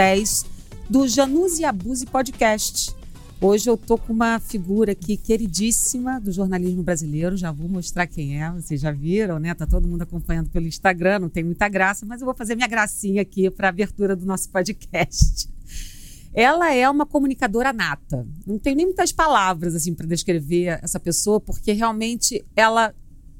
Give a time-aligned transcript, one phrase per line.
[0.00, 0.46] 10
[0.88, 2.96] do Januse Abuse Podcast.
[3.38, 8.42] Hoje eu tô com uma figura aqui queridíssima do jornalismo brasileiro, já vou mostrar quem
[8.42, 9.52] é, vocês já viram, né?
[9.52, 12.66] Tá todo mundo acompanhando pelo Instagram, não tem muita graça, mas eu vou fazer minha
[12.66, 15.50] gracinha aqui para a abertura do nosso podcast.
[16.32, 18.26] Ela é uma comunicadora nata.
[18.46, 22.94] Não tenho nem muitas palavras assim para descrever essa pessoa, porque realmente ela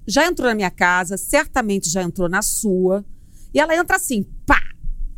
[0.06, 3.02] já entrou na minha casa, certamente já entrou na sua,
[3.54, 4.60] e ela entra assim, pá,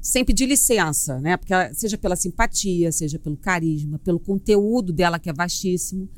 [0.03, 1.37] sem pedir licença, né?
[1.37, 6.09] Porque ela, seja pela simpatia, seja pelo carisma, pelo conteúdo dela que é vastíssimo.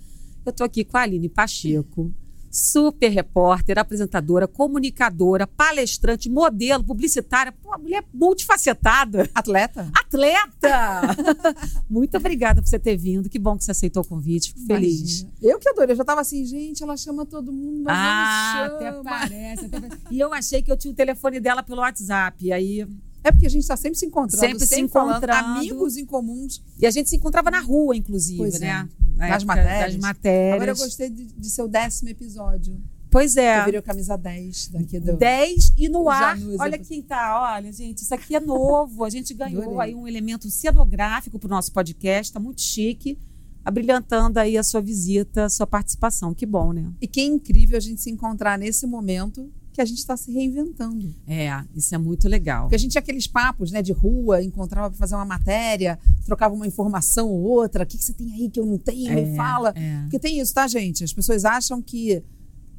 [0.44, 2.10] Eu estou aqui com a Aline Pacheco,
[2.50, 9.28] super repórter, apresentadora, comunicadora, palestrante, modelo, publicitária, pô, mulher multifacetada.
[9.34, 9.90] Atleta?
[9.94, 11.00] Atleta!
[11.88, 13.28] Muito obrigada por você ter vindo.
[13.28, 14.48] Que bom que você aceitou o convite.
[14.48, 15.20] Fico feliz.
[15.20, 15.32] Imagina.
[15.42, 15.92] Eu que adorei.
[15.92, 19.66] Eu já estava assim, gente, ela chama todo mundo, mas ah, não me até parece,
[19.66, 20.02] até parece.
[20.10, 22.46] E eu achei que eu tinha o telefone dela pelo WhatsApp.
[22.46, 22.86] E aí
[23.24, 26.62] é porque a gente está sempre se encontrando, sempre, sempre se encontrando, amigos em comuns.
[26.78, 28.86] E a gente se encontrava na rua, inclusive, pois né?
[29.18, 29.28] É.
[29.30, 29.94] Nas matérias.
[29.94, 30.54] das matérias.
[30.54, 32.78] Agora eu gostei de, de seu décimo episódio.
[33.10, 33.60] Pois é.
[33.60, 35.16] Eu virei camisa 10 daqui do.
[35.16, 36.36] 10 e no ar.
[36.36, 37.54] Janus, olha quem tá.
[37.54, 39.04] Olha, gente, isso aqui é novo.
[39.04, 42.32] A gente ganhou aí um elemento cenográfico para o nosso podcast.
[42.32, 43.18] Tá muito chique.
[43.64, 46.34] Abrilhantando aí a sua visita, a sua participação.
[46.34, 46.92] Que bom, né?
[47.00, 51.12] E que incrível a gente se encontrar nesse momento que a gente está se reinventando.
[51.26, 52.62] É, isso é muito legal.
[52.62, 56.54] Porque a gente tinha aqueles papos né, de rua, encontrava para fazer uma matéria, trocava
[56.54, 57.82] uma informação ou outra.
[57.82, 59.10] O que, que você tem aí que eu não tenho?
[59.10, 59.72] É, Me fala.
[59.76, 60.02] é.
[60.02, 61.02] Porque tem isso, tá, gente?
[61.02, 62.22] As pessoas acham que.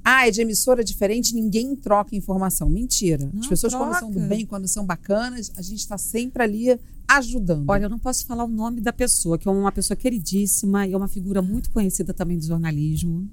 [0.08, 2.70] Ah, é de emissora diferente, ninguém troca informação.
[2.70, 3.30] Mentira.
[3.34, 4.30] Não As pessoas, quando são do troca.
[4.30, 7.68] bem, quando são bacanas, a gente está sempre ali ajudando.
[7.70, 10.94] Olha, eu não posso falar o nome da pessoa, que é uma pessoa queridíssima e
[10.94, 13.28] é uma figura muito conhecida também do jornalismo.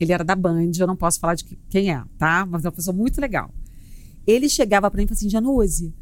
[0.00, 2.46] Ele era da Band, eu não posso falar de que- quem é, tá?
[2.46, 3.50] Mas é uma pessoa muito legal.
[4.26, 5.94] Ele chegava pra mim e falava assim: Januse,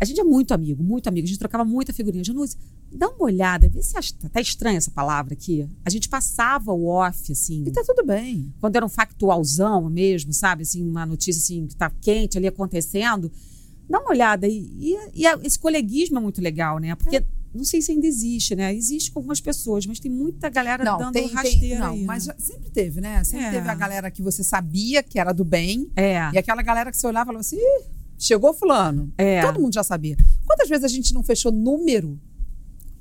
[0.00, 2.22] a gente é muito amigo, muito amigo, a gente trocava muita figurinha.
[2.24, 2.56] Januse,
[2.92, 5.68] dá uma olhada, vê se acha, tá estranha essa palavra aqui.
[5.84, 8.52] A gente passava o off, assim, E tá tudo bem.
[8.60, 10.62] quando era um factualzão mesmo, sabe?
[10.62, 13.30] Assim, uma notícia assim, que tá quente ali acontecendo.
[13.88, 14.46] Dá uma olhada.
[14.46, 16.94] E, e- e esse coleguismo é muito legal, né?
[16.94, 17.24] Porque
[17.54, 18.74] não sei se ainda existe, né?
[18.74, 21.34] Existe com algumas pessoas, mas tem muita galera Não, dando tem, tem.
[21.36, 22.04] rasteira Não, aí.
[22.04, 22.34] mas né?
[22.38, 23.22] sempre teve, né?
[23.24, 23.50] Sempre É.
[23.50, 25.90] teve a galera que você sabia que era do bem.
[25.96, 27.84] É, E aquela galera que você olhava e falava assim: "Ih,
[28.18, 29.12] chegou fulano.
[29.18, 29.40] é.
[29.42, 30.16] Todo mundo já sabia.
[30.46, 32.20] Quantas vezes a gente não fechou número?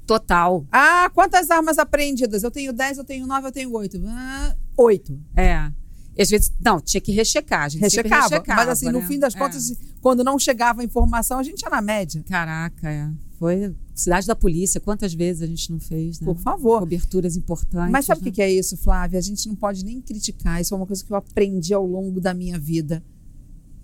[0.06, 0.66] Total.
[0.72, 2.42] Ah, quantas armas apreendidas?
[2.42, 4.02] Eu tenho 10, eu tenho 9, eu tenho 8.
[4.08, 5.20] Ah, 8.
[5.38, 5.72] É.
[6.18, 7.64] E às vezes, não, tinha que rechecar.
[7.66, 8.24] A gente Rechecava.
[8.24, 8.60] rechecava.
[8.62, 9.08] Mas assim, no né?
[9.08, 9.38] fim das É.
[9.38, 9.72] contas,
[10.02, 12.24] quando não chegava a informação, a gente ia na média.
[12.28, 13.08] Caraca, é.
[13.40, 14.82] Foi cidade da polícia.
[14.82, 16.26] Quantas vezes a gente não fez, né?
[16.26, 16.82] Por favor.
[16.82, 17.90] Coberturas importantes.
[17.90, 18.32] Mas sabe o né?
[18.32, 19.18] que é isso, Flávia?
[19.18, 20.60] A gente não pode nem criticar.
[20.60, 23.02] Isso é uma coisa que eu aprendi ao longo da minha vida.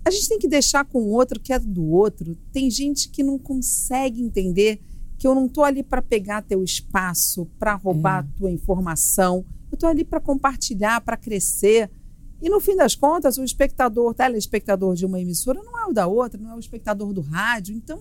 [0.04, 2.36] A gente tem que deixar com o outro que é do outro.
[2.52, 4.78] Tem gente que não consegue entender
[5.18, 8.38] que eu não tô ali para pegar teu espaço, para roubar É.
[8.38, 9.42] tua informação.
[9.72, 11.90] Eu tô ali para compartilhar, para crescer.
[12.42, 16.06] E no fim das contas, o espectador, telespectador de uma emissora não é o da
[16.06, 17.74] outra, não é o espectador do rádio.
[17.74, 17.98] Então,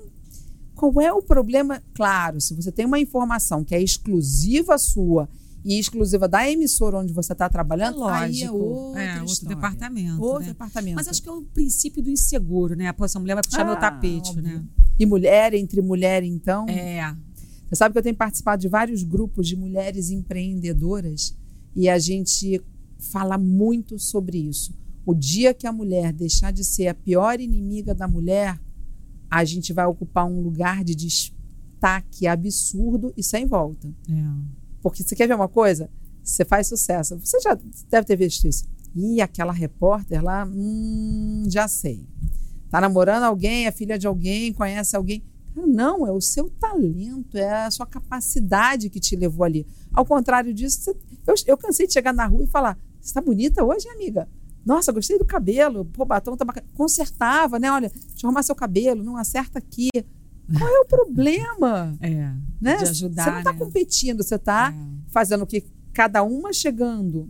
[0.76, 1.82] qual é o problema?
[1.94, 5.28] Claro, se você tem uma informação que é exclusiva sua
[5.64, 8.56] e exclusiva da emissora onde você está trabalhando, aí é Lógico.
[8.58, 9.56] outra É, outro história.
[9.56, 10.22] departamento.
[10.22, 10.48] Outro né?
[10.50, 10.96] departamento.
[10.96, 12.92] Mas acho que é o princípio do inseguro, né?
[12.94, 14.44] Pô, essa mulher vai puxar meu Ah, tapete, óbvio.
[14.44, 14.64] né?
[15.00, 16.68] E mulher entre mulher, então.
[16.70, 17.16] É.
[17.68, 21.36] Você sabe que eu tenho participado de vários grupos de mulheres empreendedoras
[21.76, 22.62] e a gente
[23.12, 24.74] fala muito sobre isso.
[25.06, 28.60] O dia que a mulher deixar de ser a pior inimiga da mulher,
[29.30, 33.88] a gente vai ocupar um lugar de destaque absurdo e sem volta.
[34.10, 34.56] é.
[34.82, 35.90] Porque você quer ver uma coisa?
[36.24, 37.18] Você faz sucesso.
[37.20, 37.58] Você já
[37.90, 38.66] deve ter visto isso.
[38.96, 42.08] E aquela repórter lá, hum, já sei.
[42.70, 45.24] Tá namorando alguém, é filha de alguém, conhece alguém.
[45.56, 49.66] Não, é o seu talento, é a sua capacidade que te levou ali.
[49.94, 50.96] Ao contrário disso, você-
[51.28, 54.28] eu, eu cansei de chegar na rua e falar: Você tá bonita hoje, amiga?
[54.66, 55.86] Nossa, gostei do cabelo.
[55.86, 56.66] Pô, batom tá bacana.
[56.74, 57.72] Consertava, né?
[57.72, 59.90] Olha, deixa eu arrumar seu cabelo, não acerta aqui.
[60.58, 61.96] Qual é o problema?
[62.02, 62.32] É.
[62.62, 62.78] né?
[62.78, 63.60] De ajudar, Você não está né?
[63.60, 65.12] competindo, você está É.
[65.12, 65.64] fazendo o que
[65.94, 67.30] cada uma chegando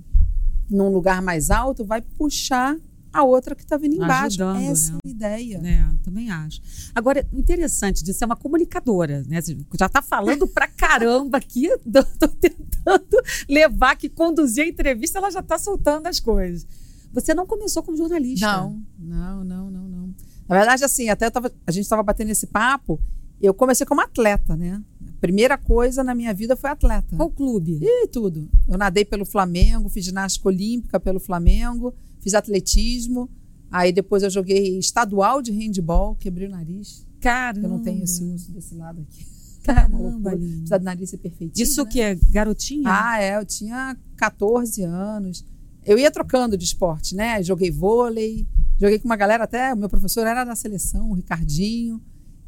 [0.69, 2.75] num lugar mais alto vai puxar
[3.13, 4.43] a outra que está vindo embaixo.
[4.43, 4.99] Ajudando, Essa né?
[5.05, 5.61] é a ideia.
[5.63, 6.61] É, também acho.
[6.93, 9.39] Agora, o interessante disso é uma comunicadora, né?
[9.41, 11.69] Você Já tá falando pra caramba aqui,
[12.19, 13.17] tô tentando
[13.47, 16.67] levar que conduzir a entrevista, ela já tá soltando as coisas.
[17.15, 18.45] Você não começou como jornalista.
[18.45, 20.15] Não, não, não, não, não.
[20.47, 22.99] Na verdade, assim, até tava, a gente estava batendo esse papo.
[23.41, 24.83] Eu comecei como atleta, né?
[25.01, 27.15] A primeira coisa na minha vida foi atleta.
[27.15, 27.79] Qual clube?
[27.81, 28.49] E tudo.
[28.67, 33.29] Eu nadei pelo Flamengo, fiz ginástica olímpica pelo Flamengo, fiz atletismo.
[33.71, 37.07] Aí depois eu joguei estadual de handball, quebrei o nariz.
[37.21, 37.65] Caramba.
[37.65, 39.25] Eu não tenho esse uso desse lado aqui.
[39.63, 40.35] Caramba, É.
[40.35, 41.63] Precisa do nariz ser perfeitinho.
[41.63, 41.89] Isso né?
[41.89, 42.83] que é garotinha?
[42.85, 43.37] Ah, é.
[43.37, 45.43] Eu tinha 14 anos.
[45.85, 47.41] Eu ia trocando de esporte, né?
[47.43, 48.47] Joguei vôlei,
[48.79, 49.73] joguei com uma galera até.
[49.73, 52.01] O meu professor era da seleção, o Ricardinho.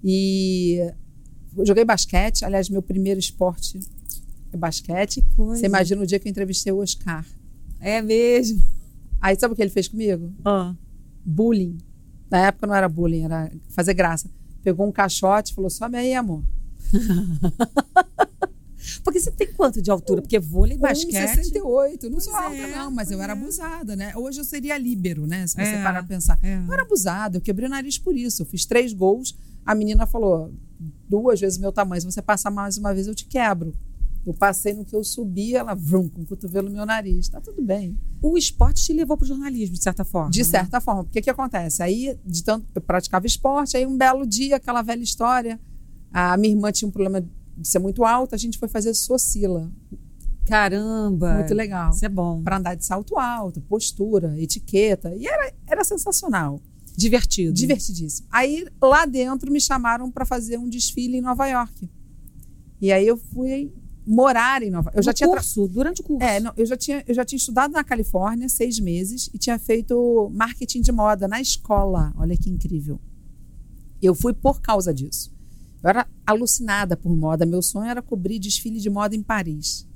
[0.04, 0.80] E
[1.64, 2.44] joguei basquete.
[2.44, 3.80] Aliás, meu primeiro esporte
[4.52, 5.24] é basquete.
[5.38, 7.26] Você imagina o dia que eu entrevistei o Oscar.
[7.80, 8.64] É mesmo.
[9.22, 10.34] Aí sabe o que ele fez comigo?
[10.44, 10.76] Ah.
[11.24, 11.78] Bullying.
[12.30, 14.30] Na época não era bullying, era fazer graça.
[14.64, 16.44] Pegou um caixote e falou: sobe aí, amor.
[19.08, 20.22] Porque você tem quanto de altura?
[20.22, 21.14] Porque vôlei, basquete.
[21.14, 22.04] 1,68.
[22.04, 23.38] Não Pois sou alta, é, não, mas eu era é.
[23.38, 24.14] abusada, né?
[24.18, 25.48] Hoje eu seria líbero, né?
[25.48, 26.38] Se você É, parar pra pensar.
[26.44, 26.58] é.
[26.58, 28.42] Eu era abusada, eu quebrei o nariz por isso.
[28.42, 29.34] Eu fiz três gols.
[29.66, 30.54] A menina falou:
[31.08, 32.02] duas vezes meu tamanho.
[32.02, 33.74] Se você passar mais uma vez, eu te quebro.
[34.26, 37.30] Eu passei no que eu subi, ela vrum, com o cotovelo no meu nariz.
[37.30, 37.98] Tá tudo bem.
[38.22, 40.30] O esporte te levou para o jornalismo, de certa forma.
[40.32, 40.44] De né?
[40.44, 41.06] certa forma.
[41.06, 41.82] Porque o que acontece?
[41.82, 45.58] Aí, de tanto eu praticava esporte, aí um belo dia, aquela velha história,
[46.12, 47.26] a minha irmã tinha um problema
[47.58, 49.72] de ser muito alta, a gente foi fazer socila.
[50.46, 51.36] Caramba.
[51.36, 51.92] Muito legal.
[51.92, 52.42] Isso é bom.
[52.42, 55.14] Para andar de salto alto, postura, etiqueta.
[55.16, 56.62] E era, era sensacional.
[56.96, 57.54] Divertido.
[57.54, 58.28] Divertidíssimo.
[58.32, 61.90] Aí, lá dentro, me chamaram para fazer um desfile em Nova York.
[62.82, 63.72] E aí eu fui
[64.06, 64.98] morar em Nova York.
[64.98, 66.24] Eu já tinha curso, durante o curso.
[66.24, 69.60] É, não, eu, já tinha, eu já tinha estudado na Califórnia seis meses e tinha
[69.60, 72.14] feito marketing de moda na escola.
[72.18, 73.00] Olha que incrível.
[74.02, 75.36] Eu fui por causa disso.
[75.84, 77.46] Eu era alucinada por moda.
[77.46, 79.88] Meu sonho era cobrir desfile de moda em Paris.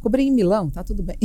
[0.00, 1.18] Cobri em Milão, tá tudo bem.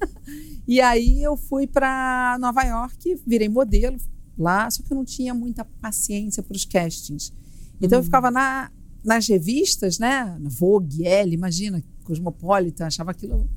[0.68, 3.96] e aí eu fui para Nova York, virei modelo
[4.36, 7.32] lá, só que eu não tinha muita paciência para os castings.
[7.80, 8.70] Então eu ficava na,
[9.02, 10.36] nas revistas, né?
[10.38, 13.48] Na Vogue, Elle, imagina, Cosmopolitan, achava aquilo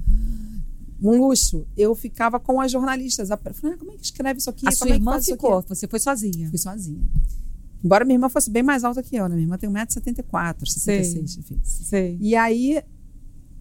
[1.02, 1.68] um luxo.
[1.76, 3.30] Eu ficava com as jornalistas.
[3.30, 4.66] Eu falei, ah, como é que escreve isso aqui?
[4.66, 6.50] A Como sua é irmã ficou, você foi sozinha.
[6.50, 7.04] Fui sozinha.
[7.84, 9.36] Embora minha irmã fosse bem mais alta que eu, né?
[9.36, 11.60] Minha irmã tem 1,74m, 66 enfim.
[11.64, 12.18] Sei.
[12.22, 12.82] E aí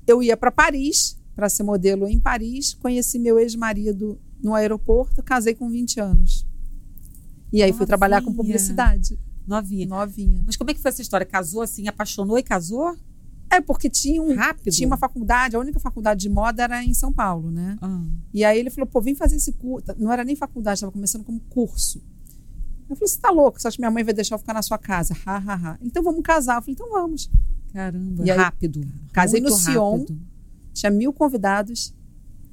[0.07, 5.55] eu ia para Paris, para ser modelo em Paris, conheci meu ex-marido no aeroporto, casei
[5.55, 6.47] com 20 anos.
[7.53, 8.45] E aí fui trabalhar com Novinha.
[8.45, 9.87] publicidade, Novinha.
[9.87, 10.43] novinha.
[10.47, 11.27] Mas como é que foi essa história?
[11.27, 12.97] Casou assim, apaixonou e casou?
[13.51, 14.73] É porque tinha um Rápido?
[14.73, 17.77] tinha uma faculdade, a única faculdade de moda era em São Paulo, né?
[17.83, 18.03] Ah.
[18.33, 19.87] E aí ele falou, pô, vem fazer esse curso.
[19.99, 22.03] Não era nem faculdade, estava começando como curso.
[22.93, 23.61] Eu falei, você tá louco?
[23.61, 25.15] Você acha que minha mãe vai deixar eu ficar na sua casa?
[25.25, 25.79] Ha, ha, ha.
[25.83, 26.57] Então vamos casar.
[26.57, 27.31] Eu falei, então vamos.
[27.73, 28.25] Caramba.
[28.25, 28.87] E aí, rápido.
[29.13, 29.99] casei no Sion.
[29.99, 30.21] rápido.
[30.75, 31.95] Tinha mil convidados.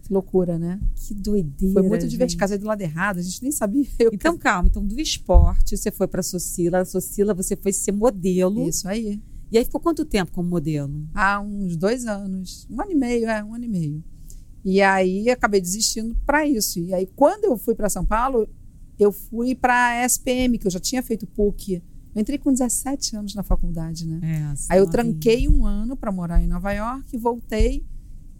[0.02, 0.80] Que loucura, né?
[0.96, 1.74] Que doideira.
[1.74, 2.40] Foi muito divertido.
[2.40, 3.86] Casei do lado errado, a gente nem sabia.
[4.00, 4.70] Eu Então, calma.
[4.70, 6.80] Então, do esporte, você foi para a Socila.
[6.80, 8.68] A Socila, você foi ser modelo.
[8.68, 9.22] Isso aí.
[9.52, 11.08] E aí ficou quanto tempo como modelo?
[11.14, 12.68] Há uns dois anos.
[12.70, 14.04] Um ano e meio, é, um ano e meio.
[14.64, 16.80] E aí acabei desistindo para isso.
[16.80, 18.48] E aí, quando eu fui para São Paulo,
[19.00, 21.82] eu fui para a SPM, que eu já tinha feito PUC.
[22.14, 24.20] Eu entrei com 17 anos na faculdade, né?
[24.24, 27.86] É, Aí eu tranquei um ano para morar em Nova York, voltei.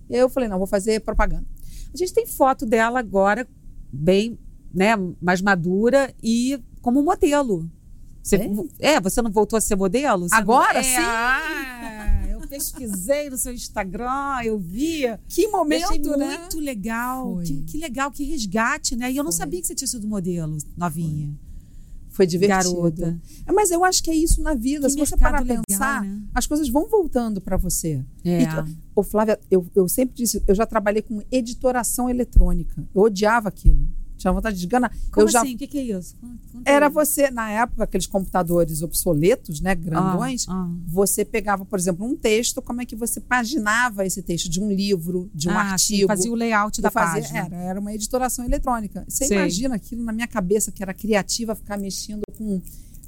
[0.10, 1.46] E aí eu falei, não, vou fazer propaganda.
[1.94, 3.48] A gente tem foto dela agora,
[3.92, 4.38] bem,
[4.74, 7.70] né, mais madura e como modelo.
[8.22, 8.70] Você, Tem?
[8.80, 10.28] é, você não voltou a ser modelo?
[10.28, 10.98] Você Agora, não, é, sim?
[11.00, 11.89] ah,
[12.50, 15.02] pesquisei no seu Instagram, eu vi.
[15.28, 16.40] Que Achei momento, né?
[16.40, 17.36] muito legal.
[17.36, 17.46] Foi.
[17.46, 19.12] Que, que legal, que resgate, né?
[19.12, 19.38] E eu não Foi.
[19.38, 21.34] sabia que você tinha sido modelo, novinha.
[22.10, 22.76] Foi divertido.
[22.76, 23.22] Garota.
[23.46, 24.88] É, Mas eu acho que é isso na vida.
[24.88, 26.22] Que Se você parar legal, pensar, né?
[26.34, 28.04] as coisas vão voltando para você.
[28.26, 28.42] É.
[28.44, 28.46] E
[28.94, 32.86] Ô, Flávia, eu, eu sempre disse, eu já trabalhei com editoração eletrônica.
[32.94, 33.88] Eu odiava aquilo.
[34.20, 34.92] Tinha vontade de ganar.
[35.12, 35.56] Como eu já assim?
[35.56, 36.16] O que, é isso?
[36.52, 36.92] Conta- era aí.
[36.94, 40.70] você, na época, aqueles computadores obsoletos, né, grandões, Ah, ah.
[40.86, 44.70] você pegava, por exemplo, um texto, como é que você paginava esse texto de um
[44.72, 46.08] livro, de um Ah, sim, artigo.
[46.10, 47.40] fazia o layout da fazia- página.
[47.46, 49.06] Era, era uma editoração eletrônica.
[49.08, 49.38] Você Sei.
[49.38, 52.62] imagina aquilo na minha cabeça, que era criativa, ficar mexendo com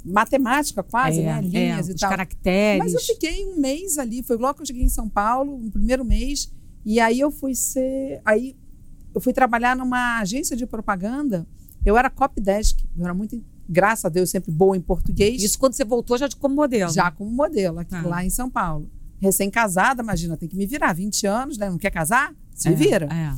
[0.03, 1.37] matemática quase, é, né?
[1.37, 2.09] é, Linhas e os tal.
[2.09, 2.79] caracteres.
[2.83, 5.69] Mas eu fiquei um mês ali, foi logo que eu cheguei em São Paulo, no
[5.71, 6.51] primeiro mês,
[6.85, 8.21] e aí eu fui ser.
[8.25, 8.55] Aí
[9.13, 11.47] eu fui trabalhar numa agência de propaganda.
[11.85, 15.41] Eu era copy desk, eu era muito, graças a Deus, sempre boa em português.
[15.41, 16.91] Isso quando você voltou já de como modelo.
[16.91, 18.01] Já como modelo, aqui, Tá.
[18.03, 18.89] lá em São Paulo.
[19.19, 20.93] Recém-casada, imagina, tem que me virar.
[20.93, 21.69] 20 anos, né?
[21.69, 22.33] Não quer casar?
[22.53, 23.05] Se É, vira.
[23.11, 23.33] É.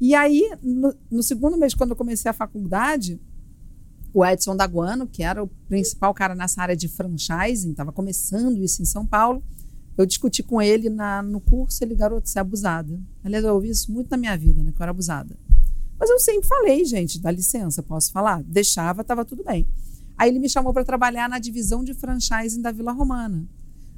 [0.00, 3.20] E aí, no, no segundo mês, quando eu comecei a faculdade,
[4.14, 8.80] o Edson Daguano, que era o principal cara nessa área de franchising, estava começando isso
[8.80, 9.42] em São Paulo.
[9.98, 12.98] Eu discuti com ele na, no curso, ele, garoto, você é abusada.
[13.24, 14.70] Aliás, eu ouvi isso muito na minha vida, né?
[14.72, 15.36] Que eu era abusada.
[15.98, 18.42] Mas eu sempre falei, gente, dá licença, posso falar?
[18.44, 19.66] Deixava, estava tudo bem.
[20.16, 23.44] Aí ele me chamou para trabalhar na divisão de franchising da Vila Romana.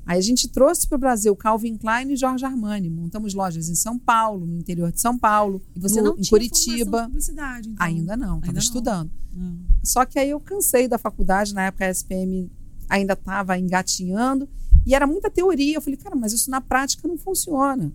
[0.07, 2.89] Aí a gente trouxe para o Brasil Calvin Klein e Jorge Armani.
[2.89, 6.23] Montamos lojas em São Paulo, no interior de São Paulo, E você no- não em
[6.23, 6.75] tinha Curitiba.
[6.75, 7.87] formação de publicidade, então.
[7.87, 9.11] Ainda não, estava estudando.
[9.37, 9.59] Hum.
[9.85, 12.51] Só que aí eu cansei da faculdade, na época a SPM
[12.89, 14.49] ainda estava engatinhando,
[14.87, 15.77] e era muita teoria.
[15.77, 17.93] Eu falei, cara, mas isso na prática não funciona.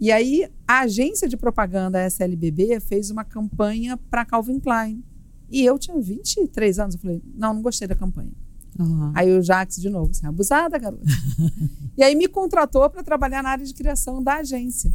[0.00, 5.02] E aí a agência de propaganda SLBB fez uma campanha para Calvin Klein.
[5.50, 6.94] E eu tinha 23 anos.
[6.94, 8.32] Eu falei, não, não gostei da campanha.
[8.78, 9.12] Aham.
[9.14, 11.02] Aí o Jax de novo, assim, abusada, garota.
[11.96, 14.92] e aí me contratou para trabalhar na área de criação da agência.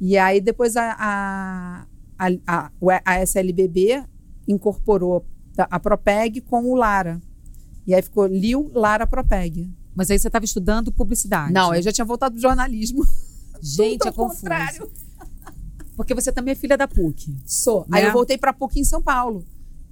[0.00, 1.86] E aí depois a, a,
[2.18, 2.70] a,
[3.04, 4.04] a, SLBB
[4.46, 5.26] incorporou
[5.58, 7.20] a Propeg com o Lara.
[7.86, 9.68] E aí ficou Lil Lara Propeg.
[9.96, 11.52] Mas aí você estava estudando publicidade.
[11.52, 13.04] Não, eu já tinha voltado pro jornalismo.
[13.62, 14.40] Gente, é confuso.
[14.42, 14.90] contrário.
[15.96, 17.34] Porque você também é filha da PUC.
[17.46, 17.86] Sou.
[17.88, 17.98] Né?
[17.98, 19.44] Aí eu voltei para PUC em São Paulo.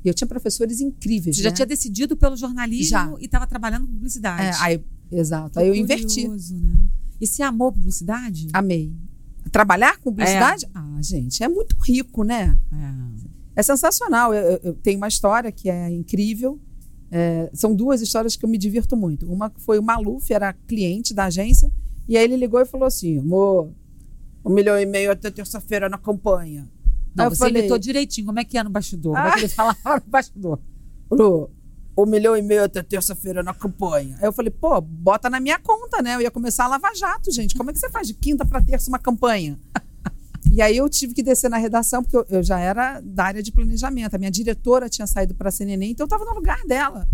[0.05, 1.37] E eu tinha professores incríveis.
[1.37, 1.57] Você já né?
[1.57, 3.15] tinha decidido pelo jornalismo Já.
[3.19, 4.43] e estava trabalhando com publicidade.
[4.43, 5.59] É, aí, exato.
[5.59, 6.23] Aí eu inverti.
[6.25, 6.77] Curioso, Né?
[7.19, 8.49] E você amou publicidade?
[8.53, 8.93] Amei.
[9.51, 10.67] Trabalhar com publicidade?
[10.75, 12.59] Ah, gente, é muito rico, né?
[12.71, 13.61] É.
[13.61, 14.35] É sensacional.
[14.35, 16.61] Eu, eu- eu tenho uma história que é incrível.
[17.17, 19.33] É, são duas histórias que eu me divirto muito.
[19.33, 21.71] Uma foi o Maluf, era cliente da agência,
[22.09, 23.71] e aí ele ligou e falou assim: amor,
[24.45, 26.69] um milhão e meio até terça-feira na campanha.
[27.15, 28.27] Não, Aí eu você falei, imitou direitinho.
[28.27, 29.15] Como é que é no bastidor?
[29.15, 29.35] Como é Ah.
[29.35, 30.59] que ele falava no bastidor?
[31.09, 31.51] Falou,
[31.97, 34.17] um milhão e meio até terça-feira na campanha.
[34.21, 36.17] Aí eu falei, pô, bota na minha conta, né?
[36.17, 37.55] Eu ia começar a Lava Jato, gente.
[37.55, 39.57] Como é que você faz de quinta para terça uma campanha?
[40.53, 43.43] E aí eu tive que descer na redação, porque eu, eu já era da área
[43.43, 44.15] de planejamento.
[44.15, 47.09] A minha diretora tinha saído para a CNN, então eu estava no lugar dela.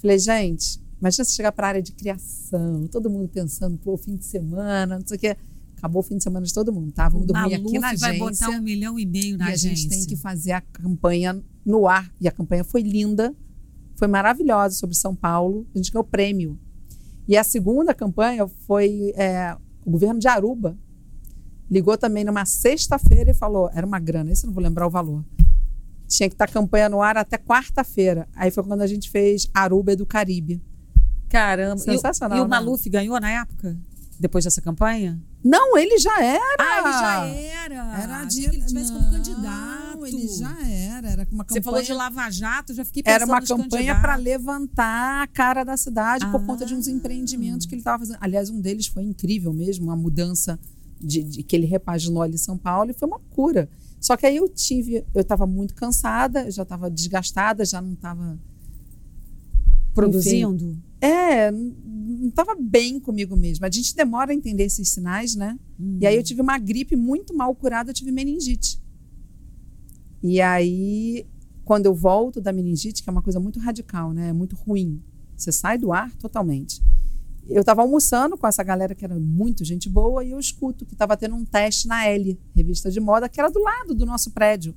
[0.00, 4.16] Falei, gente, imagina você chegar para a área de criação, todo mundo pensando, pô, fim
[4.16, 5.36] de semana, não sei o quê.
[5.76, 7.08] Acabou o fim de semana de todo mundo, tá?
[7.08, 8.46] Vamos dormir aqui na Maluf vai agência.
[8.46, 9.76] botar um milhão e meio na E a agência.
[9.76, 12.10] gente tem que fazer a campanha no ar.
[12.20, 13.34] E a campanha foi linda,
[13.96, 15.66] foi maravilhosa sobre São Paulo.
[15.74, 16.58] A gente ganhou prêmio.
[17.26, 20.76] E a segunda campanha foi é, o governo de Aruba.
[21.70, 24.90] Ligou também numa sexta-feira e falou: era uma grana, esse eu não vou lembrar o
[24.90, 25.24] valor.
[26.08, 28.26] Tinha que estar a campanha no ar até quarta-feira.
[28.34, 30.60] Aí foi quando a gente fez Aruba do Caribe.
[31.28, 31.76] Caramba.
[31.80, 32.50] E o- Sensacional, E o, né?
[32.50, 33.78] Maluf ganhou na época?
[34.18, 35.18] Depois dessa campanha?
[35.42, 36.40] Não, ele já era.
[36.58, 37.26] Ah, ele já
[37.64, 38.02] era.
[38.02, 38.40] Era de...
[38.40, 40.04] que ele tivesse como candidato.
[40.06, 41.08] Ele já era.
[41.10, 41.46] Era uma campanha.
[41.48, 45.62] Você falou de Lava Jato, já fiquei pensando Era uma campanha para levantar a cara
[45.64, 46.44] da cidade por Ah.
[46.44, 48.18] conta de uns empreendimentos que ele estava fazendo.
[48.20, 50.58] Aliás, um deles foi incrível mesmo, uma mudança
[51.00, 53.68] de, de- que ele repaginou ali em São Paulo e foi uma cura.
[54.00, 57.92] Só que aí eu tive, eu estava muito cansada, eu já estava desgastada, já não
[57.92, 58.38] estava
[59.94, 60.78] Produzindo?
[61.00, 63.66] é, não estava bem comigo mesma.
[63.66, 65.58] A gente demora a entender esses sinais, né?
[66.00, 68.80] E aí eu tive uma gripe muito mal curada, eu tive meningite.
[70.22, 71.26] E aí,
[71.64, 74.28] quando eu volto da meningite, que é uma coisa muito radical, né?
[74.28, 75.02] É muito ruim.
[75.36, 76.82] Você sai do ar totalmente.
[77.50, 80.92] Eu estava almoçando com essa galera que era muito gente boa e eu escuto que
[80.92, 84.30] estava tendo um teste na L, revista de moda, que era do lado do nosso
[84.30, 84.72] prédio.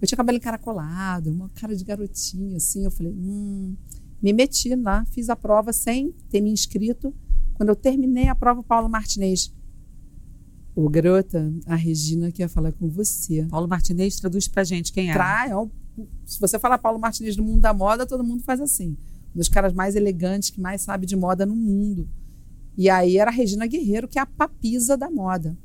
[0.00, 2.84] Eu tinha cabelo encaracolado, uma cara de garotinha, assim.
[2.84, 3.76] Eu falei, hum.
[4.22, 7.12] Me meti lá, fiz a prova sem ter me inscrito.
[7.54, 9.52] Quando eu terminei a prova, Paulo Martinez.
[10.74, 13.44] Ô, garota, a Regina quer falar com você.
[13.50, 15.12] Paulo Martinez traduz pra gente quem é.
[15.12, 15.66] Trai, ó,
[16.24, 18.96] se você falar Paulo Martinez no mundo da moda, todo mundo faz assim.
[19.38, 22.08] Um dos caras mais elegantes, que mais sabe de moda no mundo.
[22.76, 25.56] E aí era a Regina Guerreiro, que é a papisa da moda.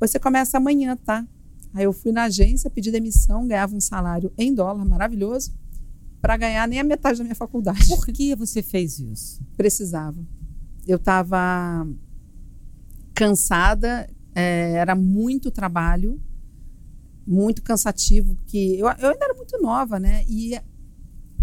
[0.00, 1.28] Você começa amanhã, tá?
[1.74, 5.52] Aí eu fui na agência, pedi demissão, ganhava um salário em dólar maravilhoso,
[6.18, 7.88] para ganhar nem a metade da minha faculdade.
[7.88, 9.44] Por que você fez isso?
[9.54, 10.24] Precisava.
[10.86, 11.86] Eu estava
[13.12, 16.18] cansada, é, era muito trabalho,
[17.26, 20.24] muito cansativo, que eu, eu ainda era muito nova, né?
[20.26, 20.58] E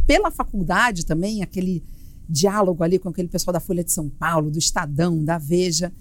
[0.05, 1.83] pela faculdade também, aquele
[2.27, 5.91] diálogo ali com aquele pessoal da Folha de São Paulo, do Estadão, da Veja,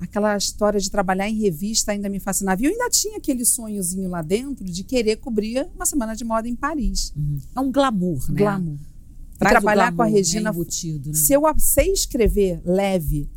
[0.00, 2.62] aquela história de trabalhar em revista ainda me fascinava.
[2.62, 6.48] E eu ainda tinha aquele sonhozinho lá dentro de querer cobrir uma semana de moda
[6.48, 7.12] em Paris.
[7.54, 8.38] É um glamour, né?
[8.38, 8.78] Glamour.
[9.38, 11.14] Trabalhar com a glamour, Regina né, embutido, né?
[11.14, 13.28] se eu sei escrever leve,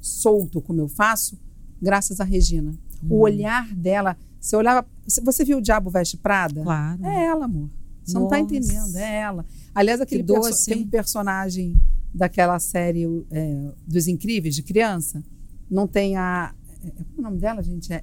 [0.00, 1.38] solto, como eu faço,
[1.80, 2.74] graças à Regina.
[3.08, 4.86] O olhar dela, você olhava.
[5.06, 6.62] Você viu o Diabo Veste Prada?
[6.62, 7.04] Claro.
[7.04, 7.68] É ela, amor.
[8.04, 8.54] Você não tá Nossa.
[8.56, 9.46] entendendo, é ela.
[9.74, 11.76] Aliás, aquele Que doce, tem um personagem
[12.14, 15.22] daquela série é, dos Incríveis, de criança.
[15.70, 16.54] Não tem a.
[16.84, 17.92] é- Qual é o nome dela, gente?
[17.92, 18.02] É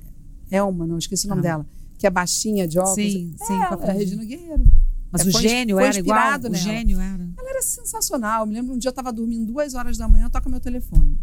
[0.50, 1.44] Elma, não esqueci o nome Ah.
[1.44, 1.68] dela.
[1.98, 2.96] Que é baixinha de óculos.
[2.96, 4.64] Sim, é sim, ela, é Regina Guerreiro.
[5.12, 6.18] Mas É, o foi- gênio foi era igual?
[6.18, 6.64] inspirado O nela.
[6.64, 7.30] gênio era.
[7.38, 8.42] Ela era sensacional.
[8.42, 11.20] Eu me lembro um dia eu estava dormindo duas horas da manhã, toca meu telefone.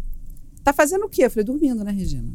[0.63, 1.25] Tá fazendo o quê?
[1.25, 2.31] Eu falei, dormindo, né, Regina?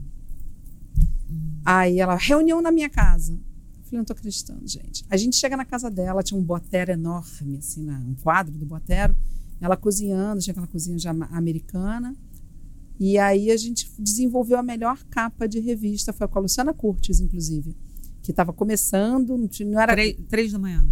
[1.64, 3.38] Aí ela, reunião na minha casa.
[3.94, 5.04] Falei, não tô acreditando, gente.
[5.08, 8.66] A gente chega na casa dela, tinha um botero enorme, assim, na- um quadro do
[8.66, 9.14] botero.
[9.60, 12.14] ela cozinhando, tinha aquela cozinha já americana.
[13.00, 17.20] E aí a gente desenvolveu a melhor capa de revista, foi com a Luciana Curtis,
[17.20, 17.74] inclusive,
[18.22, 20.86] que estava começando, não era Três, três da manhã.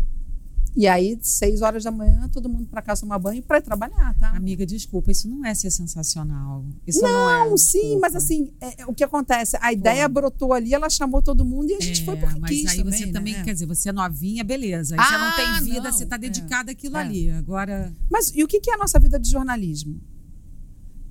[0.74, 4.30] E aí, seis horas da manhã, todo mundo para casa tomar banho para trabalhar, tá?
[4.30, 6.64] Amiga, desculpa, isso não é ser sensacional.
[6.86, 7.48] Isso não, é.
[7.50, 8.00] Não, sim, desculpa.
[8.00, 9.56] mas assim, é- é o que acontece?
[9.60, 12.50] A ideia brotou ali, ela chamou todo mundo e a gente É, foi porque mas
[12.50, 13.12] quis aí também, você né?
[13.12, 13.42] também, É.
[13.44, 14.94] quer dizer, você é novinha, beleza.
[14.98, 16.18] Aí você não Ah, tem vida, não, você está é.
[16.18, 17.00] dedicada àquilo É.
[17.00, 17.30] ali.
[17.30, 17.92] Agora.
[18.10, 20.00] Mas e o que é a nossa vida de jornalismo?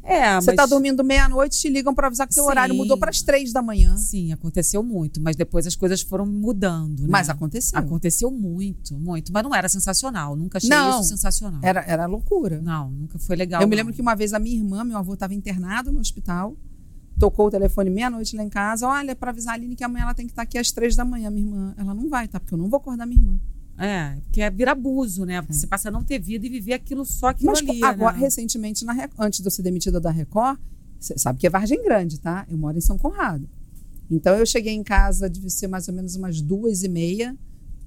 [0.03, 0.55] É, Você mas...
[0.55, 2.49] tá dormindo meia-noite, te ligam para avisar que seu Sim.
[2.49, 3.95] horário mudou para as três da manhã.
[3.97, 7.01] Sim, aconteceu muito, mas depois as coisas foram mudando.
[7.01, 7.07] né?
[7.09, 7.77] Mas aconteceu.
[7.77, 9.31] Aconteceu muito, muito.
[9.31, 10.35] Mas não era sensacional.
[10.35, 10.99] Nunca achei Não.
[10.99, 11.59] isso sensacional.
[11.63, 12.59] Era, era loucura.
[12.61, 13.61] Não, nunca foi legal.
[13.61, 13.77] Eu me não.
[13.81, 16.57] lembro que uma vez a minha irmã, meu avô estava internado no hospital,
[17.19, 18.87] tocou o telefone meia-noite lá em casa.
[18.87, 21.05] Olha, para avisar a Aline que amanhã ela tem que estar aqui às três da
[21.05, 21.29] manhã.
[21.29, 22.39] Minha irmã, ela não vai, tá?
[22.39, 23.39] Porque eu não vou acordar minha irmã.
[23.83, 25.41] É, porque é vir abuso, né?
[25.41, 27.83] Porque você passa a não ter vida e viver aquilo só aquilo Mas ali.
[27.83, 28.19] agora, né?
[28.19, 30.59] recentemente, na antes de eu ser demitida da Record,
[30.99, 32.45] você sabe que é Vargem Grande, tá?
[32.49, 33.49] Eu moro em São Conrado.
[34.09, 37.35] Então eu cheguei em casa, devia ser mais ou menos umas duas e meia.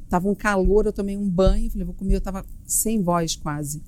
[0.08, 3.82] Tava um calor, eu tomei um banho, falei, vou comer, eu tava sem voz quase.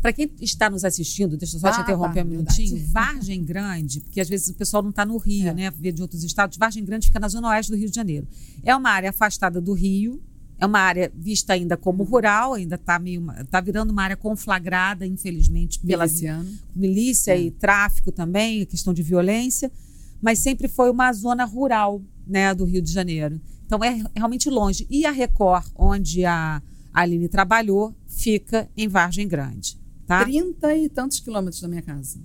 [0.00, 2.76] Para quem está nos assistindo, deixa eu só te Ah, interromper tá, um minutinho.
[2.76, 2.92] verdade.
[2.92, 5.54] Vargem Grande, porque às vezes o pessoal não está no Rio, É.
[5.54, 5.70] né?
[5.70, 6.56] Vê de outros estados.
[6.56, 8.26] Vargem Grande fica na zona oeste do Rio de Janeiro.
[8.62, 10.22] É uma área afastada do Rio,
[10.60, 13.24] é uma área vista ainda como rural, ainda está meio.
[13.50, 16.48] tá virando uma área conflagrada, infelizmente, pela Miliciano.
[16.76, 17.40] milícia É.
[17.40, 19.72] e tráfico também, questão de violência,
[20.20, 23.40] mas sempre foi uma zona rural, né, do Rio de Janeiro.
[23.66, 24.86] Então é realmente longe.
[24.90, 26.60] E a Record, onde a
[26.92, 30.24] Aline trabalhou, fica em Vargem Grande, tá?
[30.24, 32.20] Trinta e tantos quilômetros da minha casa.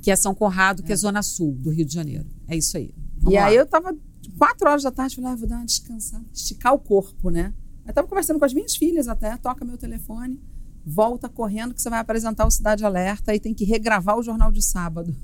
[0.00, 2.26] Que é São Conrado, que é zona sul do Rio de Janeiro.
[2.46, 2.94] É isso aí.
[2.94, 3.46] e Vamos lá.
[3.46, 3.96] aí eu tava
[4.38, 7.52] quatro horas da tarde, falei, ah, vou dar uma descansada, esticar o corpo, né?
[7.86, 10.40] Aí tava conversando com as minhas filhas até, toca meu telefone,
[10.84, 14.50] volta correndo que você vai apresentar o Cidade Alerta e tem que regravar o jornal
[14.50, 15.14] de sábado.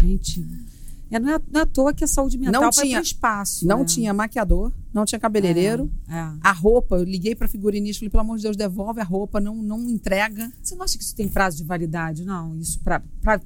[0.00, 0.44] Gente,
[1.10, 3.66] é, não, é, não é à toa que a saúde mental Não tinha- para espaço.
[3.66, 3.84] Não né?
[3.84, 5.90] tinha maquiador, não tinha cabeleireiro.
[6.08, 6.32] É, é.
[6.40, 9.56] A roupa, eu liguei pra figurinista, falei, pelo amor de Deus, devolve a roupa, não,
[9.56, 10.52] não entrega.
[10.62, 12.24] Você não acha que isso tem prazo de validade?
[12.24, 13.00] Não, isso para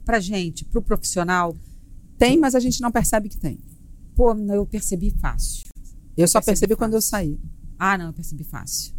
[0.05, 1.55] pra gente, para o profissional.
[2.17, 3.59] Tem, mas a gente não percebe que tem.
[4.15, 5.69] Pô, eu percebi fácil.
[6.17, 7.39] Eu só Percebi percebi quando eu saí.
[7.79, 8.93] Ah, não, eu percebi fácil.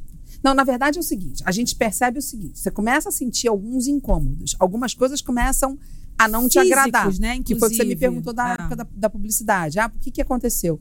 [0.44, 3.48] Não, na verdade é o seguinte: a gente percebe o seguinte: você começa a sentir
[3.48, 4.56] alguns incômodos.
[4.60, 5.78] Algumas coisas começam
[6.18, 7.20] a não te Físicos, agradar.
[7.20, 7.40] né?
[7.44, 7.96] Que foi o que você me inclusive.
[8.00, 8.54] perguntou da É.
[8.54, 9.80] época da, da publicidade.
[9.80, 10.80] Ah, por que, que aconteceu?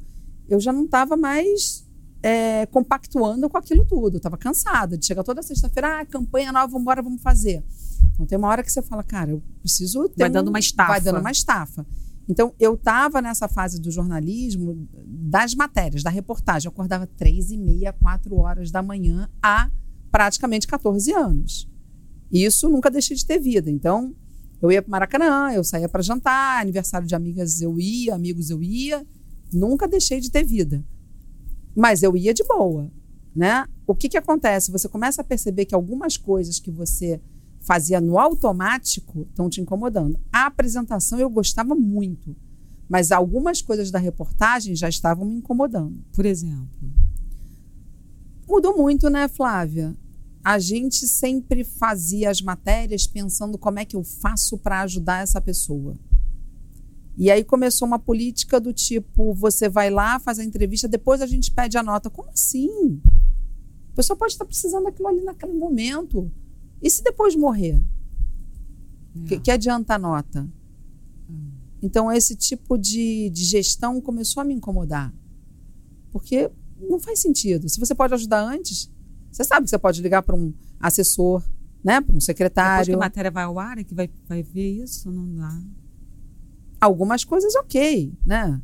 [0.48, 1.84] Eu já não estava mais
[2.22, 4.14] é, compactuando com aquilo tudo.
[4.14, 7.62] Eu estava cansada de chegar toda sexta-feira, ah, campanha nova, vamos embora, vamos fazer.
[8.14, 10.58] Então tem uma hora que você fala, cara, eu preciso ter Vai um- dando uma
[10.58, 10.90] estafa.
[10.92, 11.86] Vai dando uma estafa.
[12.28, 16.66] Então eu estava nessa fase do jornalismo, das matérias, da reportagem.
[16.66, 19.70] Eu acordava três e meia, quatro horas da manhã há
[20.10, 21.68] praticamente 14 anos.
[22.30, 23.70] Isso nunca deixei de ter vida.
[23.70, 24.14] Então
[24.60, 28.62] eu ia para Maracanã, eu saía para jantar, aniversário de amigas eu ia, amigos eu
[28.62, 29.06] ia.
[29.50, 30.84] Nunca deixei de ter vida.
[31.74, 32.90] Mas eu ia de boa,
[33.34, 33.66] né?
[33.86, 34.70] O que que acontece?
[34.70, 37.20] Você começa a perceber que algumas coisas que você
[37.68, 40.18] fazia no automático estão te incomodando.
[40.32, 42.34] A apresentação eu gostava muito,
[42.88, 46.02] mas algumas coisas da reportagem já estavam me incomodando.
[46.14, 46.90] Por exemplo.
[48.48, 49.94] Mudou muito, né, Flávia?
[50.42, 55.38] A gente sempre fazia as matérias pensando como é que eu faço para ajudar essa
[55.38, 55.94] pessoa.
[57.18, 61.26] E aí começou uma política do tipo: você vai lá, faz a entrevista, depois a
[61.26, 62.08] gente pede a nota.
[62.08, 63.02] Como assim?
[63.92, 66.32] A pessoa pode estar precisando daquilo ali naquele momento.
[66.82, 67.82] E se depois morrer?
[69.24, 69.28] É.
[69.28, 70.48] Que, que adianta a nota?
[71.80, 75.14] Então, esse tipo de, de gestão começou a me incomodar.
[76.10, 77.68] Porque não faz sentido.
[77.68, 78.90] Se você pode ajudar antes,
[79.30, 81.42] você sabe que você pode ligar para um assessor,
[81.82, 82.00] né?
[82.00, 82.94] para um Depois que secretário.
[82.94, 85.10] a matéria vai ao ar, é que vai, vai ver isso?
[85.10, 85.62] Não dá.
[86.80, 88.60] Algumas coisas, ok, né?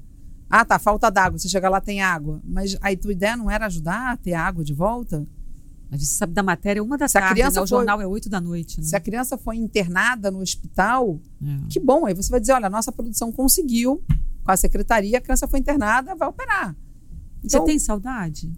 [0.49, 1.39] Ah, tá, falta d'água.
[1.39, 2.41] Você chega lá, tem água.
[2.45, 5.27] Mas aí tua ideia não era ajudar a ter água de volta?
[5.95, 7.65] Mas você sabe da matéria uma da Se a tarde, criança né?
[7.65, 8.85] O jornal é oito da noite, né?
[8.87, 11.69] Se a criança foi internada no hospital, É.
[11.69, 12.05] que bom.
[12.05, 14.03] Aí você vai dizer, olha, a nossa produção conseguiu,
[14.45, 16.75] com a secretaria, a criança foi internada, vai operar.
[17.41, 18.53] Você Então, tem saudade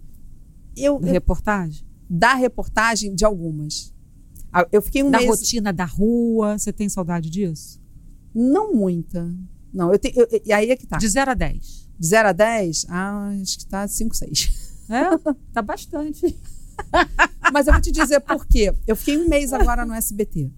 [0.75, 1.85] eu, da eu- reportagem?
[2.09, 3.93] da reportagem de algumas.
[4.51, 5.29] Ah, Eu fiquei um da mês.
[5.29, 7.79] rotina da rua, você tem saudade disso?
[8.33, 9.29] Não muita.
[9.73, 10.15] Não, eu tenho.
[10.45, 10.97] e aí é que tá.
[10.97, 11.87] De 0 a 10.
[11.99, 14.85] De 0 a 10, ah, acho que tá 5, 6.
[14.89, 15.03] É,
[15.53, 16.33] tá bastante.
[17.53, 18.73] Mas eu vou te dizer por quê.
[18.85, 20.51] Eu fiquei um mês agora no SBT.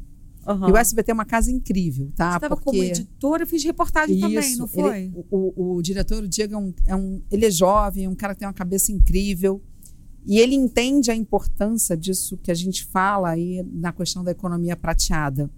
[0.47, 0.69] Uhum.
[0.69, 2.31] E o SBT é uma casa incrível, tá?
[2.31, 4.99] Você estava Porque como editora, eu fiz reportagem também, não foi?
[5.03, 8.09] ele- o, o- o diretor, o Diego, é um, é um- ele é jovem, é
[8.09, 9.61] um cara que tem uma cabeça incrível.
[10.25, 14.75] E ele entende a importância disso que a gente fala aí na questão da economia
[14.75, 15.49] prateada.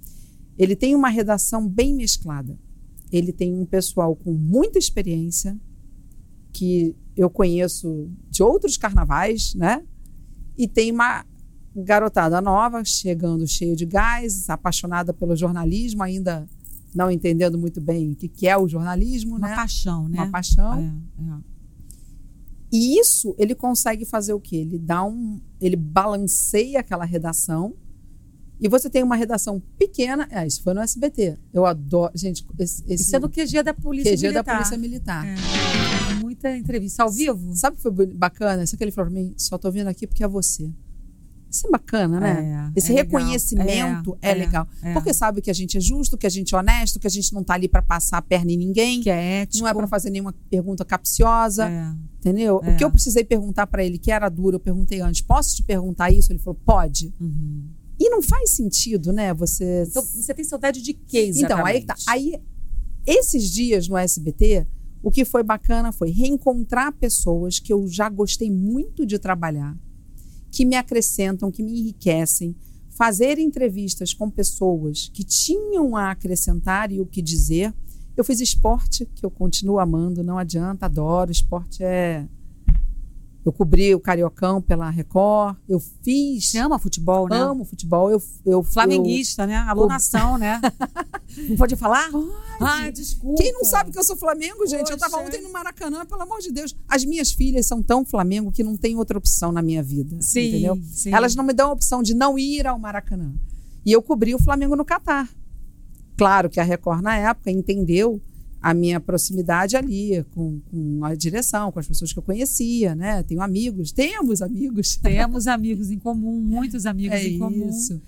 [0.58, 2.58] Ele tem uma redação bem mesclada.
[3.12, 5.58] Ele tem um pessoal com muita experiência,
[6.54, 9.84] que eu conheço de outros carnavais, né?
[10.62, 11.26] E tem uma
[11.76, 16.48] garotada nova, chegando cheia de gás, apaixonada pelo jornalismo, ainda
[16.94, 19.56] não entendendo muito bem o que, que é o jornalismo, Uma né?
[19.56, 20.18] paixão, né?
[20.20, 20.74] Uma paixão.
[20.80, 21.38] É, é.
[22.72, 24.58] E isso ele consegue fazer o quê?
[24.58, 27.74] Ele dá um, ele balanceia aquela redação.
[28.60, 30.28] E você tem uma redação pequena.
[30.30, 31.40] É, isso foi no SBT.
[31.52, 34.44] Eu adoro, gente, esse, esse Isso é no QG da Polícia QG Militar.
[34.44, 35.26] da Polícia Militar.
[35.26, 35.36] É,
[36.32, 37.54] muita entrevista ao vivo.
[37.56, 38.64] Sabe o que foi bacana?
[38.64, 40.72] Isso que ele falou pra mim, só tô vindo aqui porque é você.
[41.50, 42.72] Isso é bacana, né?
[42.74, 43.20] É, Esse é legal.
[43.20, 44.66] reconhecimento é, É, legal.
[44.82, 44.94] é.
[44.94, 47.34] Porque sabe que a gente é justo, que a gente é honesto, que a gente
[47.34, 49.64] não tá ali pra passar a perna em ninguém, Que é ético.
[49.64, 51.94] não é pra fazer nenhuma pergunta capciosa, É.
[52.20, 52.62] entendeu?
[52.64, 52.72] É.
[52.74, 55.64] O que eu precisei perguntar pra ele, que era duro, eu perguntei antes, posso te
[55.64, 56.32] perguntar isso?
[56.32, 57.14] Ele falou, pode.
[57.20, 57.68] Uhum.
[58.00, 59.34] E não faz sentido, né?
[59.34, 59.84] Você.
[59.90, 61.44] Então, você tem saudade de quê, exatamente?
[61.44, 61.96] Então, aí, que tá.
[62.08, 62.42] aí,
[63.06, 64.66] esses dias no SBT,
[65.04, 69.76] o que foi bacana foi reencontrar pessoas que eu já gostei muito de trabalhar,
[70.52, 72.56] que me acrescentam, que me enriquecem,
[72.90, 77.74] fazer entrevistas com pessoas que tinham a acrescentar e o que dizer.
[78.16, 81.32] Eu fiz esporte, que eu continuo amando, não adianta, adoro.
[81.32, 82.28] Esporte é.
[83.44, 86.52] Eu cobri o Cariocão pela Record, eu fiz.
[86.52, 87.38] Você ama futebol, né?
[87.40, 89.56] Amo futebol, eu, eu Flamenguista, né?
[89.56, 90.62] Alunação, né?
[91.50, 92.12] Não pode falar?
[92.12, 92.51] Pode.
[92.66, 93.42] Ah, desculpa.
[93.42, 94.92] Quem não sabe que eu sou Flamengo, gente?
[94.92, 95.26] Eu tava Poxa.
[95.28, 96.76] ontem no Maracanã, pelo amor de Deus.
[96.88, 100.18] As minhas filhas são tão Flamengo que não tem outra opção na minha vida.
[100.22, 100.80] Sim, entendeu?
[100.92, 101.14] sim.
[101.14, 103.34] Elas não me dão a opção de não ir ao Maracanã.
[103.86, 105.30] E eu cobri o Flamengo no Catar.
[106.18, 108.22] Claro que a Record, na época, entendeu
[108.62, 113.24] a minha proximidade ali com, com a direção, com as pessoas que eu conhecia, né?
[113.24, 114.98] Tenho amigos, temos amigos.
[114.98, 117.70] Temos amigos em comum, muitos amigos É em comum.
[117.70, 118.00] isso.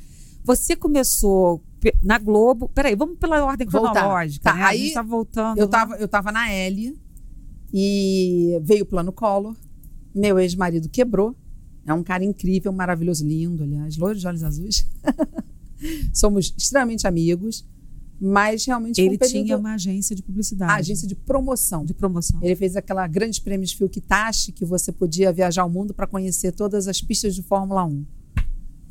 [0.44, 1.64] Você começou
[2.02, 2.70] na Globo.
[2.70, 3.94] Peraí, vamos pela ordem Voltar.
[3.94, 4.44] cronológica.
[4.44, 4.64] Tá, né?
[4.64, 5.58] a aí tá voltando.
[5.58, 6.98] Eu tava, eu tava na L
[7.74, 9.56] e veio o plano Collor.
[10.14, 11.36] Meu ex-marido quebrou.
[11.86, 14.88] É um cara incrível, maravilhoso, lindo, aliás, loiro de olhos azuis.
[16.14, 17.68] Somos extremamente amigos,
[18.22, 19.46] mas realmente Ele um período...
[19.46, 20.72] tinha uma agência de publicidade.
[20.72, 21.84] a agência de promoção.
[21.84, 22.40] de promoção.
[22.42, 26.88] Ele fez aquela grandes prêmios Filkitashi que você podia viajar ao mundo para conhecer todas
[26.88, 28.06] as pistas de Fórmula 1.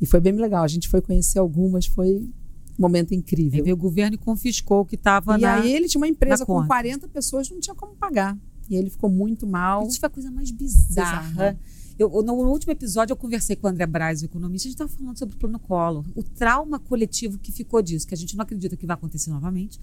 [0.03, 0.65] E foi bem legal.
[0.65, 2.31] A gente foi conhecer algumas, foi um
[2.77, 3.63] momento incrível.
[3.73, 5.55] o governo e confiscou o que estava E na.
[5.61, 6.67] aí ele tinha uma empresa com conta.
[6.67, 8.37] 40 pessoas, não tinha como pagar.
[8.69, 9.87] E ele ficou muito mal.
[9.87, 11.29] Isso foi a coisa mais bizarra.
[11.29, 11.59] Bizarra.
[11.97, 14.89] Eu, no último episódio, eu conversei com o André Braz, o economista, a gente estava
[14.89, 18.43] falando sobre o plano Collor, o trauma coletivo que ficou disso, que a gente não
[18.43, 19.79] acredita que vai acontecer novamente.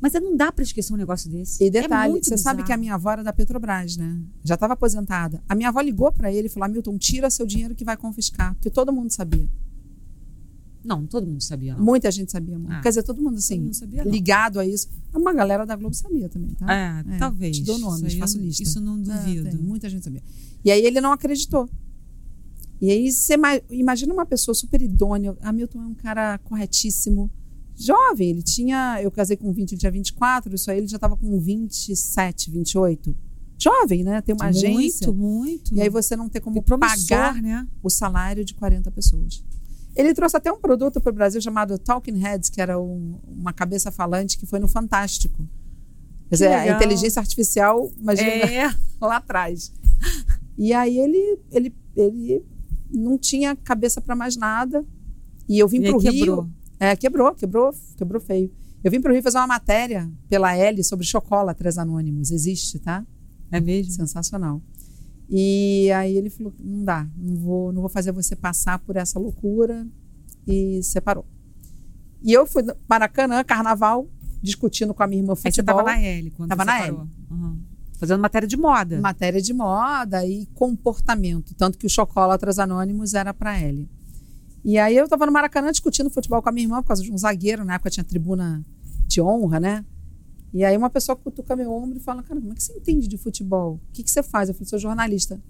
[0.00, 1.62] Mas não dá para esquecer um negócio desse.
[1.64, 2.66] E detalhe, é você sabe bizarro.
[2.66, 4.20] que a minha avó era da Petrobras, né?
[4.44, 5.42] Já estava aposentada.
[5.48, 8.54] A minha avó ligou para ele e falou: Milton, tira seu dinheiro que vai confiscar.
[8.54, 9.48] Porque todo mundo sabia.
[10.84, 11.74] Não, todo mundo sabia.
[11.74, 11.84] Não.
[11.84, 12.58] Muita gente sabia.
[12.68, 12.80] Ah.
[12.80, 14.88] Quer dizer, todo mundo assim, Todo mundo sabia, ligado a isso.
[15.12, 16.72] Uma galera da Globo sabia também, tá?
[16.72, 17.56] É, É, talvez.
[17.58, 18.62] te dou nomes, Isso faço lista.
[18.62, 19.50] Isso não É, duvido.
[19.50, 20.22] tem, muita gente sabia.
[20.64, 21.68] E aí ele não acreditou.
[22.80, 25.36] E aí você ma- imagina uma pessoa super idônea.
[25.42, 27.28] Hamilton é um cara corretíssimo.
[27.78, 29.00] Jovem, ele tinha.
[29.02, 33.14] Eu casei com 20, ele tinha 24, isso aí ele já estava com 27, 28.
[33.56, 34.20] Jovem, né?
[34.20, 35.06] Tem uma agência.
[35.12, 35.74] Muito, muito.
[35.74, 37.66] E aí você não tem como promissor, pagar né?
[37.82, 39.44] o salário de 40 pessoas.
[39.96, 43.52] Ele trouxe até um produto para o Brasil chamado Talking Heads, que era um- uma
[43.52, 45.48] cabeça falante que foi no Fantástico.
[46.28, 48.70] Quer dizer, a inteligência artificial, imagina, É.
[49.00, 49.72] lá atrás.
[50.56, 52.44] E aí ele, ele, ele
[52.90, 54.84] não tinha cabeça para mais nada.
[55.48, 56.00] E eu vim para o.
[56.12, 56.50] Rio.
[56.80, 58.52] É, quebrou, quebrou, quebrou feio.
[58.82, 62.30] Eu vim para o Rio fazer uma matéria pela L sobre chocolate anônimos.
[62.30, 63.04] Existe, tá?
[63.50, 63.92] É mesmo?
[63.92, 64.62] Sensacional.
[65.28, 69.18] E aí ele falou: não dá, não vou, não vou fazer você passar por essa
[69.18, 69.86] loucura.
[70.46, 71.26] E separou.
[72.22, 74.08] E eu fui no Maracanã, carnaval,
[74.42, 75.80] discutindo com a minha irmã Aí você futebol.
[75.80, 77.08] estava na L quando Tava na parou.
[77.30, 77.60] Uhum.
[77.98, 79.00] Fazendo matéria de moda.
[79.00, 81.54] Matéria de moda e comportamento.
[81.54, 83.88] Tanto que o Chocolatras Anônimos era para L.
[84.68, 87.10] E aí eu estava no Maracanã discutindo futebol com a minha irmã por causa de
[87.10, 87.64] um zagueiro.
[87.64, 88.62] Na época tinha tribuna
[89.06, 89.82] de honra, né?
[90.52, 93.08] E aí uma pessoa cutuca meu ombro e fala: Cara, como é que você entende
[93.08, 93.80] de futebol?
[93.88, 94.50] O que, que você faz?
[94.50, 95.40] Eu falei: Sou jornalista.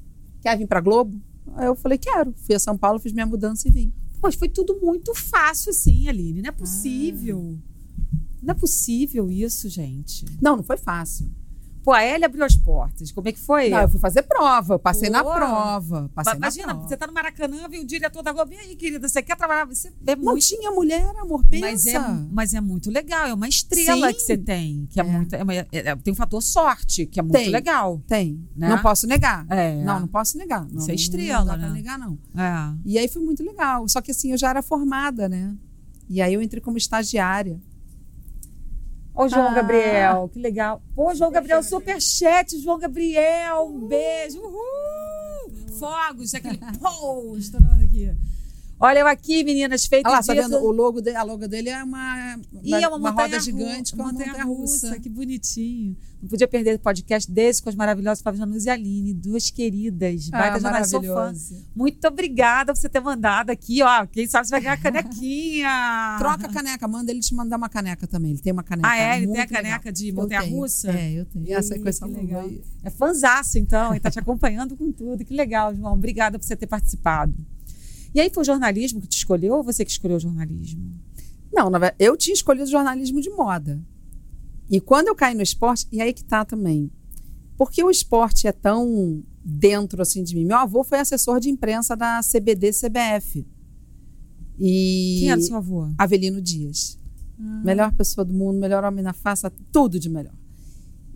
[0.41, 1.21] Quer vir para Globo?
[1.57, 2.33] Aí eu falei: Quero.
[2.37, 3.93] Fui a São Paulo, fiz minha mudança e vim.
[4.23, 6.41] Mas foi tudo muito fácil assim, Aline.
[6.41, 7.59] Não é possível.
[8.41, 10.27] Não é possível isso, gente.
[10.41, 11.29] Não, não foi fácil.
[11.83, 13.11] Pô, a Ellie abriu as portas.
[13.13, 13.71] Como é que foi?
[13.71, 15.33] Não, eu fui fazer prova, passei na Pô.
[15.33, 16.11] prova.
[16.15, 16.89] Passei Imagina, na prova.
[16.89, 18.53] você tá no Maracanã, vem o diretor da Globo.
[18.53, 19.65] E aí, querida, você quer trabalhar?
[19.67, 20.45] Você é Não muito.
[20.45, 21.67] tinha mulher, amor, pensa.
[21.67, 21.99] Mas é,
[22.31, 24.15] mas é muito legal, é uma estrela Sim.
[24.15, 24.87] que você tem.
[24.91, 25.07] Que é, É.
[25.07, 25.35] muito.
[25.35, 27.49] é uma- é- é- tem um fator sorte, que é muito Tem.
[27.49, 28.03] legal.
[28.07, 28.47] Tem.
[28.57, 28.69] Né?
[28.69, 29.47] Não posso negar.
[29.49, 29.83] É.
[29.83, 30.67] Não, não posso negar.
[30.71, 31.65] Não, Você é estrela, Não dá né?
[31.65, 32.19] pra negar, não.
[32.85, 33.89] E aí foi muito legal.
[33.89, 35.55] Só que assim, eu já era formada, né?
[36.11, 37.61] E aí eu entrei como estagiária.
[39.19, 39.55] Ô, João Ah.
[39.55, 40.81] Gabriel, que legal.
[40.95, 44.39] Pô, João Gabriel, superchat, João Gabriel, um beijo.
[44.41, 45.77] Uhul!
[45.79, 48.15] Fogos, aquele pô, estourando aqui.
[48.81, 50.57] Olha eu aqui, meninas, feito Olha lá, tá vendo?
[50.57, 53.97] O logo, de, a logo dele é uma, Ih, é uma, uma montanha roda gigante
[53.97, 55.01] com uma montanha russa.
[55.01, 55.97] Que bonitinho.
[56.23, 60.29] Não podia perder podcast desse com as maravilhosas Flávia Janus e Aline, duas queridas.
[60.33, 61.15] Ah, Baita jornalista, sou fã.
[61.15, 61.67] maravilhoso.
[61.75, 64.07] Muito obrigada por você ter mandado aqui, ó.
[64.07, 66.17] Quem sabe você vai ganhar a canequinha.
[66.19, 68.33] Troca a caneca, manda ele te mandar uma caneca também.
[68.33, 68.89] Ele tem uma caneca.
[68.89, 69.17] Ah, é?
[69.19, 69.63] Ele tem a legal.
[69.63, 70.93] caneca de Eu montanha-russa?
[70.93, 70.99] tenho.
[70.99, 71.47] É, eu tenho.
[71.47, 72.43] E essa Ih, com essa que logo legal.
[72.43, 72.63] aí.
[72.85, 75.25] É fanzaço, então, e tá te acompanhando com tudo.
[75.25, 75.95] Que legal, João.
[75.95, 77.35] Obrigada por você ter participado.
[78.19, 80.83] E aí foi o jornalismo que te escolheu ou você que escolheu o jornalismo?
[81.53, 83.81] Não, na verdade, eu tinha escolhido jornalismo de moda.
[84.69, 86.91] E quando eu caí no esporte, e aí que tá também.
[87.57, 90.45] Porque o esporte é tão dentro assim de mim.
[90.45, 93.47] Meu avô foi assessor de imprensa da CBD CBF.
[94.59, 95.89] E Quem era o seu avô?
[95.97, 96.99] Avelino Dias.
[97.39, 100.35] Melhor pessoa do mundo, melhor homem na face, tudo de melhor.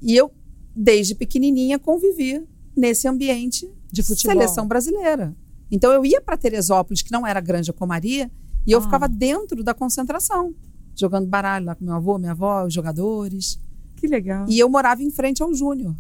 [0.01, 0.31] E eu,
[0.73, 4.37] desde pequenininha, convivi nesse ambiente De futebol.
[4.37, 5.37] seleção brasileira.
[5.73, 8.31] Então eu ia para Teresópolis, que não era Granja Comaria,
[8.67, 8.83] e eu Ah.
[8.83, 10.55] ficava dentro da concentração,
[10.95, 13.59] jogando baralho lá com meu avô, minha avó, os jogadores.
[13.97, 14.45] Que legal.
[14.49, 15.95] E eu morava em frente ao Júnior.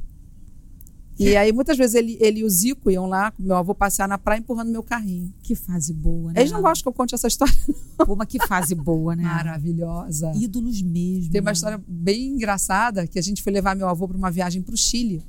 [1.18, 4.08] E aí muitas vezes ele, ele e o Zico iam lá com meu avô passear
[4.08, 5.32] na praia empurrando meu carrinho.
[5.42, 6.40] Que fase boa, né?
[6.40, 7.54] Eles não gostam que eu conte essa história
[8.04, 9.22] Pô, mas que fase boa, né?
[9.22, 10.32] maravilhosa.
[10.34, 11.30] Ídolos mesmo.
[11.30, 11.52] Tem uma né?
[11.52, 14.76] história bem engraçada que a gente foi levar meu avô para uma viagem para o
[14.76, 15.22] Chile.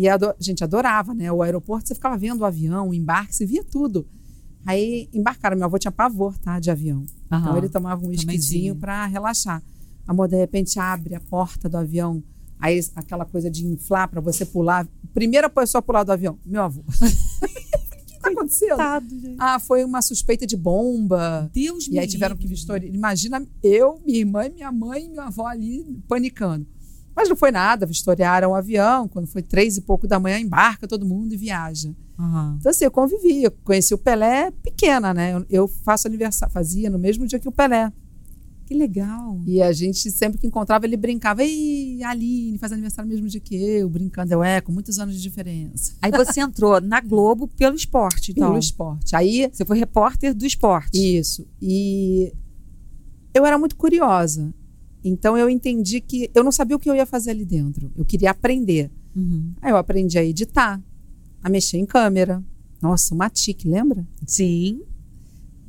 [0.00, 1.30] E a, gente adorava, né?
[1.30, 4.06] O aeroporto, você ficava vendo o avião, o embarque, você via tudo.
[4.64, 6.58] Aí embarcaram, meu avô tinha pavor, tá?
[6.58, 7.04] De avião.
[7.26, 7.58] Então Aham.
[7.58, 8.74] ele tomava um tinha.
[8.74, 9.62] para relaxar.
[10.08, 12.22] Amor, de repente abre a porta do avião,
[12.58, 14.88] aí aquela coisa de inflar para você pular.
[15.12, 16.82] Primeira pessoa a pular do avião, meu avô.
[18.20, 18.68] O que tá acontecendo?
[18.76, 19.36] Coitado, gente.
[19.38, 21.50] Ah, foi uma suspeita de bomba.
[21.54, 22.56] Deus me E aí tiveram que livre.
[22.56, 22.94] vistoriar.
[22.94, 26.66] Imagina eu, minha irmã, minha mãe e minha avó ali panicando.
[27.20, 29.06] Mas não foi nada, vistoriaram o avião.
[29.06, 31.94] Quando foi três e pouco da manhã, embarca todo mundo e viaja.
[32.18, 32.56] Aham.
[32.58, 33.44] Então, assim, eu convivi.
[33.44, 35.34] Eu conheci o Pelé pequena, né?
[35.34, 37.92] Eu, eu faço aniversário, fazia no mesmo dia que o Pelé.
[38.64, 39.38] Que legal.
[39.46, 41.44] E a gente, sempre que encontrava, ele brincava.
[41.44, 44.32] Ei, Aline, faz aniversário no mesmo dia que eu, brincando.
[44.32, 45.92] Eu, é, com muitos anos de diferença.
[46.00, 48.48] Aí você entrou na Globo pelo esporte, então.
[48.48, 49.14] Pelo esporte.
[49.14, 50.96] Aí, Você foi repórter do esporte.
[50.96, 51.46] Isso.
[51.60, 52.32] E
[53.34, 54.54] eu era muito curiosa.
[55.02, 57.90] Então eu entendi que eu não sabia o que eu ia fazer ali dentro.
[57.96, 58.90] Eu queria aprender.
[59.14, 59.52] Uhum.
[59.60, 60.80] Aí eu aprendi a editar,
[61.42, 62.42] a mexer em câmera.
[62.80, 64.06] Nossa, uma tique, lembra?
[64.26, 64.82] Sim.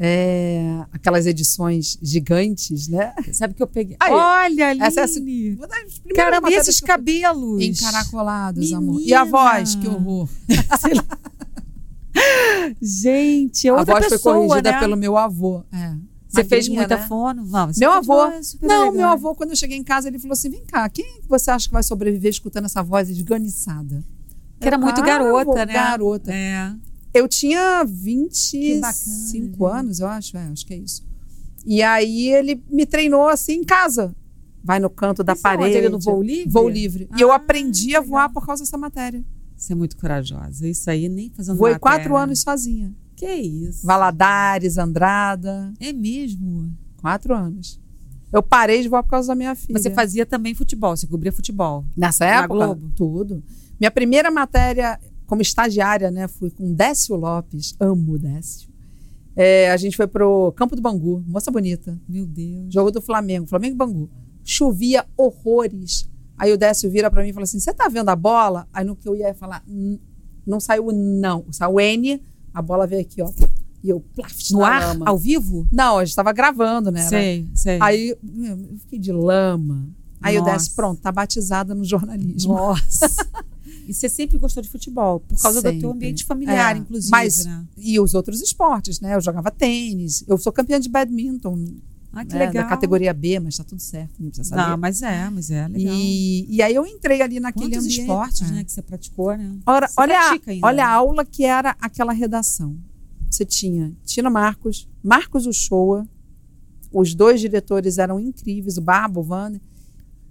[0.04, 3.14] É, aquelas edições gigantes, né?
[3.32, 3.96] Sabe que eu peguei.
[4.00, 4.84] Aí, Olha, Aline.
[4.84, 7.62] essa é a Uma das primeiras Caramba, e esses cabelos?
[7.62, 8.96] Encaracolados, amor.
[8.96, 9.22] E Menina!
[9.22, 10.28] a voz, que horror.
[12.82, 14.80] Gente, é a outra voz foi pessoa, corrigida né?
[14.80, 15.64] pelo meu avô.
[15.72, 15.96] É.
[16.32, 17.08] Você fez muita né?
[17.08, 17.46] fono?
[17.46, 18.28] Você Meu avô.
[18.62, 18.92] Não, legal.
[18.94, 21.52] meu avô, quando eu cheguei em casa, ele falou assim: vem cá, quem que você
[21.52, 24.04] acha que vai sobreviver escutando essa voz esganiçada?
[24.60, 25.66] Que era muito "Ah, garota, avô, né?
[25.66, 26.32] Garota.
[26.34, 26.74] É.
[27.14, 30.38] Eu tinha Que 25 bacana, anos, eu acho.
[30.38, 31.04] É, acho que é isso.
[31.66, 34.16] E aí ele me treinou assim em casa.
[34.64, 35.58] Vai no canto da Isso aonde?
[35.60, 35.78] parede.
[35.78, 36.50] Ele no voo livre?
[36.50, 37.10] Voo livre.
[37.18, 38.06] e eu Ah, aprendi a legal.
[38.06, 39.24] voar por causa dessa matéria.
[39.58, 40.68] Você é muito corajosa.
[40.68, 41.98] Isso aí nem fazendo Voei matéria.
[42.00, 42.94] quatro anos sozinha.
[43.22, 43.86] Que isso?
[43.86, 45.72] Valadares, Andrada.
[45.80, 46.72] É mesmo?
[47.00, 47.80] Quatro anos.
[48.34, 49.78] Eu parei de voar por causa da minha filha.
[49.78, 51.86] Você fazia também futebol, você cobria futebol.
[51.96, 52.48] Nessa Na época?
[52.66, 52.92] Globo?
[52.96, 53.44] Tudo.
[53.80, 57.76] Minha primeira matéria como estagiária, né, fui com Décio Lopes.
[57.80, 58.70] Amo Décio.
[59.36, 62.02] É, a gente foi pro Campo do Bangu, moça bonita.
[62.10, 62.74] Meu Deus.
[62.74, 64.10] Jogo do Flamengo, Flamengo e Bangu.
[64.44, 66.10] Chovia horrores.
[66.38, 68.68] Aí o Décio vira pra mim e fala assim: Você tá vendo a bola?
[68.74, 70.02] Aí no que eu ia falar, "N-
[70.46, 71.46] não saiu não.
[71.52, 72.22] Saiu N,
[72.54, 73.32] a bola veio aqui, ó.
[73.84, 75.06] E eu, plaf, No ar, lama.
[75.10, 75.68] ao vivo?
[75.72, 77.08] Não, a gente tava gravando, né?
[77.08, 77.78] Sei, sei.
[77.82, 79.88] Aí meu, eu fiquei de lama.
[80.22, 80.52] Aí Nossa.
[80.52, 82.54] Décio, pronto, tá batizada no jornalismo.
[82.54, 83.08] Nossa.
[83.88, 85.88] e você sempre gostou de futebol, por causa do teu Sempre.
[85.90, 87.66] ambiente familiar, É, inclusive, mas- né?
[87.76, 89.16] E os outros esportes, né?
[89.16, 90.24] Eu jogava tênis.
[90.28, 91.66] Eu sou campeã de badminton,
[92.14, 92.40] Ah, que né?
[92.48, 92.64] legal.
[92.64, 94.70] da categoria B, mas tá tudo certo, não precisa saber.
[94.70, 95.94] Não, mas é, mas é legal.
[95.96, 98.02] E, e aí eu entrei ali naquele Quantos ambiente.
[98.02, 98.54] esportes, É.
[98.54, 99.58] né, que você praticou, né?
[99.66, 100.84] Ora, Você olha, a, ainda, olha né?
[100.84, 102.78] a aula que era aquela redação.
[103.30, 106.06] Você tinha Tina Marcos, Marcos Uchoa,
[106.92, 109.62] os dois diretores eram incríveis, o Barbo, o Wander.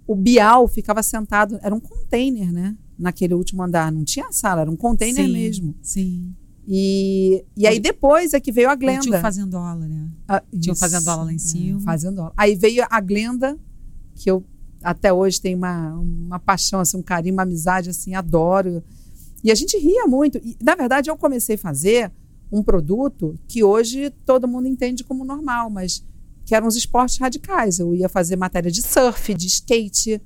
[0.05, 2.77] o Bial ficava sentado, era um container, né?
[2.99, 3.91] Naquele último andar.
[3.91, 5.75] Não tinha sala, era um container sim, mesmo.
[5.81, 6.35] Sim.
[6.67, 9.01] E, e aí depois é que veio a Glenda.
[9.01, 10.09] Tinha o Fazendola, né?
[10.27, 11.79] Ah, Tinha o Fazendola lá em cima.
[11.79, 12.33] É, Fazendola.
[12.37, 13.57] Aí veio a Glenda,
[14.15, 14.43] que eu
[14.83, 18.83] até hoje tenho uma, uma paixão, assim, um carinho, uma amizade, assim, adoro.
[19.43, 20.37] E a gente ria muito.
[20.37, 22.11] E, na verdade, eu comecei a fazer
[22.51, 26.03] um produto que hoje todo mundo entende como normal, mas
[26.45, 27.79] que eram os esportes radicais.
[27.79, 30.21] Eu ia fazer matéria de surf, de skate,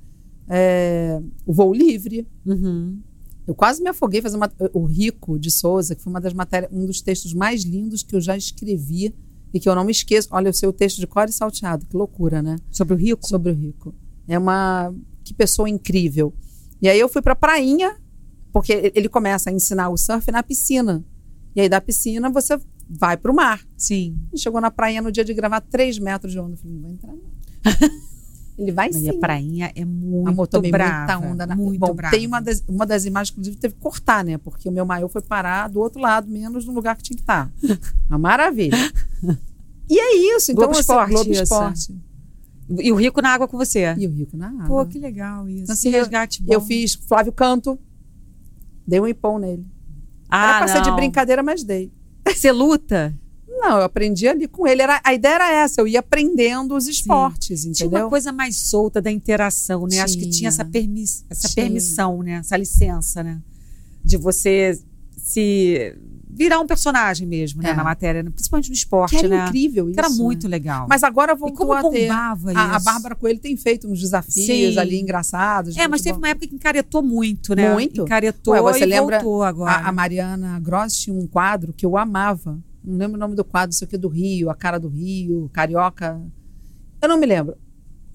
[0.48, 2.26] é, o voo livre.
[2.44, 2.98] Uhum.
[3.46, 6.70] Eu quase me afoguei fazendo uma, o Rico de Souza, que foi uma das matérias,
[6.72, 9.14] um dos textos mais lindos que eu já escrevi
[9.54, 10.28] e que eu não me esqueço.
[10.32, 12.56] Olha, o seu texto de Core Salteado, que loucura, né?
[12.70, 13.26] Sobre o Rico?
[13.26, 13.94] Sobre o Rico.
[14.26, 16.34] É uma que pessoa incrível.
[16.82, 17.96] E aí eu fui para a prainha,
[18.52, 21.04] porque ele começa a ensinar o surf na piscina.
[21.54, 23.64] E aí da piscina você vai para o mar.
[23.76, 24.18] Sim.
[24.34, 26.54] Chegou na praia no dia de gravar 3 metros de onda.
[26.54, 27.22] Eu falei, não vai entrar não.
[28.58, 29.08] Ele vai sim.
[29.10, 31.18] a prainha é muito Amor, tomei brava.
[31.18, 32.16] muita onda na muito Bom, brava.
[32.16, 34.38] tem uma das, uma das imagens, inclusive, teve que cortar, né?
[34.38, 37.22] Porque o meu maiô foi parar do outro lado, menos no lugar que tinha que
[37.22, 37.52] estar.
[38.08, 38.76] Uma maravilha.
[39.88, 40.52] E é isso.
[40.52, 41.30] Então, Globo assim, Esporte, Globo.
[41.32, 41.94] Esporte.
[42.80, 43.94] E o Rico na água com você?
[43.96, 44.66] E o Rico na água.
[44.66, 45.64] Pô, que legal isso.
[45.64, 46.52] Então, que assim, resgate bom.
[46.52, 47.78] Eu fiz Flávio Canto,
[48.86, 49.64] dei um ipom nele.
[50.28, 50.96] ah, Era pra ser de não.
[50.96, 51.92] brincadeira, mas dei.
[52.26, 53.14] Você luta?
[53.58, 54.82] Não, eu aprendi ali com ele.
[54.82, 58.04] Era, a ideia era essa, eu ia aprendendo os esportes, Tinha entendeu?
[58.04, 60.00] uma coisa mais solta da interação, né?
[60.00, 60.32] Acho que Tinha.
[60.32, 61.64] tinha essa, permi essa Tinha.
[61.64, 62.32] permissão, né?
[62.34, 63.40] Essa licença, né?
[64.04, 64.78] De você
[65.16, 65.96] se
[66.28, 67.70] virar um personagem mesmo, né?
[67.70, 67.74] É.
[67.74, 68.30] Na matéria, né?
[68.30, 69.46] principalmente no esporte, Que era né?
[69.46, 69.94] incrível isso.
[69.94, 70.16] Que era né?
[70.16, 70.86] muito legal.
[70.86, 72.06] Mas agora e voltou como a ter.
[72.06, 72.60] bombava isso?
[72.60, 74.78] A, a Bárbara Coelho tem feito uns desafios Sim.
[74.78, 75.74] ali engraçados.
[75.78, 77.72] É, mas teve uma época que encaretou muito, né?
[77.72, 78.02] Muito.
[78.02, 79.72] Encaretou Ué, você e lembra voltou agora.
[79.72, 82.58] A, a Mariana Gross tinha um quadro que eu amava.
[82.86, 86.22] Não lembro o nome do quadro, isso aqui do Rio, a cara do Rio, carioca.
[87.02, 87.56] Eu não me lembro.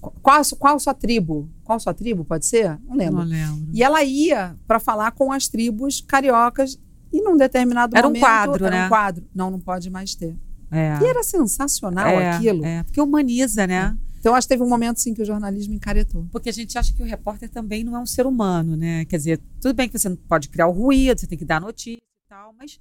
[0.00, 1.48] Qual, qual sua tribo?
[1.62, 2.78] Qual sua tribo, pode ser?
[2.88, 3.18] Não lembro.
[3.18, 3.68] Não lembro.
[3.72, 6.78] E ela ia para falar com as tribos cariocas
[7.12, 8.22] e num determinado Era um momento.
[8.22, 8.86] quadro, era né?
[8.86, 9.24] um quadro.
[9.34, 10.36] Não, não pode mais ter.
[10.70, 10.98] É.
[11.02, 12.64] E era sensacional é, aquilo.
[12.64, 13.96] É, porque humaniza, né?
[14.18, 16.26] Então, acho que teve um momento sim que o jornalismo encaretou.
[16.30, 19.04] Porque a gente acha que o repórter também não é um ser humano, né?
[19.04, 21.60] Quer dizer, tudo bem que você não pode criar o ruído, você tem que dar
[21.60, 22.78] notícia e tal, mas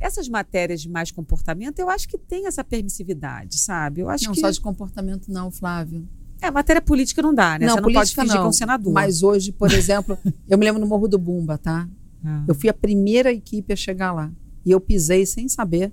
[0.00, 4.00] essas matérias de mais comportamento, eu acho que tem essa permissividade, sabe?
[4.00, 4.40] Eu acho não que.
[4.40, 6.08] só de comportamento, não, Flávio.
[6.40, 7.66] É, matéria política não dá, né?
[7.66, 8.48] Não, você não pode fingir que é não.
[8.48, 8.92] um senador.
[8.92, 10.18] Mas hoje, por exemplo,
[10.48, 11.88] eu me lembro no Morro do Bumba, tá?
[12.24, 12.44] Ah.
[12.46, 14.30] Eu fui a primeira equipe a chegar lá.
[14.64, 15.92] E eu pisei sem saber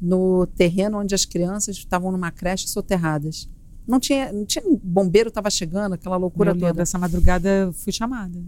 [0.00, 3.48] no terreno onde as crianças estavam numa creche soterradas.
[3.86, 6.82] Não tinha, não tinha bombeiro estava chegando, aquela loucura eu lembro, toda.
[6.82, 8.42] Essa madrugada eu fui chamada.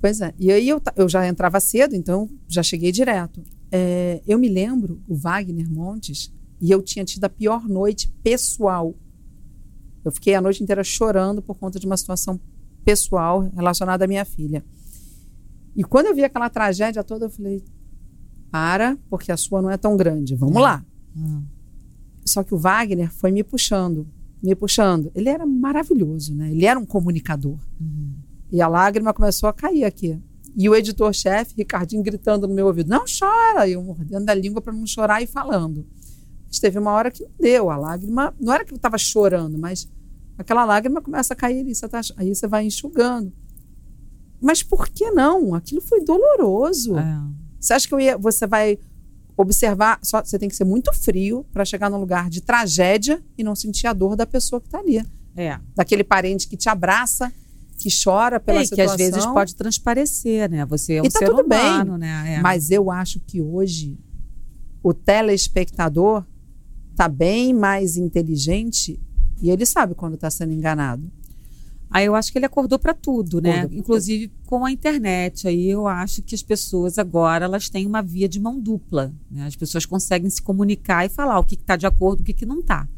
[0.00, 0.34] Pois é.
[0.38, 3.42] E aí eu, eu já entrava cedo, então já cheguei direto.
[3.74, 6.30] É, eu me lembro, o Wagner Montes,
[6.60, 8.94] e eu tinha tido a pior noite pessoal.
[10.04, 12.38] Eu fiquei a noite inteira chorando por conta de uma situação
[12.84, 14.62] pessoal relacionada à minha filha.
[15.74, 17.64] E quando eu vi aquela tragédia toda, eu falei:
[18.50, 20.60] para, porque a sua não é tão grande, vamos É.
[20.60, 20.84] lá.
[21.16, 21.42] Hum.
[22.26, 24.06] Só que o Wagner foi me puxando,
[24.42, 25.10] me puxando.
[25.14, 26.50] Ele era maravilhoso, né?
[26.52, 27.58] Ele era um comunicador.
[27.80, 28.12] Uhum.
[28.52, 30.20] E a lágrima começou a cair aqui.
[30.54, 33.66] E o editor-chefe, Ricardinho, gritando no meu ouvido: Não chora!
[33.66, 35.86] E eu mordendo a língua para não chorar e falando.
[36.46, 37.70] Mas teve uma hora que não deu.
[37.70, 39.88] A lágrima, não era que eu estava chorando, mas
[40.36, 43.32] aquela lágrima começa a cair e você tá, aí você vai enxugando.
[44.40, 45.54] Mas por que não?
[45.54, 46.98] Aquilo foi doloroso.
[46.98, 47.20] É.
[47.58, 48.78] Você acha que eu ia, você vai
[49.36, 50.00] observar?
[50.02, 53.54] Só, você tem que ser muito frio para chegar num lugar de tragédia e não
[53.54, 55.02] sentir a dor da pessoa que está ali.
[55.36, 55.58] É.
[55.74, 57.32] Daquele parente que te abraça,
[57.82, 58.94] que chora pela É, e que situação.
[58.94, 60.64] às vezes pode transparecer, né?
[60.66, 62.36] Você é um E tá ser tudo bem, humano, né?
[62.36, 62.40] É.
[62.40, 63.98] Mas eu acho que hoje
[64.82, 66.24] o telespectador
[66.92, 69.00] está bem mais inteligente
[69.40, 71.10] e ele sabe quando está sendo enganado.
[71.90, 73.60] Aí eu acho que ele acordou para tudo, né?
[73.60, 75.46] Acordou Inclusive com a internet.
[75.46, 79.12] Aí eu acho que as pessoas agora elas têm uma via de mão dupla.
[79.30, 79.46] Né?
[79.46, 82.46] As pessoas conseguem se comunicar e falar o que está de acordo, o que, que
[82.46, 82.88] não está.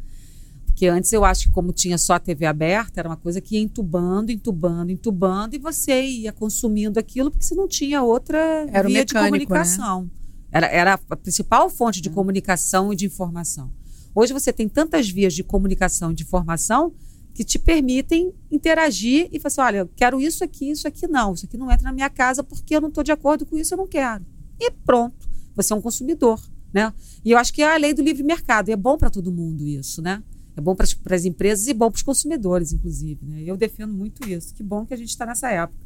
[0.74, 3.54] Porque antes eu acho que como tinha só a TV aberta, era uma coisa que
[3.54, 8.38] ia entubando, entubando, entubando, e você ia consumindo aquilo porque você não tinha outra
[8.72, 9.24] Era via de mecânico, né?
[9.28, 10.10] comunicação.
[10.50, 13.70] Era, era a principal fonte de comunicação e de informação.
[14.12, 16.92] Hoje você tem tantas vias de comunicação e de informação
[17.32, 21.34] que te permitem interagir e falar assim, olha, eu quero isso aqui, isso aqui não.
[21.34, 23.74] Isso aqui não entra na minha casa porque eu não estou de acordo com isso,
[23.74, 24.26] eu não quero.
[24.58, 26.40] E pronto, você é um consumidor,
[26.72, 26.92] né?
[27.24, 29.30] E eu acho que é a lei do livre mercado, e é bom para todo
[29.30, 30.20] mundo isso, né?
[30.56, 30.86] É bom para
[31.16, 33.24] as empresas e bom para os consumidores, inclusive.
[33.24, 33.42] Né?
[33.44, 34.54] Eu defendo muito isso.
[34.54, 35.84] Que bom que a gente está nessa época.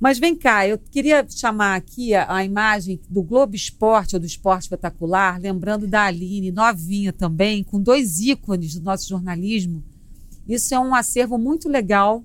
[0.00, 4.26] Mas vem cá, eu queria chamar aqui a, a imagem do Globo Esporte ou do
[4.26, 9.84] Esporte Espetacular, lembrando da Aline, novinha também, com dois ícones do nosso jornalismo.
[10.48, 12.24] Isso é um acervo muito legal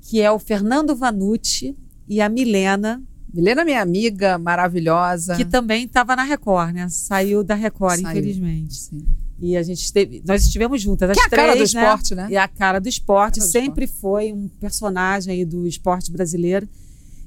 [0.00, 1.76] que é o Fernando Vanucci
[2.08, 3.02] e a Milena,
[3.32, 5.36] Milena, minha amiga maravilhosa.
[5.36, 6.88] que também estava na Record, né?
[6.88, 8.10] Saiu da Record, Saiu.
[8.10, 8.74] infelizmente.
[8.74, 9.06] Sim.
[9.42, 11.64] E a gente esteve, nós estivemos juntas, as Que é a três, cara do né?
[11.64, 12.28] esporte, né?
[12.30, 16.68] E a cara do esporte, Cara do sempre foi um personagem aí do esporte brasileiro.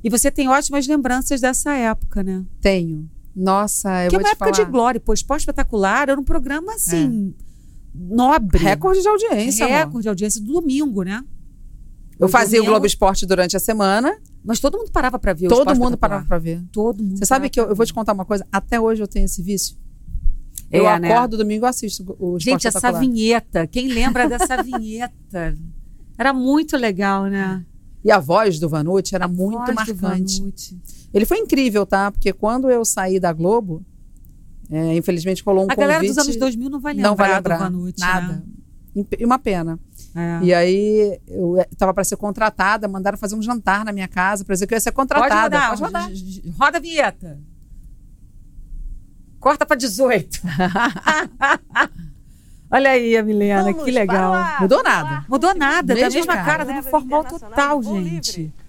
[0.01, 2.45] E você tem ótimas lembranças dessa época, né?
[2.61, 3.09] Tenho.
[3.35, 4.65] Nossa, eu que é vou uma te época falar.
[4.65, 4.99] de glória.
[5.01, 7.33] Pô, Esporte Espetacular era um programa, assim,
[7.93, 8.59] nobre.
[8.59, 9.77] Recorde de audiência, amor.
[9.77, 11.21] Recorde de audiência do domingo, né?
[12.17, 12.71] Eu fazia o domingo.
[12.71, 14.17] Globo Esporte durante a semana.
[14.41, 16.63] Mas todo mundo parava pra ver o todo Esporte mundo parava pra ver.
[16.71, 17.17] Todo mundo.
[17.17, 18.47] Você sabe que eu, eu vou te contar uma coisa?
[18.51, 19.75] Até hoje eu tenho esse vício.
[20.71, 21.11] É, eu né?
[21.13, 25.55] acordo domingo e assisto o Esporte Gente, essa vinheta, quem lembra dessa vinheta?
[26.17, 27.63] Era muito legal, né?
[28.03, 30.43] E a voz do Vanucci era A muito marcante.
[31.13, 32.11] Ele foi incrível, tá?
[32.11, 33.83] Porque quando eu saí da Globo,
[34.69, 36.15] é, infelizmente rolou um A galera convite.
[36.15, 38.27] dos anos 2000 não vai lembrar, não vai lembrar do Vanucci, nada.
[38.33, 38.43] né?
[39.19, 39.77] E uma pena.
[40.15, 40.39] É.
[40.45, 44.53] E aí eu estava para ser contratada, mandaram fazer um jantar na minha casa para
[44.53, 45.43] dizer que eu ia ser Pode contratada.
[45.57, 46.11] rodar, Pode rodar.
[46.13, 47.39] j- j- roda a vinheta.
[49.45, 50.41] Corta pra 18.
[52.71, 54.33] Olha aí a Milena, que legal.
[54.59, 55.23] Mudou nada.
[55.29, 56.45] Mudou nada, da Mesma cara.
[56.45, 58.41] cara, dando formal total, gente.
[58.41, 58.64] Decolagem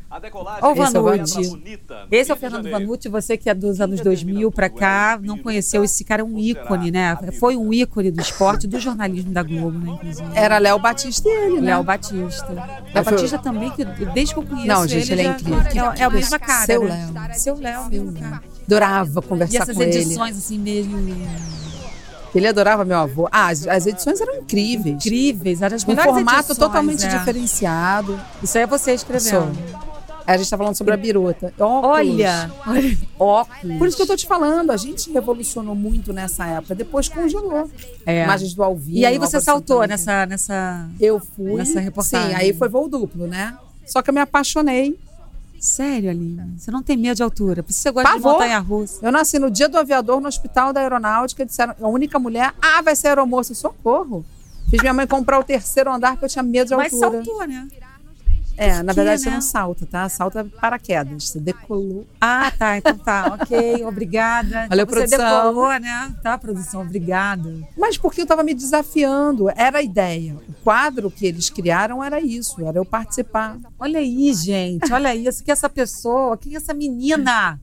[0.63, 1.35] Ó o Esse é o Vanucci.
[1.35, 1.81] Vanucci.
[2.11, 5.85] Esse é o Fernando Vanucci, você que é dos anos 2000 pra cá, não conheceu
[5.85, 7.17] esse cara, é um ícone, né?
[7.39, 10.29] Foi um ícone do esporte, do jornalismo da Globo, né, inclusive.
[10.35, 11.75] Era Léo Batista e ele, né?
[11.75, 12.49] Léo Batista.
[12.49, 15.91] Léo foi- Batista também, que desde que eu conheço Não, gente, ele é já- incrível.
[15.93, 17.09] É, é a mesma cara, Seu né?
[17.13, 17.35] Léo.
[17.39, 18.43] Seu Léo, a mesma cara.
[18.67, 19.97] Adorava E conversar essas com ele.
[19.97, 20.85] edições, assim, meio
[22.35, 23.29] Ele adorava meu avô.
[23.33, 24.97] Ah, as, as edições eram incríveis.
[24.97, 27.09] incríveis, eram as Um melhores formato edições, totalmente é.
[27.09, 28.21] diferenciado.
[28.43, 29.51] Isso aí é você escrevendo.
[29.57, 29.86] Aí
[30.35, 31.53] a gente tá falando sobre a biruta.
[31.59, 31.85] Óculos.
[31.85, 32.53] Olha,
[33.19, 33.79] óculos.
[33.79, 36.75] Por isso que eu tô te falando, a gente revolucionou muito nessa época.
[36.75, 37.71] Depois congelou.
[38.05, 38.25] É.
[38.25, 38.99] Imagens do ao vivo.
[38.99, 40.89] E aí você saltou nessa, nessa...
[41.01, 41.55] Eu fui.
[41.55, 42.31] nessa reportagem.
[42.31, 43.57] Sim, aí foi voo duplo, né?
[43.87, 44.99] Só que eu me apaixonei.
[45.61, 46.59] Sério, Aline?
[46.59, 47.63] Você não tem medo de altura?
[47.63, 48.33] Por isso você gosta de Pavor.
[48.33, 49.07] montanha-russa.
[49.07, 51.47] Eu nasci no dia do aviador no hospital da aeronáutica.
[51.47, 53.55] Disseram, a única mulher, ah, vai ser aeromoça.
[53.55, 54.25] Socorro.
[54.69, 57.25] Fiz minha mãe comprar o terceiro andar porque eu tinha medo de Mas altura.
[57.25, 57.69] saltou, né?
[58.59, 59.35] É, na Que, verdade você né?
[59.37, 60.09] não salta, tá?
[60.09, 61.29] Salta paraquedas.
[61.29, 62.07] Você decolou.
[62.21, 62.79] Ah, tá.
[62.79, 63.37] Então tá.
[63.41, 64.67] Ok, obrigada.
[64.69, 65.53] Valeu, Então você produção.
[65.53, 66.15] decolou, né?
[66.23, 66.81] Tá, produção.
[66.83, 67.53] Obrigada.
[67.77, 69.51] Mas porque eu estava me desafiando.
[69.55, 70.37] Era a ideia.
[70.49, 72.65] O quadro que eles criaram era isso.
[72.67, 73.59] Era eu participar.
[73.79, 74.91] Olha aí, gente.
[74.93, 75.45] Olha isso.
[75.45, 77.61] Que essa pessoa, quem é essa menina?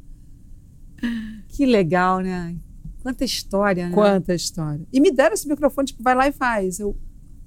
[1.50, 2.56] Que legal, né?
[3.02, 3.94] Quanta história, né?
[3.94, 4.86] Quanta história.
[4.94, 6.80] E me deram esse microfone, tipo, vai lá e faz.
[6.80, 6.96] Eu,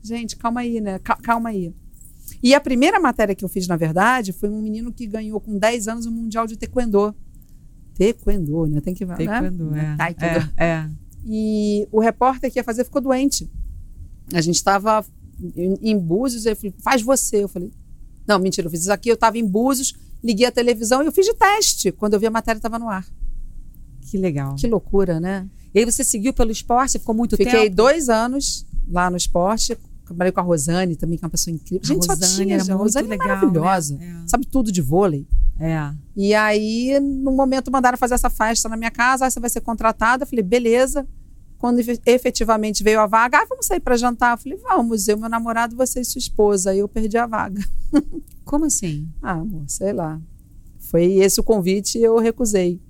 [0.03, 0.99] gente, calma aí, né?
[0.99, 1.73] Cal- Calma aí.
[2.47, 5.59] E a primeira matéria que eu fiz, na verdade, foi um menino que ganhou com
[5.59, 7.13] 10 anos o Mundial de Taekwondo.
[7.99, 8.81] Taekwondo, né?
[8.81, 9.95] Tem que ver, Taekwondo, né?
[9.95, 9.97] é.
[9.97, 10.53] Taekwondo.
[10.57, 10.91] É, é.
[11.27, 13.51] E o repórter que ia fazer ficou doente.
[14.33, 15.05] A gente estava
[15.57, 17.43] em, Búzios, ele falou, faz você.
[17.43, 17.69] Eu falei,
[18.29, 21.13] não, mentira, eu fiz isso aqui, eu estava em Búzios, liguei a televisão e eu
[21.13, 21.91] fiz de teste.
[21.91, 23.05] Quando eu vi a matéria, estava no ar.
[24.03, 24.55] Que legal.
[24.55, 25.49] Que loucura, né?
[25.75, 27.01] E aí você seguiu pelo esporte?
[27.01, 27.75] Ficou muito Fiquei tempo?
[27.75, 29.77] dois anos lá no esporte.
[30.07, 31.81] Trabalhei com a Rosane também, que é uma pessoa incrível.
[31.85, 32.73] A Gente, só Rosane tinha, era gente.
[32.73, 33.97] a Rosane é legal, maravilhosa.
[33.99, 34.23] né?
[34.25, 34.29] É.
[34.29, 35.27] Sabe tudo de vôlei.
[35.59, 35.93] É.
[36.17, 39.25] E aí, no momento, mandaram fazer essa festa na minha casa.
[39.25, 40.23] Aí você vai ser contratada.
[40.25, 41.07] Eu falei, beleza.
[41.59, 44.35] Quando efe- efetivamente veio a vaga, ah, vamos sair para jantar.
[44.37, 46.71] Eu falei, vamos, eu, meu namorado, você e sua esposa.
[46.71, 47.63] Aí eu perdi a vaga.
[48.45, 49.09] Como assim?
[49.23, 50.21] Ah, amor, sei lá.
[50.79, 52.81] Foi esse o convite e eu recusei.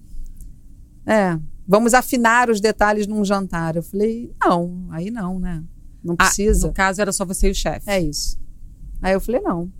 [1.06, 3.76] É, vamos afinar os detalhes num jantar.
[3.76, 5.62] Eu falei, não, aí não, né?
[6.06, 6.66] Não Ah, precisa.
[6.66, 7.88] no caso, era só você e o chefe.
[7.90, 8.38] É isso.
[9.02, 9.70] Aí eu falei, não.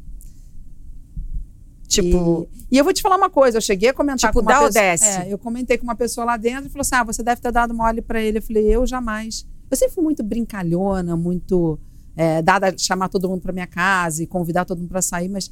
[1.89, 4.41] Tipo, E, e eu vou te falar uma coisa, eu cheguei a comentar Tipo, com
[4.41, 4.83] uma dá ou pessoa.
[4.85, 5.07] desce?
[5.23, 7.53] É, eu comentei com uma pessoa lá dentro e falou assim: ah, você deve ter
[7.53, 8.39] dado mole pra ele.
[8.39, 9.47] Eu falei, eu jamais.
[9.71, 11.79] Eu sempre fui muito brincalhona, muito
[12.17, 15.29] é, dada a chamar todo mundo pra minha casa e convidar todo mundo pra sair,
[15.29, 15.51] mas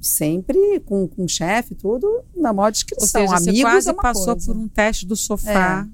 [0.00, 3.06] sempre com, com o chefe tudo, na maior ou descrição.
[3.26, 4.46] seja, você Amigos quase é passou coisa.
[4.46, 5.86] por um teste do sofá.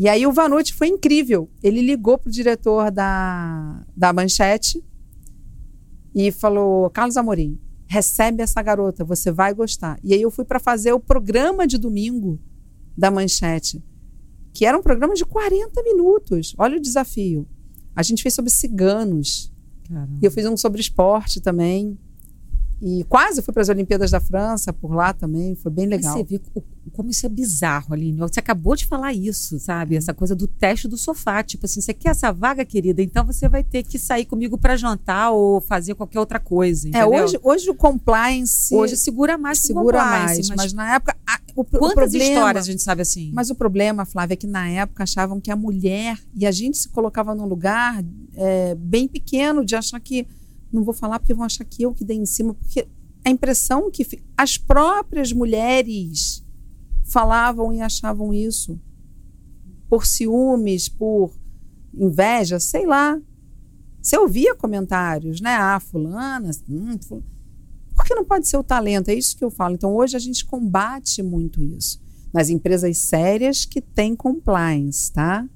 [0.00, 1.50] E aí o Vanucci foi incrível.
[1.62, 4.82] Ele ligou pro diretor da, da Manchete
[6.14, 10.00] e falou: Carlos Amorim, recebe essa garota, você vai gostar.
[10.02, 12.40] E aí eu fui para fazer o programa de domingo
[12.96, 13.84] da Manchete,
[14.54, 16.54] que era um programa de 40 minutos.
[16.56, 17.46] Olha o desafio.
[17.94, 19.52] A gente fez sobre ciganos.
[19.86, 20.16] Caramba.
[20.22, 21.98] E eu fiz um sobre esporte também.
[22.82, 25.54] E quase fui para as Olimpíadas da França por lá também.
[25.54, 26.16] Foi bem legal.
[26.16, 26.62] Você o-
[26.92, 28.18] como isso é bizarro, Aline.
[28.20, 29.96] Você acabou de falar isso, sabe?
[29.96, 31.42] Essa coisa do teste do sofá.
[31.42, 33.02] Tipo assim, você quer essa vaga, querida?
[33.02, 36.88] Então você vai ter que sair comigo para jantar ou fazer qualquer outra coisa.
[36.88, 37.24] É, Entendeu?
[37.24, 41.62] hoje, hoje o compliance Hoje segura mais segura mais, mas, mas, na época a- o,
[41.64, 43.30] pro- o quantas problema, histórias a gente sabe assim?
[43.34, 46.78] Mas o problema, Flávia, é que na época achavam que a mulher e a gente
[46.78, 48.02] se colocava num lugar
[48.34, 50.26] é, bem pequeno de achar que
[50.72, 52.86] Não vou falar porque vão achar que eu que dei em cima, porque
[53.24, 54.06] a impressão que
[54.36, 56.44] as próprias mulheres
[57.04, 58.80] falavam e achavam isso
[59.88, 61.32] por ciúmes, por
[61.92, 63.20] inveja, sei lá.
[64.00, 65.50] Você ouvia comentários, né?
[65.50, 67.26] Ah, fulana, hum, fulana.
[67.94, 69.08] Por que não pode ser o talento?
[69.08, 69.74] É isso que eu falo.
[69.74, 72.00] Então, hoje a gente combate muito isso.
[72.32, 75.46] Nas empresas sérias que têm compliance, tá?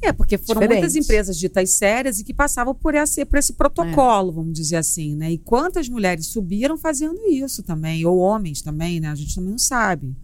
[0.00, 0.80] É, porque foram Diferente.
[0.80, 5.16] muitas empresas ditas sérias e que passavam por esse, por esse protocolo, vamos dizer assim,
[5.16, 5.32] né?
[5.32, 9.08] E quantas mulheres subiram fazendo isso também, ou homens também, né?
[9.08, 10.14] A gente também não sabe.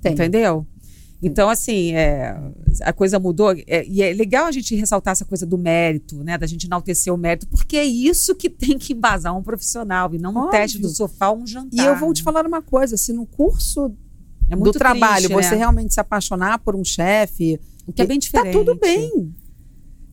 [0.00, 0.12] Tem.
[0.12, 0.66] Entendeu?
[1.22, 2.38] Então, assim, é,
[2.82, 3.52] a coisa mudou.
[3.66, 6.36] é, e é legal a gente ressaltar essa coisa do mérito, né?
[6.36, 10.18] Da gente enaltecer o mérito, porque é isso que tem que embasar um profissional, e
[10.18, 10.50] não um Óbvio.
[10.50, 11.82] teste do sofá ou um jantar.
[11.82, 13.92] E eu vou te falar uma coisa: se no curso
[14.50, 15.56] É do trabalho triste, você né?
[15.56, 18.52] realmente se apaixonar por um chefe, O que é bem diferente.
[18.52, 19.34] tá tudo bem.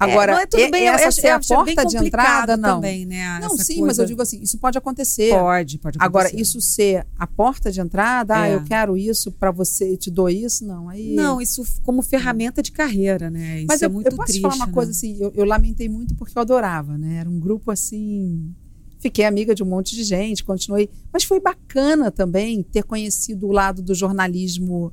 [0.01, 2.75] Agora, é, não é tudo bem, essa eu a porta de entrada, não.
[2.77, 3.39] Também, né?
[3.39, 5.29] Não, sim, coisa- mas eu digo assim, isso pode acontecer.
[5.29, 6.03] Pode, pode acontecer.
[6.03, 8.55] Agora, isso ser a porta de entrada, ah, É.
[8.55, 10.89] eu quero isso pra você, te dou isso, não.
[10.89, 11.13] Aí...
[11.13, 13.59] Não, isso como ferramenta de carreira, né?
[13.59, 14.39] Isso Mas é eu, muito eu posso triste.
[14.39, 14.73] te falar uma né?
[14.73, 17.17] coisa assim, eu, eu lamentei muito porque eu adorava, né?
[17.17, 18.51] Era um grupo assim.
[18.99, 20.89] Fiquei amiga de um monte de gente, continuei.
[21.13, 24.91] Mas foi bacana também ter conhecido o lado do jornalismo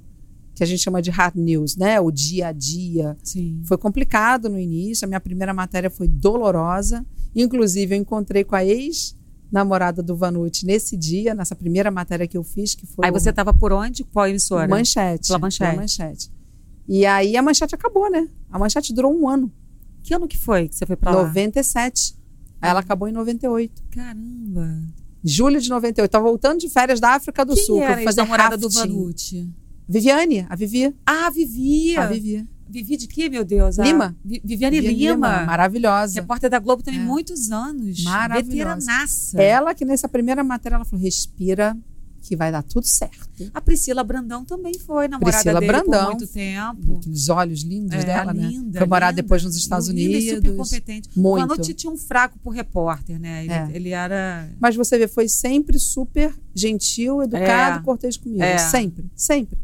[0.59, 2.00] que a gente chama de hard news, né?
[2.00, 3.16] O dia a dia.
[3.22, 3.62] Sim.
[3.64, 7.06] Foi complicado no início, a minha primeira matéria foi dolorosa.
[7.34, 12.42] Inclusive, eu encontrei com a ex-namorada do Vanucci nesse dia, nessa primeira matéria que eu
[12.42, 14.02] fiz, que foi Aí você estava por onde?
[14.02, 14.66] Qual emissora?
[14.66, 15.28] Manchete.
[15.28, 15.70] Pela Manchete.
[15.70, 16.32] Pela Manchete.
[16.88, 18.28] E aí a Manchete acabou, né?
[18.50, 19.52] A Manchete durou um ano.
[20.02, 21.22] Que ano que foi que você foi pra lá?
[21.22, 22.16] 97.
[22.61, 23.80] Aí ela acabou em 98.
[23.90, 24.82] Caramba.
[25.22, 26.11] Julho de 98.
[26.11, 27.80] Tava voltando de férias da África do Quem Sul.
[27.80, 28.68] era fui a fazer namorada do.
[28.68, 29.48] Vanucci?
[29.89, 30.95] Viviane, a Vivi.
[31.07, 31.97] Ah, Vivi.
[31.97, 32.47] A Vivi.
[32.70, 33.78] Vivi de quê, meu Deus?
[33.78, 34.14] A Lima.
[34.22, 35.45] Vi- Viviane Viviane Lima.
[35.47, 36.20] Maravilhosa.
[36.20, 37.03] Repórter da Globo também, É.
[37.03, 38.03] muitos anos.
[38.05, 38.51] Maravilhosa.
[38.76, 39.43] Veteranaça.
[39.43, 41.74] Ela que nessa primeira matéria ela falou: respira,
[42.20, 43.26] que vai dar tudo certo.
[43.55, 46.11] A Priscila Brandão também foi namorada Priscila dele Brandão.
[46.11, 46.97] por muito tempo.
[46.99, 48.49] Aqueles olhos lindos É, dela, né?
[48.49, 49.22] linda, Foi morar linda.
[49.22, 50.34] depois nos Estados Linda Unidos.
[50.36, 51.09] super competente.
[51.16, 51.49] O Muito.
[51.49, 53.45] Vanucci tinha um fraco por repórter, né?
[53.45, 53.70] Ele, É.
[53.72, 54.47] ele era...
[54.61, 57.82] Mas você vê, foi sempre super gentil, educado, É.
[57.82, 58.43] cortês comigo.
[58.43, 58.59] É.
[58.59, 59.57] Sempre, sempre,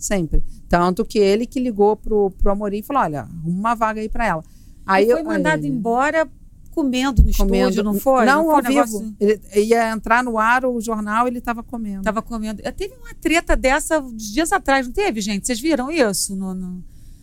[0.00, 0.42] sempre.
[0.68, 4.26] Tanto que ele que ligou pro, pro Amorim e falou: olha, uma vaga aí pra
[4.26, 4.44] ela.
[4.86, 6.28] Aí Ele foi eu- mandado aí- embora
[6.72, 7.68] comendo no comendo.
[7.70, 8.24] estúdio, não foi?
[8.24, 9.16] Não, foi ao negócio- vivo.
[9.20, 12.02] Ele ia entrar no ar o jornal, ele estava comendo.
[12.02, 12.60] Tava comendo.
[12.64, 15.46] Eh, Teve uma treta dessa dias atrás, não teve, gente?
[15.46, 16.34] Vocês viram isso?
[16.34, 16.82] No, no-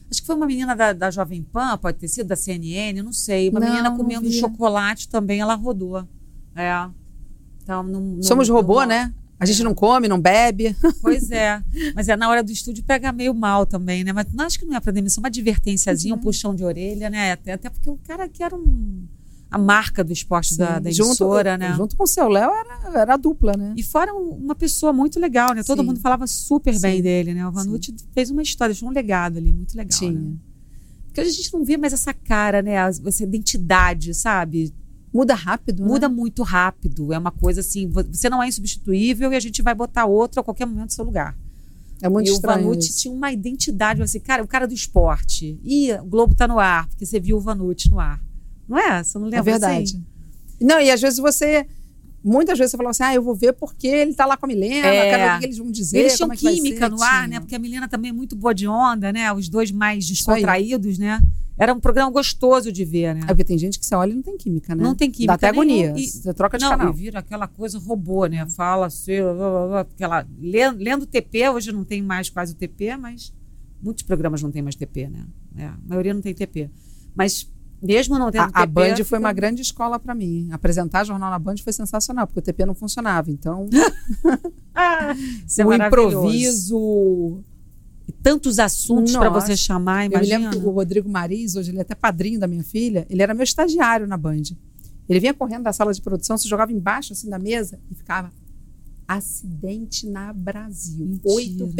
[0.10, 3.12] Acho que foi uma menina da, da Jovem Pan, pode ter sido da CNN, não
[3.12, 3.50] sei.
[3.50, 6.06] Uma Não, menina não comendo chocolate também, ela rodou.
[6.56, 6.88] É.
[7.64, 9.14] Então, não, não- Somos não- robô, não- né?
[9.40, 10.76] A gente não come, não bebe.
[11.02, 11.62] Pois é.
[11.96, 14.12] Mas é na hora do estúdio pega meio mal também, né?
[14.12, 17.34] Mas não acho que não é pra demissão, uma advertênciazinha, um puxão de orelha, né?
[17.34, 19.06] Até, até porque o cara que era um,
[19.52, 21.74] a marca do esporte da, da junto, emissora, né?
[21.76, 23.74] junto com o seu Léo era, era a dupla, né?
[23.78, 25.64] E fora um- uma pessoa muito legal, né?
[25.64, 25.86] Todo Sim.
[25.88, 27.02] mundo falava super bem Sim.
[27.04, 27.48] dele, né?
[27.48, 29.98] O Vanucci fez uma história, deixou um legado ali, muito legal.
[30.00, 30.12] Tinha.
[30.20, 30.34] Né?
[31.06, 32.74] Porque hoje a gente não vê mais essa cara, né?
[32.74, 34.74] Essa identidade, sabe?
[35.14, 35.88] Muda rápido, né?
[35.88, 37.12] Muda muito rápido.
[37.14, 40.42] É uma coisa assim, vo- você não é insubstituível e a gente vai botar outro
[40.42, 41.36] a qualquer momento no seu lugar.
[42.02, 42.60] É muito e estranho.
[42.60, 43.00] o Vanucci isso.
[43.02, 45.60] tinha uma identidade, assim, cara, o cara do esporte.
[45.64, 48.22] Ih, o Globo tá no ar, porque você viu o Vanucci no ar.
[48.68, 49.04] Não é?
[49.04, 49.84] Você não lembra É verdade.
[49.84, 50.06] assim?
[50.62, 51.66] Não, e às vezes você.
[52.28, 54.50] Muitas vezes você fala assim: ah, eu vou ver porque ele tá lá com a
[54.50, 55.10] Milena, É.
[55.10, 56.00] quero ver o que eles vão dizer.
[56.00, 57.40] Eles tinham é química no ar, né?
[57.40, 59.32] Porque a Milena também é muito boa de onda, né?
[59.34, 60.10] Os dois mais aí.
[60.12, 61.20] descontraídos, né?
[61.60, 63.22] Era um programa gostoso de ver, né?
[63.24, 64.84] É porque tem gente que você olha e não tem química, né?
[64.84, 65.92] Não tem química Dá até agonia.
[65.98, 66.94] E- Você troca de Não, canal.
[66.94, 68.46] e vira aquela coisa robô, né?
[68.56, 72.56] Fala assim, blá, blá, blá, aquela, lendo, lendo TP, hoje não tem mais quase o
[72.56, 73.34] TP, mas
[73.82, 75.26] muitos programas não tem mais TP, né?
[75.58, 76.70] É, a maioria não tem TP.
[77.16, 77.50] Mas
[77.82, 78.60] mesmo não tendo A, TP...
[78.60, 80.50] a Band foi uma grande escola pra mim.
[80.52, 83.30] Apresentar jornal na Band foi sensacional, porque o TP não funcionava.
[83.32, 83.68] Então,
[84.74, 85.16] Ah,
[85.58, 87.42] é o improviso.
[88.08, 90.38] E tantos assuntos para você chamar, Eu me imagina.
[90.40, 93.34] lembro que o Rodrigo Mariz, hoje ele é até padrinho da minha filha, ele era
[93.34, 94.44] meu estagiário na Band.
[95.10, 98.32] Ele vinha correndo da sala de produção, se jogava embaixo assim da mesa e ficava
[99.08, 101.06] acidente na Brasil.
[101.06, 101.74] Mentira, Oito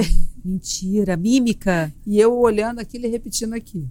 [0.44, 1.94] mentira, mímica.
[2.06, 3.86] E eu olhando aquilo e repetindo aqui.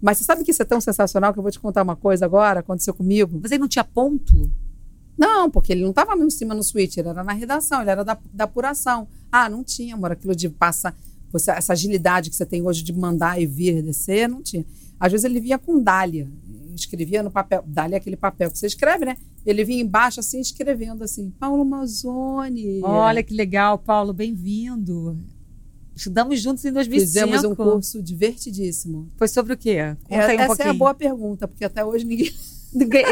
[0.00, 2.24] Mas você sabe que isso é tão sensacional que eu vou te contar uma coisa
[2.24, 3.38] agora, aconteceu comigo?
[3.40, 4.50] Você não tinha ponto?
[5.16, 8.02] Não, porque ele não estava em cima no switch, ele era na redação, ele era
[8.02, 9.06] da, da apuração.
[9.30, 10.96] Ah, não tinha, amor, aquilo de passar,
[11.30, 14.64] você, essa agilidade que você tem hoje de mandar e vir, descer, não tinha.
[14.98, 16.28] Às vezes ele vinha com dália,
[16.74, 19.16] escrevia no papel, dália é aquele papel que você escreve, né?
[19.44, 22.80] Ele vinha embaixo assim, escrevendo assim, Paulo Mazzoni.
[22.82, 25.18] Olha que legal, Paulo, bem-vindo.
[26.00, 27.06] Estudamos juntos em 2005.
[27.06, 29.10] Fizemos um curso divertidíssimo.
[29.18, 29.94] Foi sobre o quê?
[30.08, 30.66] Conta É, um essa pouquinho.
[30.66, 32.06] é a boa pergunta, porque até hoje
[32.72, 33.04] ninguém,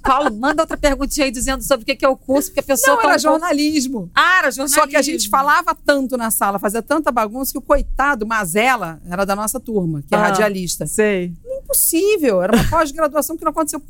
[0.00, 2.96] Paulo, manda outra perguntinha aí dizendo sobre o que é o curso, porque a pessoa.
[2.98, 4.08] Não, era jornalismo.
[4.14, 4.80] Ah, era jornalismo.
[4.80, 9.00] Só que a gente falava tanto na sala, fazia tanta bagunça que o coitado, Mazela,
[9.10, 10.28] era da nossa turma, que é Ah.
[10.28, 10.86] radialista.
[10.86, 11.34] Sei.
[11.62, 13.82] Impossível, era uma pós-graduação que não aconteceu.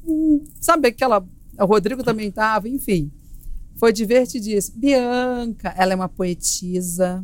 [0.62, 1.22] Sabe aquela.
[1.60, 3.10] O Rodrigo também estava, enfim.
[3.76, 4.78] Foi divertidíssimo.
[4.78, 7.22] Bianca, ela é uma poetisa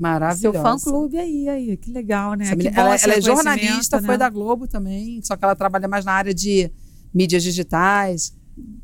[0.00, 0.58] maravilhosa.
[0.58, 1.76] Seu fã-clube aí, aí.
[1.76, 2.56] Que legal, né?
[2.56, 4.06] Que ela, ela é jornalista, né?
[4.06, 6.70] foi da Globo também, só que ela trabalha mais na área de
[7.14, 8.34] mídias digitais.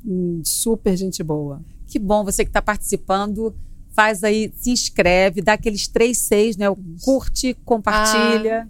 [0.05, 1.65] Hum, Super gente boa.
[1.87, 3.55] Que bom você que está participando.
[3.91, 6.67] Faz aí, se inscreve, dá aqueles três seis, né?
[7.03, 8.69] Curte, compartilha.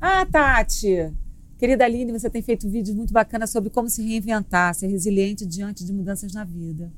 [0.00, 1.12] Ah, Tati!
[1.58, 5.84] Querida Aline, você tem feito vídeos muito bacanas sobre como se reinventar, ser resiliente diante
[5.84, 6.90] de mudanças na vida.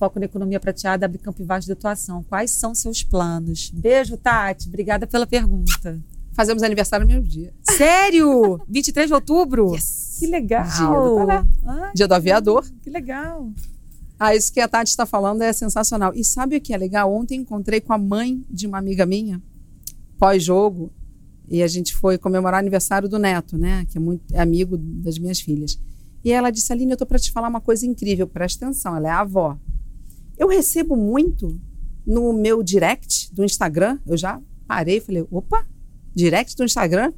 [0.00, 2.22] Foco na economia prateada abre campo vasto de atuação.
[2.22, 3.70] Quais são seus planos?
[3.70, 4.66] Beijo, Tati.
[4.66, 6.02] Obrigada pela pergunta.
[6.32, 7.52] Fazemos aniversário no mesmo dia.
[7.62, 8.62] Sério?
[8.66, 9.74] 23 de outubro?
[9.74, 10.16] Yes.
[10.18, 10.64] Que legal.
[10.64, 11.30] Dia do.
[11.68, 12.64] Ai, Dia do aviador.
[12.80, 13.52] que legal.
[14.18, 16.14] Ah, isso que a Tati está falando é sensacional.
[16.14, 17.12] E sabe o que é legal?
[17.14, 19.42] Ontem encontrei com a mãe de uma amiga minha,
[20.18, 20.90] pós-jogo,
[21.46, 23.84] e a gente foi comemorar o aniversário do neto, né?
[23.90, 25.78] Que é muito é amigo das minhas filhas.
[26.24, 29.06] E ela disse: Aline, eu tô para te falar uma coisa incrível, presta atenção, ela
[29.06, 29.58] é a avó.
[30.40, 31.60] Eu recebo muito
[32.06, 35.66] no meu direct do Instagram, eu já parei e falei: opa,
[36.14, 37.12] direct do Instagram?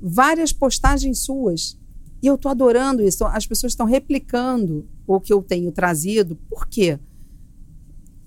[0.00, 1.76] Várias postagens suas.
[2.22, 3.24] E eu tô adorando isso.
[3.24, 6.36] As pessoas estão replicando o que eu tenho trazido.
[6.48, 7.00] Por quê?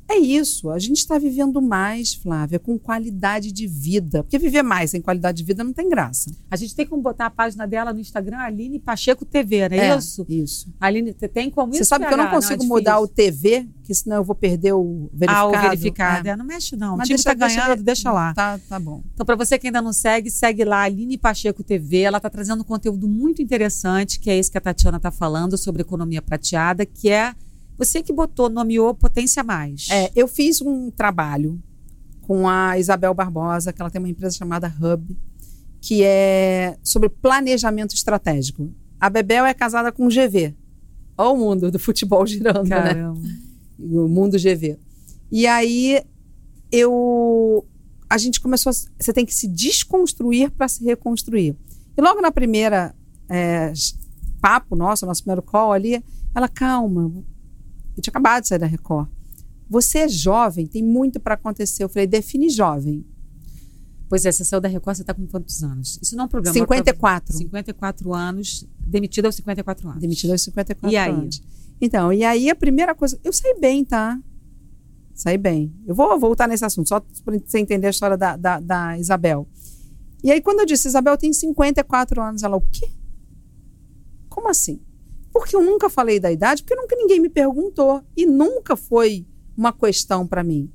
[0.10, 0.70] É isso.
[0.70, 4.24] A gente está vivendo mais, Flávia, com qualidade de vida.
[4.24, 6.32] Porque viver mais sem qualidade de vida não tem graça.
[6.50, 9.98] A gente tem como botar a página dela no Instagram, Aline Pacheco TV, não é,
[9.98, 10.26] isso?
[10.30, 10.74] Isso.
[10.80, 11.90] Aline, você tem como Você isso?
[11.90, 13.08] sabe que eu não consigo é mudar o.
[13.08, 15.56] TV, que senão eu vou perder o verificado.
[15.56, 16.28] Ah, o verificado.
[16.28, 16.32] É.
[16.32, 16.96] É, não mexe não.
[16.98, 17.84] Mas o time deixa- tá deixa ganhando, ver.
[17.84, 18.34] deixa lá.
[18.34, 19.02] Tá, tá bom.
[19.14, 22.02] Então, para você que ainda não segue, segue lá, Aline Pacheco TV.
[22.02, 25.58] Ela está trazendo um conteúdo muito interessante, que é esse que a Tatiana está falando,
[25.58, 27.34] sobre economia prateada, que é
[27.78, 29.88] você que botou, nomeou Potência Mais.
[29.92, 31.62] É, eu fiz um trabalho
[32.22, 35.18] com a Isabel Barbosa, que ela tem uma empresa chamada Hub,
[35.80, 38.74] que é sobre planejamento estratégico.
[39.00, 40.56] A Bebel é casada com o GV.
[41.18, 42.76] Olha o mundo do futebol girando, né?
[42.76, 43.22] Caramba.
[43.80, 44.78] o mundo GV.
[45.32, 46.04] E aí
[46.72, 47.66] eu
[48.10, 51.56] a gente começou a, você tem que se desconstruir para se reconstruir.
[51.96, 52.96] E logo na primeira
[53.30, 53.72] é,
[54.42, 56.04] papo nosso, nosso primeiro call ali,
[56.34, 57.12] ela calma.
[57.98, 59.10] Eu tinha acabado de sair da Record.
[59.70, 61.84] Você é jovem, tem muito para acontecer.
[61.84, 63.06] Eu falei, define jovem.
[64.08, 66.00] Pois é, você saiu da Record, você está com quantos anos?
[66.02, 66.54] Isso não é um problema.
[66.54, 67.36] 54.
[67.36, 70.00] 54 anos, demitida aos 54 anos.
[70.02, 71.12] Demitida aos 54 E aí?
[71.12, 71.42] anos.
[71.82, 73.20] Então, e aí a primeira coisa.
[73.24, 74.18] Eu saí bem, tá?
[75.14, 75.74] Saí bem.
[75.86, 79.48] Eu vou voltar nesse assunto, só para você entender a história da, da, da Isabel.
[80.24, 82.90] E aí, quando eu disse, Isabel tem 54 anos, ela, o quê?
[84.30, 84.80] Como assim?
[85.38, 88.02] Porque eu nunca falei da idade, porque nunca ninguém me perguntou.
[88.16, 89.26] E nunca foi
[89.56, 90.70] uma questão para mim.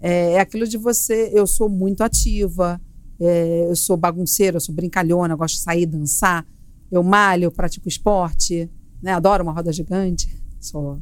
[0.00, 2.80] É, é aquilo de você, eu sou muito ativa,
[3.18, 6.46] é, eu sou bagunceira, eu sou brincalhona, eu gosto de sair, dançar,
[6.90, 8.70] eu malho, eu pratico esporte,
[9.02, 9.12] né?
[9.12, 10.28] adoro uma roda gigante,
[10.60, 11.00] sou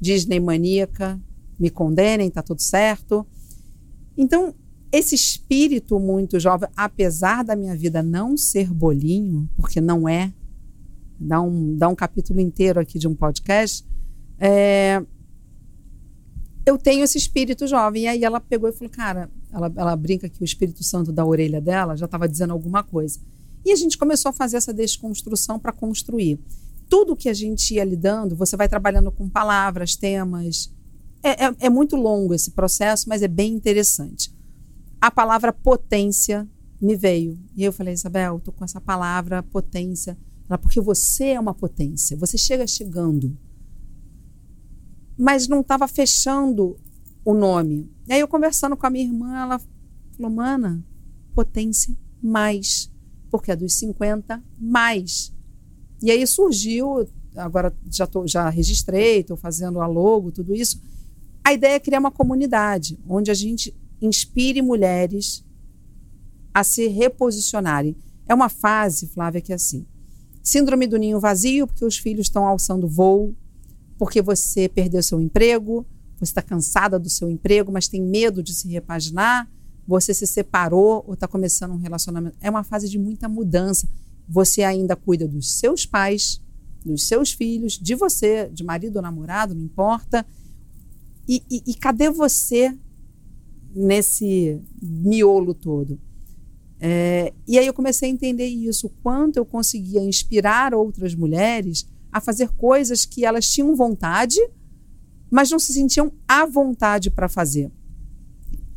[0.00, 1.20] Disney maníaca,
[1.58, 3.26] me condenem, tá tudo certo.
[4.16, 4.54] Então,
[4.90, 10.32] esse espírito muito jovem, apesar da minha vida não ser bolinho, porque não é,
[11.20, 13.86] dá um, dá um capítulo inteiro aqui de um podcast,
[14.38, 15.04] é,
[16.64, 18.04] eu tenho esse espírito jovem.
[18.04, 21.24] E aí ela pegou e falou, cara, ela, ela brinca que o Espírito Santo da
[21.24, 23.20] orelha dela já estava dizendo alguma coisa.
[23.64, 26.38] E a gente começou a fazer essa desconstrução para construir.
[26.88, 30.72] Tudo que a gente ia lidando, você vai trabalhando com palavras, temas.
[31.22, 34.32] É, é, é muito longo esse processo, mas é bem interessante.
[35.00, 36.48] A palavra potência
[36.80, 37.38] me veio.
[37.54, 40.16] E eu falei, Isabel, estou com essa palavra potência.
[40.58, 42.16] Porque você é uma potência.
[42.16, 43.36] Você chega chegando
[45.20, 46.78] mas não estava fechando
[47.22, 47.92] o nome.
[48.08, 49.60] E aí eu conversando com a minha irmã, ela
[50.16, 50.82] falou, mana,
[51.34, 52.90] potência mais,
[53.30, 55.30] porque é dos 50 mais.
[56.02, 60.80] E aí surgiu, agora já, tô, já registrei, estou fazendo a logo, tudo isso.
[61.44, 65.44] A ideia é criar uma comunidade onde a gente inspire mulheres
[66.54, 67.94] a se reposicionarem.
[68.26, 69.84] É uma fase, Flávia, que é assim.
[70.42, 73.34] Síndrome do ninho vazio, porque os filhos estão alçando voo,
[73.98, 75.86] porque você perdeu seu emprego,
[76.16, 79.50] você está cansada do seu emprego, mas tem medo de se repaginar,
[79.86, 82.36] você se separou ou está começando um relacionamento.
[82.40, 83.88] É uma fase de muita mudança.
[84.28, 86.40] Você ainda cuida dos seus pais,
[86.84, 90.24] dos seus filhos, de você, de marido ou namorado, não importa.
[91.28, 92.76] E, e, e cadê você
[93.74, 95.98] nesse miolo todo?
[96.80, 101.86] É, e aí eu comecei a entender isso, o quanto eu conseguia inspirar outras mulheres
[102.10, 104.38] a fazer coisas que elas tinham vontade,
[105.30, 107.70] mas não se sentiam à vontade para fazer.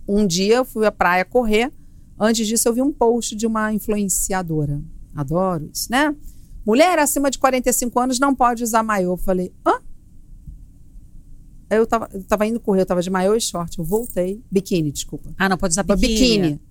[0.08, 1.72] Um dia eu fui à praia correr.
[2.20, 4.82] Antes disso, eu vi um post de uma influenciadora.
[5.16, 6.16] Adoro isso, né?
[6.66, 9.14] Mulher acima de 45 anos não pode usar maiô.
[9.14, 9.82] Eu falei, hã?
[11.70, 13.80] Eu tava, eu tava indo correr, eu tava de maiô e short.
[13.80, 14.43] Eu voltei.
[14.51, 15.34] Biquíni, desculpa.
[15.38, 16.08] Ah, não pode usar biquíni.
[16.08, 16.62] Biquíni.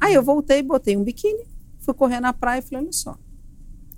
[0.00, 1.44] Aí eu voltei, botei um biquíni,
[1.78, 3.16] fui correr na praia e falei: olha só.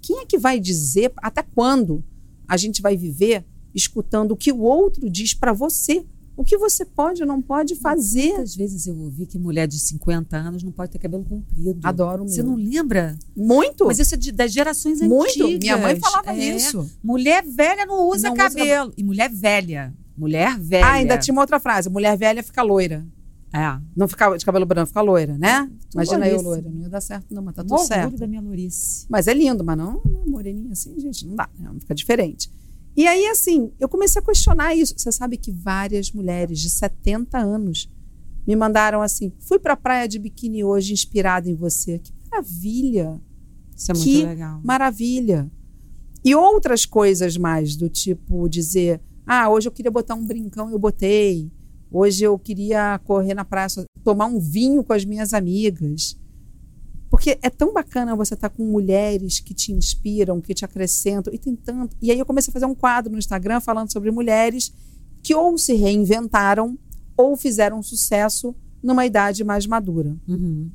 [0.01, 2.03] Quem é que vai dizer até quando
[2.49, 3.45] a gente vai viver
[3.75, 6.05] escutando o que o outro diz para você?
[6.35, 8.29] O que você pode ou não pode fazer?
[8.31, 11.79] Muitas vezes eu ouvi que mulher de 50 anos não pode ter cabelo comprido.
[11.85, 12.53] Adoro Você meu.
[12.53, 13.17] não lembra?
[13.37, 13.85] Muito.
[13.85, 15.29] Mas isso é de- das gerações Muito.
[15.45, 15.59] antigas.
[15.61, 16.57] Minha mãe falava É.
[16.57, 16.91] isso.
[17.05, 18.93] Mulher velha não usa Não usa cabelo.
[18.97, 19.95] E mulher velha.
[20.17, 20.87] Mulher velha.
[20.87, 23.05] Ah, ainda tinha uma outra frase: mulher velha fica loira.
[23.53, 23.79] É.
[23.95, 25.71] Não fica de cabelo branco, fica loira, né?
[25.93, 26.45] Imagina eu lourice.
[26.45, 26.71] loira.
[26.71, 28.17] Não ia dar certo, não, mas tá tudo orgulho certo.
[28.17, 29.07] da minha lourice.
[29.11, 31.71] Mas é lindo, mas não, né, moreninha assim, gente, não dá, né?
[31.81, 32.51] fica diferente.
[32.97, 34.95] E aí, assim, eu comecei a questionar isso.
[34.97, 37.91] Você sabe que várias mulheres de 70 anos
[38.47, 41.99] me mandaram assim: fui pra praia de biquíni hoje inspirada em você.
[41.99, 43.21] Que maravilha!
[43.77, 44.61] Isso é muito Que legal.
[44.63, 45.51] Maravilha!
[46.25, 50.73] E outras coisas mais, do tipo dizer: ah, hoje eu queria botar um brincão e
[50.73, 51.51] eu botei.
[51.93, 56.17] Hoje eu queria correr na praia, só- tomar um vinho com as minhas amigas.
[57.11, 61.37] Porque é tão bacana você estar com mulheres que te inspiram, que te acrescentam, e
[61.39, 61.95] tem tanto.
[62.01, 64.73] E aí eu comecei a fazer um quadro no Instagram falando sobre mulheres
[65.23, 66.79] que ou se reinventaram
[67.17, 70.17] ou fizeram sucesso numa idade mais madura.
[70.27, 70.71] Uhum.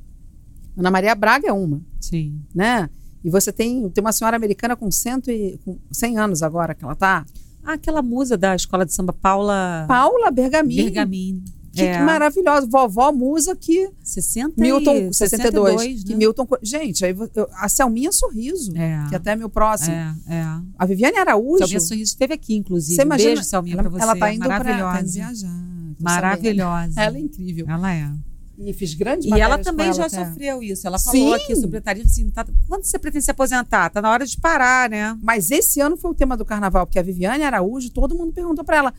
[0.77, 2.39] Ana Maria Braga é uma Sim.
[2.53, 2.87] né?
[3.23, 6.83] E você tem, tem uma senhora americana com, cento e, com 100 anos agora que
[6.85, 7.25] ela tá.
[7.67, 10.75] Ah, aquela musa da escola de samba, Paula Paula Bergamin.
[10.75, 11.43] Bergamin.
[11.73, 11.97] Que, é.
[11.97, 12.65] que maravilhosa.
[12.65, 15.81] Vovó musa que 60 Milton, e 62.
[15.81, 16.15] 62, que né?
[16.15, 19.05] Milton, gente, aí eu- a Selminha Sorriso, É.
[19.09, 19.93] que até é meu próximo.
[19.93, 20.43] É, é.
[20.79, 21.59] A Viviane Araújo.
[21.59, 22.95] Selminha Sorriso esteve aqui, inclusive.
[22.95, 24.01] Você Um imagina, beijo, Selminha, ela, pra você.
[24.03, 25.13] ela tá indo pra, tá indo Maravilhosa.
[25.13, 25.67] viajar.
[25.99, 27.01] Maravilhosa.
[27.01, 27.65] Ela é incrível.
[27.69, 28.11] Ela é.
[28.57, 30.25] E fiz grandes E ela também já até.
[30.25, 30.87] sofreu isso.
[30.87, 31.19] Ela Sim.
[31.19, 33.89] falou aqui sobre a tarifa assim, tá, quando você pretende se aposentar?
[33.91, 35.17] Tá na hora de parar, né?
[35.21, 38.65] Mas esse ano foi o tema do carnaval, porque a Viviane Araújo, todo mundo perguntou
[38.65, 38.93] pra ela: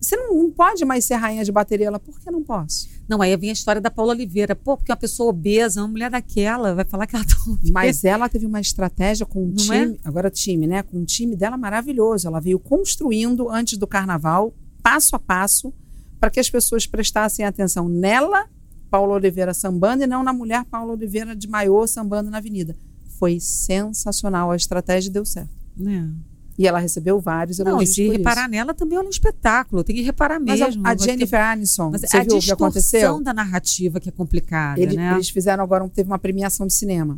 [0.00, 1.86] você não, não pode mais ser rainha de bateria?
[1.86, 2.86] Ela, por que não posso?
[3.08, 4.54] Não, aí vem a história da Paula Oliveira.
[4.54, 7.72] Pô, porque uma pessoa obesa, uma mulher daquela, vai falar que ela tá obesa.
[7.72, 9.84] Mas ela teve uma estratégia com um Não é?
[9.86, 10.82] time, agora time, né?
[10.82, 12.28] Com um time dela maravilhoso.
[12.28, 15.72] Ela veio construindo antes do carnaval, passo a passo,
[16.20, 18.46] para que as pessoas prestassem atenção nela,
[18.90, 22.76] Paula Oliveira sambando, e não na mulher Paula Oliveira de maiô sambando na avenida.
[23.18, 24.50] Foi sensacional.
[24.50, 25.50] A estratégia deu certo.
[25.76, 26.08] Né?
[26.56, 28.50] E ela recebeu vários Não, e elogios se reparar isso.
[28.50, 29.84] nela também é um espetáculo.
[29.84, 30.84] Tem que reparar Mas mesmo.
[30.86, 33.22] a, a Jennifer Aniston, Mas você a viu o que aconteceu?
[33.22, 35.14] da narrativa que é complicada, Ele- né?
[35.14, 37.16] Eles fizeram agora, teve uma premiação de cinema.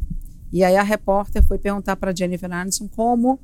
[0.52, 3.38] E aí a repórter foi perguntar para Jennifer Aniston como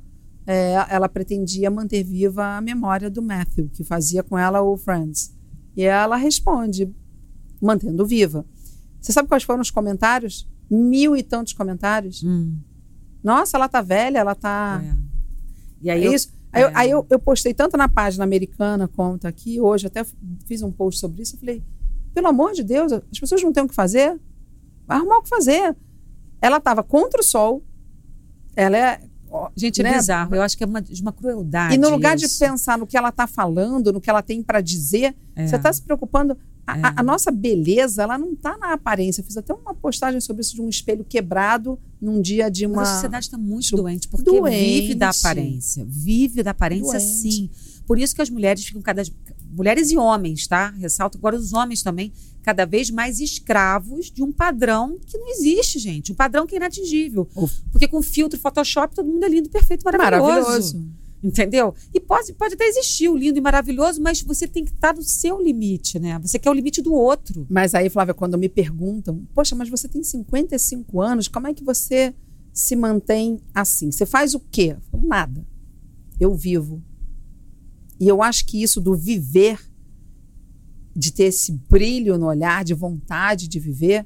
[0.45, 5.33] é, ela pretendia manter viva a memória do Matthew, que fazia com ela o Friends.
[5.75, 6.93] E ela responde,
[7.61, 8.45] mantendo viva.
[8.99, 10.47] Você sabe quais foram os comentários?
[10.69, 12.23] Mil e tantos comentários.
[12.23, 12.57] Hum,
[13.23, 14.81] Nossa, ela tá velha, ela tá.
[14.83, 14.95] é.
[15.81, 16.35] E aí É eu- isso.
[16.51, 16.71] Aí, eu, é.
[16.75, 19.59] aí eu, eu postei tanto na página americana quanto aqui.
[19.59, 20.05] Hoje até
[20.45, 21.35] fiz um post sobre isso.
[21.35, 21.63] Eu falei,
[22.13, 24.19] pelo amor de Deus, as pessoas não têm o que fazer.
[24.87, 25.75] Vai arrumar o que fazer.
[26.41, 27.63] Ela estava contra o sol.
[28.55, 29.01] Ela é.
[29.57, 29.93] Gente, é né?
[29.97, 30.33] bizarro.
[30.35, 31.75] Eu acho que é uma, de uma crueldade.
[31.75, 32.39] E no lugar de isso.
[32.39, 35.45] pensar no que ela está falando, no que ela tem para dizer, É.
[35.45, 36.37] você está se preocupando.
[36.67, 36.81] A, É.
[36.83, 39.21] a- a nossa beleza, ela não está na aparência.
[39.21, 42.75] Eu fiz até uma postagem sobre isso de um espelho quebrado num dia de uma.
[42.77, 44.81] Mas a sociedade está muito doente, porque doente.
[44.81, 45.85] vive da aparência.
[45.87, 47.05] Vive da aparência, Doente.
[47.33, 47.49] sim.
[47.85, 49.01] Por isso que as mulheres ficam cada
[49.49, 50.71] mulheres e homens, tá?
[50.71, 52.11] Ressalto agora os homens também,
[52.43, 56.11] cada vez mais escravos de um padrão que não existe, gente.
[56.11, 57.25] Um padrão que é inatingível.
[57.71, 60.25] Porque com filtro Photoshop todo mundo é lindo, perfeito, maravilhoso.
[60.33, 60.85] maravilhoso.
[61.27, 61.75] Entendeu?
[61.93, 65.01] E pode, pode até existir o lindo e maravilhoso, mas você tem que estar no
[65.01, 66.17] seu limite, né?
[66.19, 67.45] Você quer o limite do outro.
[67.49, 71.65] Mas aí, Flávia, quando me perguntam, poxa, mas você tem 55 anos, como é que
[71.65, 72.15] você
[72.53, 73.91] se mantém assim?
[73.91, 74.77] Você faz o quê?
[75.03, 75.45] Nada.
[76.17, 76.81] Eu vivo.
[77.99, 79.59] E eu acho que isso do viver,
[80.95, 84.05] de ter esse brilho no olhar, de vontade de viver,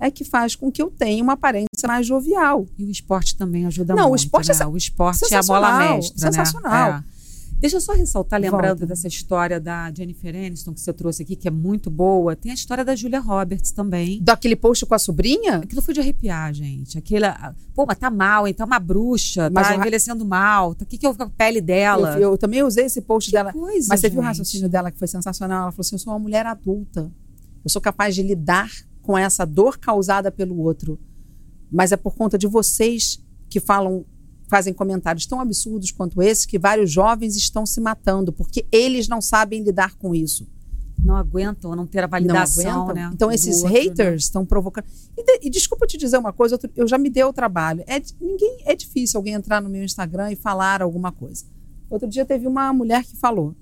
[0.00, 2.66] é que faz com que eu tenha uma aparência mais jovial.
[2.78, 4.20] E o esporte também ajuda Não, o muito.
[4.24, 4.58] esporte é né?
[4.58, 6.18] sen- O esporte é a bola mestra.
[6.32, 6.92] sensacional.
[6.94, 7.04] Né?
[7.16, 7.20] É.
[7.60, 8.86] Deixa eu só ressaltar, lembrando Volta.
[8.86, 12.34] dessa história da Jennifer Aniston que você trouxe aqui, que é muito boa.
[12.34, 14.18] Tem a história da Julia Roberts também.
[14.22, 15.56] Daquele post com a sobrinha?
[15.56, 16.96] Aquilo foi de arrepiar, gente.
[16.96, 17.54] Aquela.
[17.74, 20.70] Pô, mas tá mal, então uma bruxa, Mas tá o envelhecendo mal.
[20.70, 22.14] O que, que houve com a pele dela?
[22.14, 23.52] Eu, eu também usei esse post Que dela.
[23.52, 24.28] coisa, Mas você viu o gente.
[24.28, 25.64] raciocínio dela que foi sensacional?
[25.64, 27.12] Ela falou assim: eu sou uma mulher adulta.
[27.62, 28.70] Eu sou capaz de lidar
[29.02, 30.98] com essa dor causada pelo outro.
[31.70, 34.04] Mas é por conta de vocês que falam
[34.48, 39.20] fazem comentários tão absurdos quanto esse que vários jovens estão se matando porque eles não
[39.20, 40.48] sabem lidar com isso.
[41.04, 43.10] Não aguentam não ter a validação, né?
[43.14, 44.16] Então esses outro, haters né?
[44.16, 44.84] estão provocando.
[45.16, 47.82] E, de, e, desculpa te dizer uma coisa, eu já me dei o trabalho.
[47.86, 51.44] É, ninguém, é difícil alguém entrar no meu Instagram e falar alguma coisa.
[51.88, 53.54] Outro dia teve uma mulher que falou: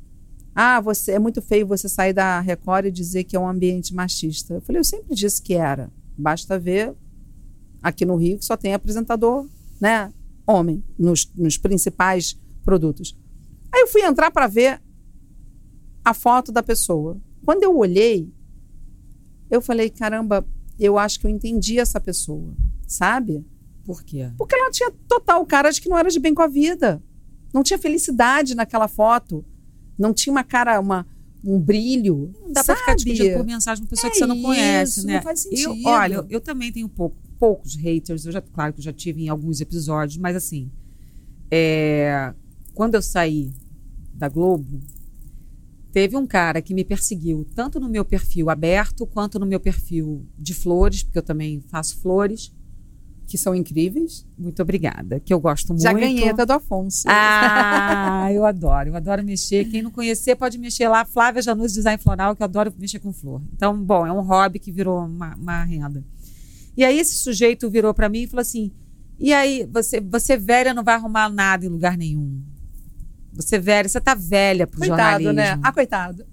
[0.60, 3.94] Ah, você é muito feio você sair da Record e dizer que é um ambiente
[3.94, 4.54] machista.
[4.54, 5.88] Eu falei, eu sempre disse que era.
[6.18, 6.96] Basta ver
[7.80, 9.48] aqui no Rio que só tem apresentador,
[9.80, 10.12] né?
[10.44, 13.16] Homem, nos, nos principais produtos.
[13.72, 14.82] Aí eu fui entrar para ver
[16.04, 17.20] a foto da pessoa.
[17.44, 18.28] Quando eu olhei,
[19.48, 20.44] eu falei, caramba,
[20.76, 22.52] eu acho que eu entendi essa pessoa,
[22.84, 23.46] sabe?
[23.84, 24.32] Por quê?
[24.36, 27.00] Porque ela tinha total cara de que não era de bem com a vida.
[27.54, 29.44] Não tinha felicidade naquela foto.
[29.98, 31.06] Não tinha uma cara, uma,
[31.44, 32.32] um brilho.
[32.40, 35.16] Não dá pra ficar discutindo por mensagem com pessoa é que você não conhece, né?
[35.16, 35.74] Não faz sentido.
[35.74, 38.24] Eu, olha, eu, eu também tenho pouco, poucos haters.
[38.24, 40.70] Eu já, claro que eu já tive em alguns episódios, mas assim,
[41.50, 42.32] é,
[42.74, 43.52] quando eu saí
[44.14, 44.80] da Globo,
[45.92, 50.26] teve um cara que me perseguiu tanto no meu perfil aberto quanto no meu perfil
[50.38, 52.52] de flores, porque eu também faço flores
[53.28, 54.26] que são incríveis.
[54.38, 55.82] Muito obrigada, que eu gosto muito.
[55.82, 57.06] Já ganhei do Afonso.
[57.06, 59.66] Ah, eu adoro, eu adoro mexer.
[59.66, 63.12] Quem não conhecer pode mexer lá, Flávia Janus Design Floral, que eu adoro mexer com
[63.12, 63.42] flor.
[63.52, 66.02] Então, bom, é um hobby que virou uma, uma renda.
[66.74, 68.72] E aí esse sujeito virou para mim e falou assim:
[69.18, 72.42] "E aí, você você velha não vai arrumar nada em lugar nenhum.
[73.34, 75.34] Você velha, você tá velha pro coitado, jornalismo".
[75.34, 75.60] né?
[75.62, 76.24] Ah, coitado.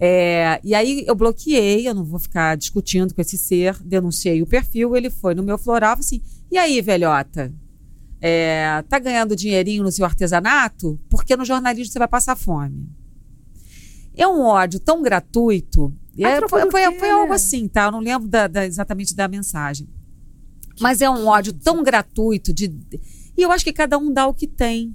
[0.00, 4.46] É, e aí eu bloqueei, eu não vou ficar discutindo com esse ser, denunciei o
[4.46, 7.52] perfil, ele foi no meu floral assim, e aí, velhota?
[8.20, 10.98] É, tá ganhando dinheirinho no seu artesanato?
[11.08, 12.88] Porque no jornalismo você vai passar fome.
[14.16, 15.92] É um ódio tão gratuito.
[16.18, 17.84] É, foi, foi, foi, algo assim, tá?
[17.84, 19.88] Eu não lembro da, da, exatamente da mensagem.
[20.80, 22.74] Mas é um ódio tão gratuito de.
[23.36, 24.92] E eu acho que cada um dá o que tem.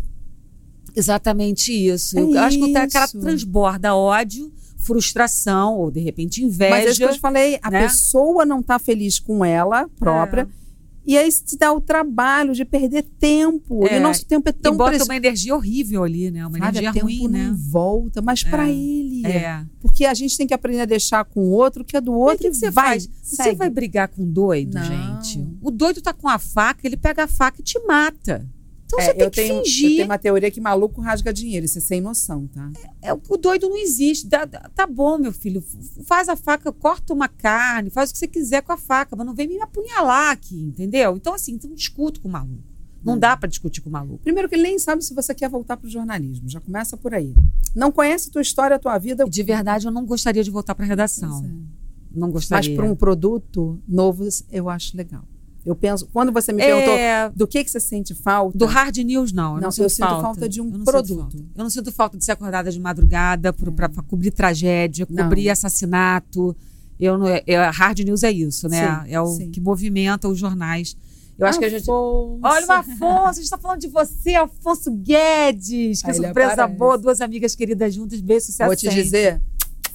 [0.94, 2.20] Exatamente isso.
[2.20, 4.52] É eu acho que o cara transborda ódio
[4.84, 6.72] frustração ou de repente inveja.
[6.72, 7.84] Mas é isso que eu te falei, a né?
[7.84, 10.42] pessoa não está feliz com ela própria.
[10.60, 10.64] É.
[11.06, 13.86] E aí se dá o trabalho de perder tempo.
[13.86, 13.96] É.
[13.96, 16.48] E o nosso tempo é tão e bota uma energia horrível ali, né?
[16.48, 17.48] Uma Sabe, energia ruim, né?
[17.48, 18.50] Não volta, mas é.
[18.50, 19.26] para ele.
[19.28, 19.66] É.
[19.82, 22.46] Porque a gente tem que aprender a deixar com o outro, que é do outro.
[22.46, 23.10] E o que, você vai, faz?
[23.22, 23.50] Segue.
[23.50, 24.84] Você vai brigar com doido, não.
[24.84, 25.46] gente?
[25.62, 28.48] O doido tá com a faca, ele pega a faca e te mata.
[28.86, 29.86] Então é, você tem que tenho, fingir.
[29.86, 32.72] Eu tenho uma teoria que maluco rasga dinheiro, isso é sem noção, tá?
[33.02, 34.28] É, é o doido não existe.
[34.28, 35.64] Dá, tá bom, meu filho,
[36.06, 39.26] faz a faca, corta uma carne, faz o que você quiser com a faca, mas
[39.26, 41.16] não vem me apunhalar aqui, entendeu?
[41.16, 42.74] Então, assim, então discuto com o maluco.
[43.04, 44.20] Não, dá para discutir com o maluco.
[44.20, 46.48] Primeiro que ele nem sabe se você quer voltar para o jornalismo.
[46.48, 47.36] Já começa por aí.
[47.76, 49.26] Não conhece tua história, tua vida.
[49.26, 51.44] De verdade, eu não gostaria de voltar para redação.
[51.46, 52.18] É.
[52.18, 52.70] Não gostaria.
[52.70, 55.28] Mas para um produto novo, eu acho legal.
[55.66, 57.30] Eu penso, quando você me perguntou é...
[57.30, 58.58] do que, que você sente falta.
[58.58, 59.52] Do hard news, não.
[59.52, 60.22] Eu não, não sinto eu sinto falta.
[60.22, 61.38] falta de um eu produto.
[61.56, 64.02] Eu não sinto falta de ser acordada de madrugada para é.
[64.06, 65.24] cobrir tragédia, não.
[65.24, 66.56] cobrir assassinato.
[67.00, 69.04] Eu não, é, hard news é isso, né?
[69.06, 69.52] Sim, é o sim.
[69.52, 70.98] que movimenta os jornais.
[71.40, 71.60] Eu acho Afonso.
[71.60, 71.90] que a gente.
[71.90, 76.02] Olha o Afonso, a gente está falando de você, Afonso Guedes.
[76.02, 78.68] Que Aí surpresa boa, duas amigas queridas juntas, beijo, sucesso.
[78.68, 79.02] Vou te sempre.
[79.02, 79.42] dizer,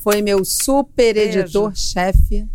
[0.01, 2.49] foi meu super editor-chefe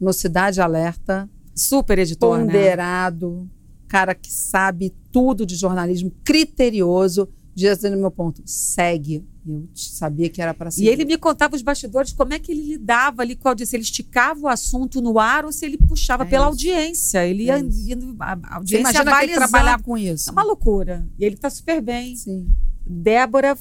[0.00, 2.44] no Cidade Alerta Super editor, né?
[2.44, 3.48] Ponderado, né?
[3.88, 7.28] cara que sabe tudo de jornalismo, criterioso.
[7.54, 9.26] Dizendo no meu ponto, segue.
[9.48, 10.88] Eu sabia que era para seguir.
[10.88, 13.76] E ele me contava os bastidores, como é que ele lidava ali com a audiência.
[13.76, 16.50] Ele esticava o assunto no ar ou se ele puxava é pela isso.
[16.50, 17.26] audiência.
[17.26, 20.28] Ele ia, é indo, a audiência Você imagina trabalhar com isso.
[20.28, 21.08] É uma loucura.
[21.18, 22.14] E ele está super bem.
[22.14, 22.46] Sim.
[22.84, 23.56] Débora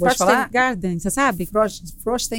[0.00, 1.48] Frot Garden, você sabe?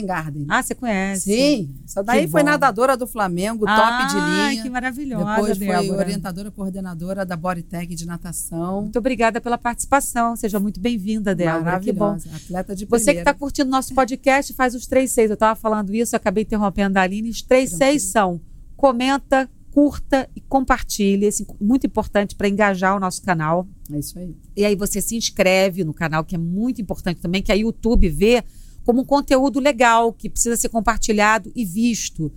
[0.05, 0.45] Garden.
[0.49, 1.24] Ah, você conhece?
[1.24, 1.76] Sim.
[1.86, 2.49] Essa daí foi bom.
[2.49, 4.43] nadadora do Flamengo, top ah, de linha.
[4.43, 5.99] Ai, que maravilhosa, Depois foi Débora.
[5.99, 8.82] orientadora, coordenadora da Bodytech de natação.
[8.82, 10.36] Muito obrigada pela participação.
[10.36, 11.80] Seja muito bem-vinda, Débora.
[11.80, 12.18] Que bom.
[12.36, 15.30] Atleta de Você que está curtindo nosso podcast, faz os três seis.
[15.30, 17.30] Eu estava falando isso, acabei interrompendo a Aline.
[17.30, 18.41] Os três seis são
[18.82, 21.26] comenta, curta e compartilhe.
[21.26, 23.68] Esse, muito importante para engajar o nosso canal.
[23.92, 24.36] É isso aí.
[24.56, 28.10] E aí você se inscreve no canal, que é muito importante também, que a YouTube
[28.10, 28.44] vê
[28.84, 32.32] como um conteúdo legal, que precisa ser compartilhado e visto.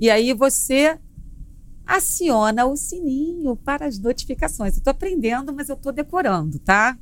[0.00, 0.98] E aí você
[1.86, 4.74] aciona o sininho para as notificações.
[4.74, 6.98] Eu estou aprendendo, mas eu estou decorando, tá?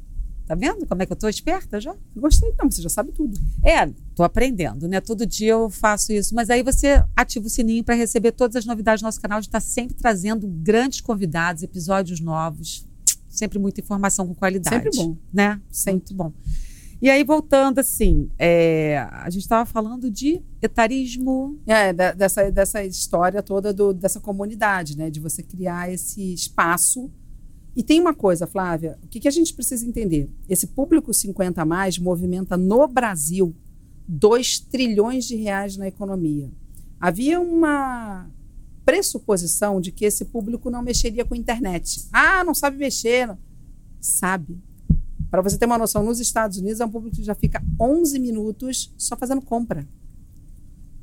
[0.47, 1.95] Tá vendo como é que eu tô esperta já?
[2.15, 3.37] Gostei, não, você já sabe tudo.
[3.65, 3.85] É,
[4.15, 5.01] tô aprendendo, né?
[5.01, 6.37] Todo dia eu faço isso.
[6.37, 9.39] Mas aí você ativa o sininho para receber todas as novidades do nosso canal.
[9.39, 12.87] A gente está sempre trazendo grandes convidados, episódios novos.
[13.29, 14.77] Sempre muita informação com qualidade.
[14.77, 15.17] Sempre bom.
[15.35, 15.61] Né?
[15.69, 16.15] Sempre.
[16.15, 16.33] Muito bom.
[17.03, 21.59] E aí, voltando assim, é, a gente estava falando de etarismo.
[21.67, 25.11] É, dessa, dessa história toda do, dessa comunidade, né?
[25.11, 27.11] De você criar esse espaço
[27.77, 30.31] E tem uma coisa, Flávia, o que, que a gente precisa entender?
[30.49, 33.55] Esse público 50 a mais movimenta no Brasil
[34.09, 36.51] 2 trilhões de reais na economia.
[36.99, 38.31] Havia uma
[38.83, 42.09] pressuposição de que esse público não mexeria com a internet.
[42.11, 43.37] Ah, não sabe mexer.
[44.01, 44.59] Sabe.
[45.31, 48.19] Para você ter uma noção, nos Estados Unidos é um público que já fica 11
[48.19, 49.87] minutos só fazendo compra.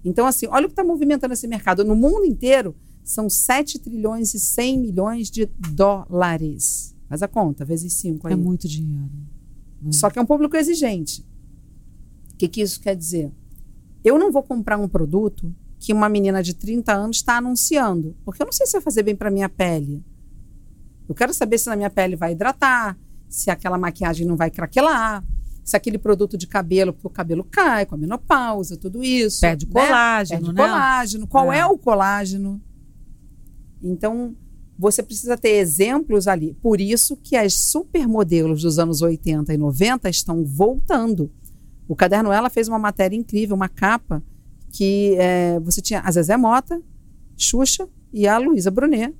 [0.03, 1.85] Então, assim, olha o que está movimentando esse mercado.
[1.85, 6.95] No mundo inteiro, são 7 trilhões e 100 milhões de dólares.
[7.09, 8.33] Faz a conta, vezes 5 aí.
[8.33, 9.11] É muito dinheiro.
[9.87, 9.91] É.
[9.91, 11.25] Só que é um público exigente.
[12.33, 13.31] O que, que isso quer dizer?
[14.03, 18.41] Eu não vou comprar um produto que uma menina de 30 anos está anunciando, porque
[18.41, 20.03] eu não sei se vai fazer bem para minha pele.
[21.07, 22.97] Eu quero saber se na minha pele vai hidratar,
[23.27, 25.23] se aquela maquiagem não vai craquelar,
[25.63, 29.41] se aquele produto de cabelo, porque o cabelo cai com a menopausa, tudo isso.
[29.41, 29.71] Perde né?
[29.73, 30.67] colágeno, Perde né?
[30.67, 31.27] colágeno.
[31.27, 31.59] Qual é.
[31.59, 32.61] é o colágeno?
[33.83, 34.35] Então,
[34.77, 36.55] você precisa ter exemplos ali.
[36.61, 41.31] Por isso que as supermodelos dos anos 80 e 90 estão voltando.
[41.87, 44.23] O Caderno Ela fez uma matéria incrível, uma capa,
[44.71, 46.81] que é, você tinha a Zezé Mota,
[47.37, 49.13] Xuxa e a Luísa Brunet,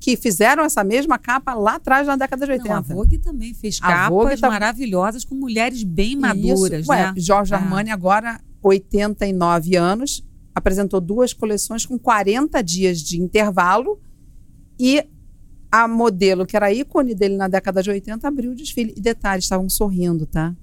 [0.00, 2.68] que fizeram essa mesma capa lá atrás, na década de 80.
[2.68, 4.48] Não, a Vogue também fez capas tá...
[4.48, 6.80] maravilhosas com mulheres bem maduras.
[6.80, 6.90] Isso.
[6.90, 7.14] Ué, né?
[7.16, 7.58] Jorge ah.
[7.58, 10.24] Armani, agora 89 anos,
[10.54, 14.00] apresentou duas coleções com 40 dias de intervalo
[14.78, 15.06] e
[15.70, 18.92] a modelo, que era a ícone dele na década de 80, abriu o desfile.
[18.94, 20.54] E detalhe, estavam sorrindo, tá?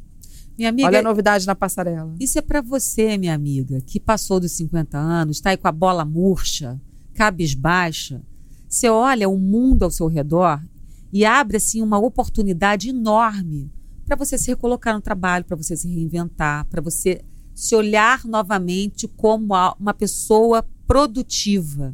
[0.55, 2.13] Minha amiga, Olha a novidade na passarela.
[2.19, 5.71] Isso é para você, minha amiga, que passou dos 50 anos, está aí com a
[5.71, 6.79] bola murcha,
[7.15, 8.21] cabisbaixa.
[8.67, 10.61] Você olha o mundo ao seu redor
[11.11, 13.71] e abre assim uma oportunidade enorme
[14.05, 17.21] para você se recolocar no trabalho, para você se reinventar, para você
[17.59, 21.93] se olhar novamente como uma pessoa produtiva.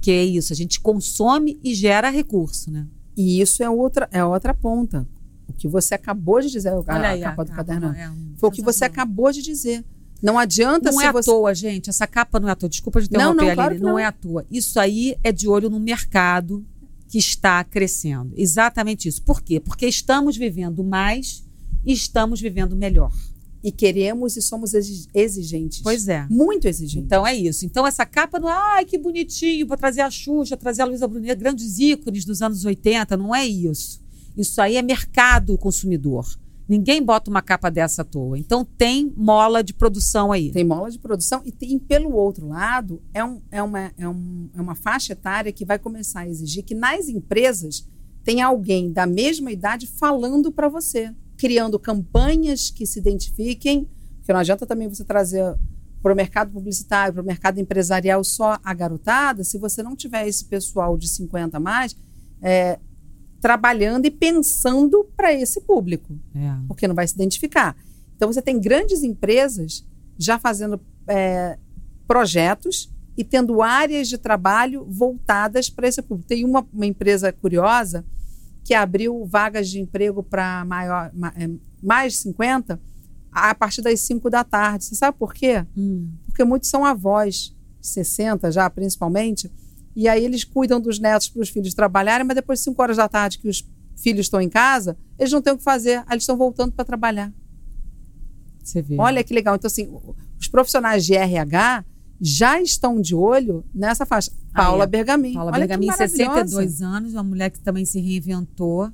[0.00, 2.88] Que é isso, a gente consome e gera recurso, né?
[3.16, 5.06] E isso é outra, é outra ponta.
[5.46, 8.34] O que você acabou de dizer, a, a aí, capa a do caderno, é um
[8.36, 9.84] foi o que você acabou de dizer.
[10.20, 11.30] Não adianta Não é você...
[11.30, 11.88] à toa, gente.
[11.88, 12.68] Essa capa não é à toa.
[12.68, 13.90] Desculpa de interromper, não, não, claro não.
[13.90, 14.44] não é à toa.
[14.50, 16.66] Isso aí é de olho no mercado
[17.08, 18.32] que está crescendo.
[18.36, 19.22] Exatamente isso.
[19.22, 19.60] Por quê?
[19.60, 21.44] Porque estamos vivendo mais
[21.84, 23.12] e estamos vivendo melhor
[23.62, 25.80] e queremos e somos exigentes.
[25.82, 26.26] Pois é.
[26.28, 27.06] Muito exigentes.
[27.06, 27.64] Então é isso.
[27.64, 31.06] Então essa capa não é, ai, que bonitinho, para trazer a Xuxa, trazer a Luísa
[31.06, 34.02] Brunet, grandes ícones dos anos 80, não é isso.
[34.36, 36.26] Isso aí é mercado consumidor.
[36.68, 38.38] Ninguém bota uma capa dessa à toa.
[38.38, 40.50] Então tem mola de produção aí.
[40.50, 44.48] Tem mola de produção e tem, pelo outro lado, é, um, é, uma, é, um,
[44.54, 47.86] é uma faixa etária que vai começar a exigir que nas empresas
[48.24, 54.38] tenha alguém da mesma idade falando para você criando campanhas que se identifiquem, porque não
[54.38, 55.56] adianta também você trazer
[56.00, 60.28] para o mercado publicitário, para o mercado empresarial só a garotada, se você não tiver
[60.28, 61.96] esse pessoal de 50 a mais
[62.40, 62.78] é,
[63.40, 66.54] trabalhando e pensando para esse público, é.
[66.68, 67.76] porque não vai se identificar.
[68.14, 69.84] Então você tem grandes empresas
[70.16, 71.58] já fazendo é,
[72.06, 72.88] projetos
[73.18, 76.28] e tendo áreas de trabalho voltadas para esse público.
[76.28, 78.04] Tem uma, uma empresa curiosa
[78.64, 80.66] que abriu vagas de emprego para
[81.36, 81.50] é,
[81.82, 82.80] mais de 50
[83.32, 84.84] a partir das 5 da tarde.
[84.84, 85.66] Você sabe por quê?
[85.76, 86.12] Hum.
[86.26, 89.50] Porque muitos são avós, 60 já principalmente,
[89.94, 92.96] e aí eles cuidam dos netos para os filhos trabalharem, mas depois de 5 horas
[92.96, 96.12] da tarde que os filhos estão em casa, eles não têm o que fazer, aí
[96.12, 97.32] eles estão voltando para trabalhar.
[98.62, 98.96] Você vê.
[98.98, 99.56] Olha que legal.
[99.56, 99.92] Então, assim,
[100.38, 101.84] os profissionais de RH
[102.24, 104.30] já estão de olho nessa faixa.
[104.54, 105.34] Paula Bergamin.
[105.34, 108.92] Paula Olha Bergamin, 62 anos, uma mulher que também se reinventou.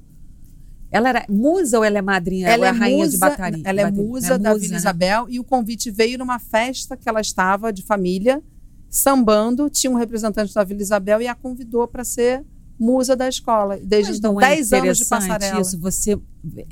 [0.91, 2.49] Ela era musa ou ela é madrinha?
[2.49, 3.63] Ela é, é rainha musa, de bateria?
[3.67, 4.77] Ela é musa é da Vila né?
[4.79, 8.43] Isabel e o convite veio numa festa que ela estava de família,
[8.89, 9.69] sambando.
[9.69, 12.43] Tinha um representante da Vila Isabel e a convidou para ser
[12.79, 13.79] musa da escola.
[13.83, 15.61] Desde então, 10 é anos de passarela.
[15.61, 16.19] isso, você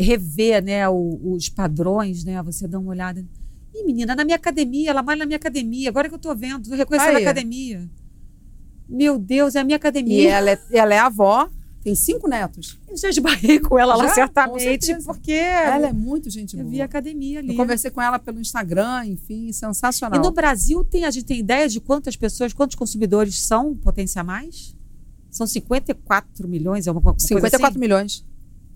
[0.00, 2.42] rever né, os padrões, né?
[2.44, 3.22] Você dá uma olhada
[3.80, 5.88] Ih, menina, na minha academia, ela malha na minha academia.
[5.88, 7.88] Agora que eu tô vendo, tô reconhecendo a academia.
[8.88, 10.22] Meu Deus, é a minha academia.
[10.22, 11.50] E ela é, ela é avó,
[11.82, 12.78] tem cinco netos.
[12.88, 14.02] Eu já esbarrei com ela já?
[14.04, 15.32] lá certamente, porque.
[15.32, 16.66] Ela é muito gente boa.
[16.66, 17.50] Eu vi a academia ali.
[17.50, 20.18] Eu conversei com ela pelo Instagram, enfim, sensacional.
[20.18, 24.24] E no Brasil, tem, a gente tem ideia de quantas pessoas, quantos consumidores são Potência
[24.24, 24.74] Mais?
[25.30, 27.78] São 54 milhões, é uma coisa 54 assim?
[27.78, 28.24] milhões.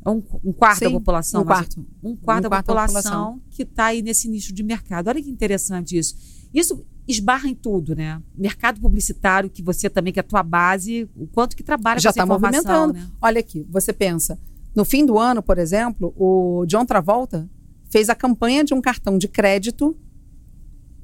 [0.07, 1.43] Um, um quarto Sim, da população.
[1.43, 1.87] Um quarto.
[2.03, 5.09] Um quarto, um da, população da população que está aí nesse nicho de mercado.
[5.09, 6.17] Olha que interessante isso.
[6.53, 8.21] Isso esbarra em tudo, né?
[8.37, 12.11] Mercado publicitário, que você também, que é a tua base, o quanto que trabalha Já
[12.11, 12.95] está movimentando.
[12.95, 13.07] Né?
[13.21, 14.39] Olha aqui, você pensa,
[14.75, 17.49] no fim do ano, por exemplo, o John Travolta
[17.91, 19.97] fez a campanha de um cartão de crédito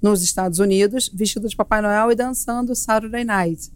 [0.00, 3.72] nos Estados Unidos, vestido de Papai Noel e dançando Saturday Night.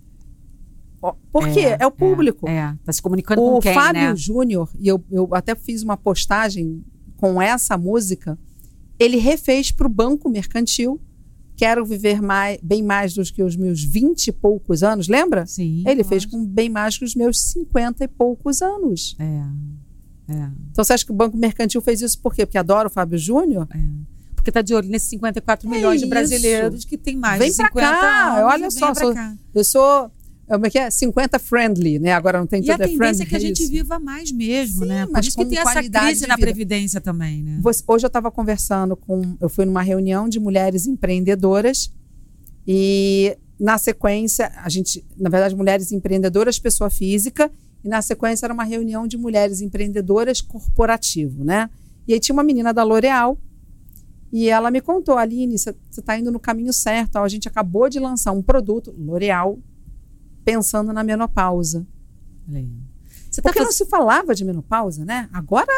[1.33, 1.61] Por quê?
[1.61, 2.49] É, é o público.
[2.49, 4.17] É, é, tá se comunicando o com quem, Fábio né?
[4.17, 6.85] Júnior, e eu, eu até fiz uma postagem
[7.17, 8.39] com essa música,
[8.99, 11.01] ele refez para o Banco Mercantil.
[11.57, 15.45] Quero viver mais, bem mais do que os meus 20 e poucos anos, lembra?
[15.47, 15.85] Sim.
[15.87, 19.15] Ele fez com bem mais que os meus 50 e poucos anos.
[19.19, 19.43] É.
[20.33, 20.51] É.
[20.71, 22.47] Então você acha que o Banco Mercantil fez isso por quê?
[22.47, 23.67] Porque adora o Fábio Júnior?
[23.75, 23.79] É.
[24.35, 26.11] Porque tá de olho nesses 54 milhões de isso.
[26.11, 28.53] brasileiros que tem mais Vem de pra 50 cá, anos.
[28.53, 29.37] olha vem só, pra sou- cá.
[29.55, 30.11] Eu sou.
[30.51, 30.91] Como é que é?
[30.91, 32.13] 50 friendly, né?
[32.13, 33.71] Agora não tem E a tudo é tendência é que a gente isso.
[33.71, 35.07] viva mais mesmo, Sim, né?
[35.07, 36.37] Por mas isso que tem essa crise na.
[36.37, 37.59] Previdência também, né?
[37.63, 39.37] Você- hoje eu estava conversando com.
[39.41, 41.93] Eu fui numa reunião de mulheres empreendedoras
[42.67, 47.51] e na sequência, a gente, na verdade, mulheres empreendedoras, pessoa física,
[47.85, 51.69] e na sequência era uma reunião de mulheres empreendedoras corporativo, né?
[52.09, 53.39] E aí tinha uma menina da L'Oréal
[54.33, 57.17] e ela me contou, Aline, você está indo no caminho certo.
[57.17, 59.59] ó, A gente acabou de lançar um produto, L'Oréal,
[60.45, 61.87] pensando na menopausa.
[63.31, 63.77] Você tá Porque não faz...
[63.77, 65.29] se falava de menopausa, né?
[65.33, 65.73] Agora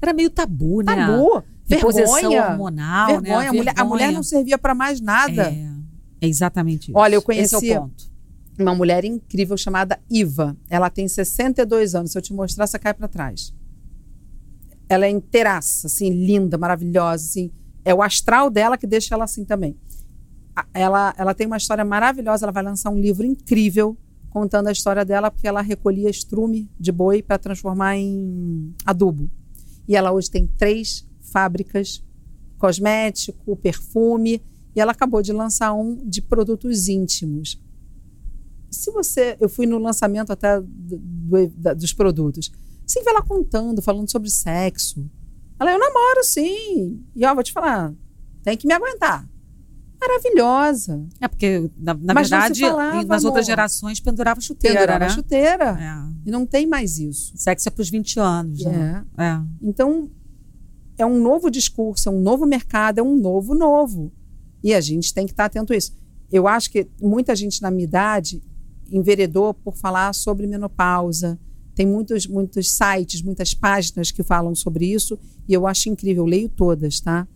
[0.00, 0.94] Era meio tabu, né?
[0.94, 1.42] tabu.
[1.66, 2.50] Vergonha.
[2.50, 3.38] hormonal, vergonha.
[3.40, 3.48] né?
[3.48, 4.12] A, mulher, a mulher Vergonha.
[4.16, 5.50] não servia para mais nada.
[5.50, 5.70] É,
[6.22, 6.98] é exatamente isso.
[6.98, 7.82] Olha, eu Esse conheci- é.
[8.58, 10.56] Uma mulher incrível chamada Iva.
[10.68, 12.10] Ela tem 62 anos.
[12.12, 13.54] Se eu te mostrar, você cai para trás.
[14.88, 17.52] Ela é inteiraça, assim, linda, maravilhosa, assim.
[17.84, 19.76] É o astral dela que deixa ela assim também.
[20.74, 22.44] Ela, ela tem uma história maravilhosa.
[22.44, 23.96] Ela vai lançar um livro incrível
[24.30, 29.30] contando a história dela, porque ela recolhia estrume de boi para transformar em adubo.
[29.86, 32.04] E ela hoje tem três fábricas,
[32.58, 34.42] cosmético, perfume,
[34.76, 37.60] e ela acabou de lançar um de produtos íntimos.
[38.70, 42.52] Se você, eu fui no lançamento até do- do- dos produtos,
[42.86, 45.08] você vê ela contando, falando sobre sexo.
[45.58, 47.02] Ela, eu namoro sim.
[47.16, 47.94] E ó, vou te falar,
[48.42, 49.26] tem que me aguentar.
[50.00, 51.04] Maravilhosa.
[51.20, 53.52] É porque, na, na verdade, falava, nas outras amor.
[53.52, 55.10] gerações pendurava chuteira, Pendurava né?
[55.10, 55.78] chuteira.
[55.80, 56.28] É.
[56.28, 57.32] E não tem mais isso.
[57.36, 59.04] Sexo é pros 20 anos, né?
[59.16, 59.24] É.
[59.24, 59.40] É.
[59.60, 60.08] Então,
[60.96, 64.12] é um novo discurso, é um novo mercado, é um novo novo.
[64.62, 65.96] E a gente tem que estar atento a isso.
[66.30, 68.42] Eu acho que muita gente na minha idade
[68.90, 71.38] enveredou por falar sobre menopausa.
[71.74, 75.18] Tem muitos, muitos sites, muitas páginas que falam sobre isso
[75.48, 77.26] e eu acho incrível, eu leio todas, tá?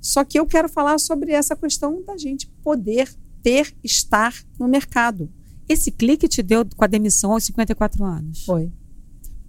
[0.00, 3.08] Só que eu quero falar sobre essa questão da gente poder
[3.42, 5.30] ter, estar no mercado.
[5.68, 8.44] Esse clique te deu com a demissão aos 54 anos.
[8.44, 8.70] Foi.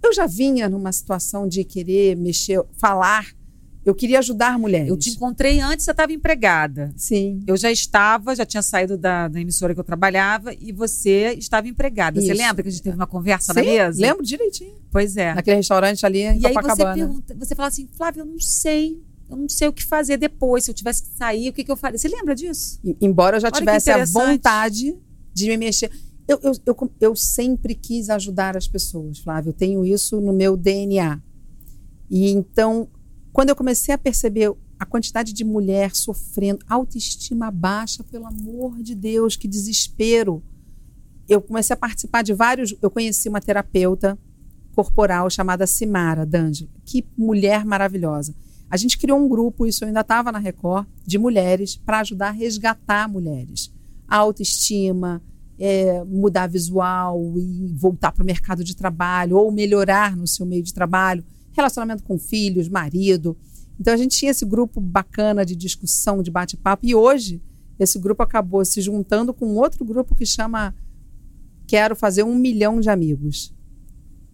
[0.02, 3.26] Eu já vinha numa situação de querer mexer, falar.
[3.84, 4.88] Eu queria ajudar mulheres.
[4.88, 6.92] Eu te encontrei antes, você estava empregada.
[6.96, 7.42] Sim.
[7.46, 11.66] Eu já estava, já tinha saído da, da emissora que eu trabalhava e você estava
[11.66, 12.20] empregada.
[12.20, 12.40] Você Isso.
[12.40, 14.00] lembra que a gente teve uma conversa na Sim, mesa?
[14.00, 14.76] lembro direitinho.
[14.90, 15.34] Pois é.
[15.34, 16.94] Naquele restaurante ali em E aí você Copacabana.
[16.94, 19.02] pergunta, você fala assim, Flávia, eu não sei,
[19.32, 20.64] eu não sei o que fazer depois.
[20.64, 21.98] Se eu tivesse que sair, o que, que eu faria?
[21.98, 22.78] Você lembra disso?
[23.00, 24.96] Embora eu já Olha tivesse a vontade
[25.32, 25.90] de me mexer.
[26.28, 29.50] Eu, eu, eu, eu sempre quis ajudar as pessoas, Flávio.
[29.50, 31.20] Eu tenho isso no meu DNA.
[32.10, 32.88] E então,
[33.32, 38.94] quando eu comecei a perceber a quantidade de mulher sofrendo, autoestima baixa, pelo amor de
[38.94, 40.42] Deus, que desespero.
[41.28, 42.74] Eu comecei a participar de vários.
[42.82, 44.18] Eu conheci uma terapeuta
[44.74, 46.70] corporal chamada Simara D'Angelo.
[46.84, 48.34] Que mulher maravilhosa.
[48.72, 52.30] A gente criou um grupo, isso ainda estava na Record, de mulheres para ajudar a
[52.30, 53.70] resgatar mulheres.
[54.08, 55.22] A autoestima,
[55.58, 60.62] é, mudar visual e voltar para o mercado de trabalho, ou melhorar no seu meio
[60.62, 63.36] de trabalho, relacionamento com filhos, marido.
[63.78, 67.42] Então a gente tinha esse grupo bacana de discussão, de bate-papo, e hoje
[67.78, 70.74] esse grupo acabou se juntando com outro grupo que chama
[71.66, 73.54] Quero Fazer um Milhão de Amigos.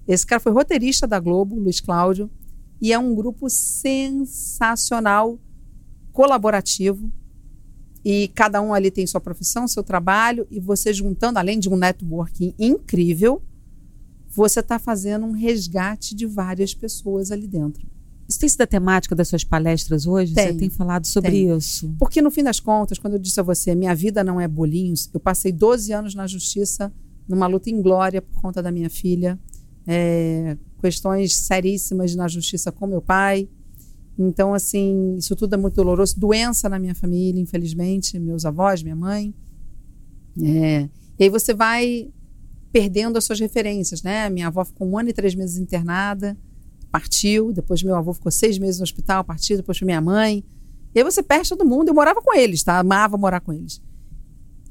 [0.06, 2.30] Esse cara foi roteirista da Globo, Luiz Cláudio,
[2.80, 5.38] e é um grupo sensacional,
[6.12, 7.10] colaborativo.
[8.04, 11.76] E cada um ali tem sua profissão, seu trabalho, e você juntando, além de um
[11.76, 13.42] networking incrível,
[14.28, 17.86] você está fazendo um resgate de várias pessoas ali dentro.
[18.28, 20.34] Isso tem sido a temática das suas palestras hoje?
[20.34, 20.48] Tem.
[20.48, 21.56] Você tem falado sobre Tem.
[21.56, 21.94] isso?
[21.98, 25.08] Porque no fim das contas, quando eu disse a você, minha vida não é bolinhos,
[25.14, 26.92] eu passei 12 anos na justiça,
[27.26, 29.38] numa luta inglória por conta da minha filha,
[29.86, 33.48] é, questões seríssimas na justiça com meu pai.
[34.18, 36.18] Então, assim, isso tudo é muito doloroso.
[36.18, 39.32] Doença na minha família, infelizmente, meus avós, minha mãe.
[40.42, 40.88] É,
[41.18, 42.10] e aí você vai
[42.72, 44.28] perdendo as suas referências, né?
[44.28, 46.36] Minha avó ficou um ano e três meses internada,
[46.90, 47.52] partiu.
[47.52, 49.56] Depois meu avô ficou seis meses no hospital, partiu.
[49.56, 50.44] Depois minha mãe.
[50.94, 51.88] E aí você perde todo mundo.
[51.88, 52.78] Eu morava com eles, tá?
[52.78, 53.80] Amava morar com eles.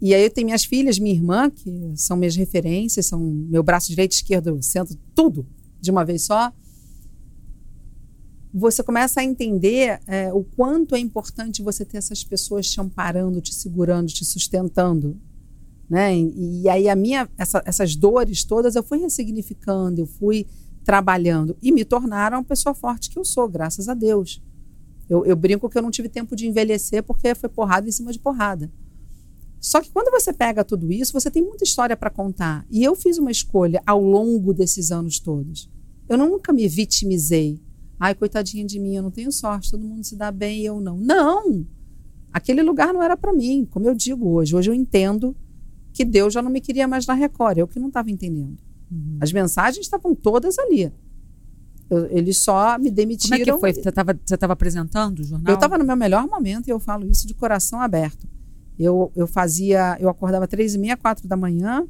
[0.02, 3.88] E aí eu tenho minhas filhas, minha irmã, que são minhas referências, são meu braço
[3.88, 5.48] direito, esquerdo, centro, tudo
[5.80, 6.52] de uma vez só.
[8.54, 13.42] Você começa a entender é, o quanto é importante você ter essas pessoas te amparando,
[13.42, 15.20] te segurando, te sustentando.
[15.90, 16.18] Né?
[16.18, 20.46] E, e aí a minha, essa, essas dores todas eu fui ressignificando, eu fui
[20.84, 24.42] trabalhando e me tornaram a pessoa forte que eu sou, graças a Deus.
[25.10, 28.12] Eu, eu brinco que eu não tive tempo de envelhecer porque foi porrada em cima
[28.12, 28.72] de porrada.
[29.68, 32.66] Só que quando você pega tudo isso, você tem muita história para contar.
[32.72, 35.70] E eu fiz uma escolha ao longo desses anos todos.
[36.08, 37.62] Eu nunca me vitimizei.
[38.00, 40.80] Ai, coitadinha de mim, eu não tenho sorte, todo mundo se dá bem e eu
[40.80, 40.98] não.
[40.98, 41.68] Não!
[42.32, 44.56] Aquele lugar não era para mim, como eu digo hoje.
[44.56, 45.36] Hoje eu entendo
[45.92, 48.64] que Deus já não me queria mais na Record, eu que não estava entendendo.
[48.90, 49.18] Uhum.
[49.20, 50.94] As mensagens estavam todas ali.
[51.90, 53.38] Eu, eles só me demitiram.
[53.38, 53.84] Como é que foi?
[53.84, 55.52] Você estava apresentando o jornal?
[55.52, 58.37] Eu estava no meu melhor momento e eu falo isso de coração aberto.
[58.80, 61.86] Eu, eu fazia, eu acordava três e meia, quatro da manhã,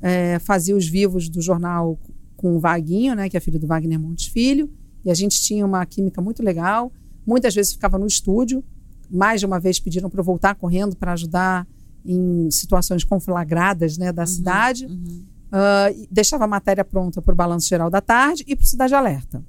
[0.00, 1.98] é, fazia os vivos do jornal
[2.36, 4.70] com o Vaguinho, né, que é filho do Wagner Montes Filho,
[5.04, 6.92] e a gente tinha uma química muito legal.
[7.26, 8.64] Muitas vezes ficava no estúdio,
[9.10, 11.66] mais de uma vez pediram para eu voltar correndo para ajudar
[12.04, 14.86] em situações conflagradas né, da uhum, cidade.
[14.86, 15.24] Uhum.
[15.52, 18.94] Uh, deixava a matéria pronta para o Balanço Geral da Tarde e para o Cidade
[18.94, 19.44] Alerta.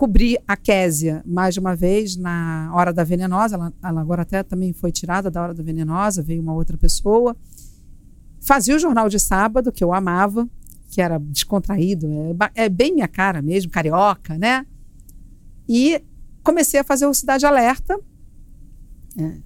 [0.00, 4.42] Cobri a Késia mais de uma vez na Hora da Venenosa, ela, ela agora até
[4.42, 7.36] também foi tirada da Hora da Venenosa, veio uma outra pessoa.
[8.40, 10.48] Fazia o jornal de sábado, que eu amava,
[10.88, 12.08] que era descontraído,
[12.54, 14.64] é, é bem minha cara mesmo, carioca, né?
[15.68, 16.02] E
[16.42, 18.00] comecei a fazer o Cidade Alerta,
[19.18, 19.36] é,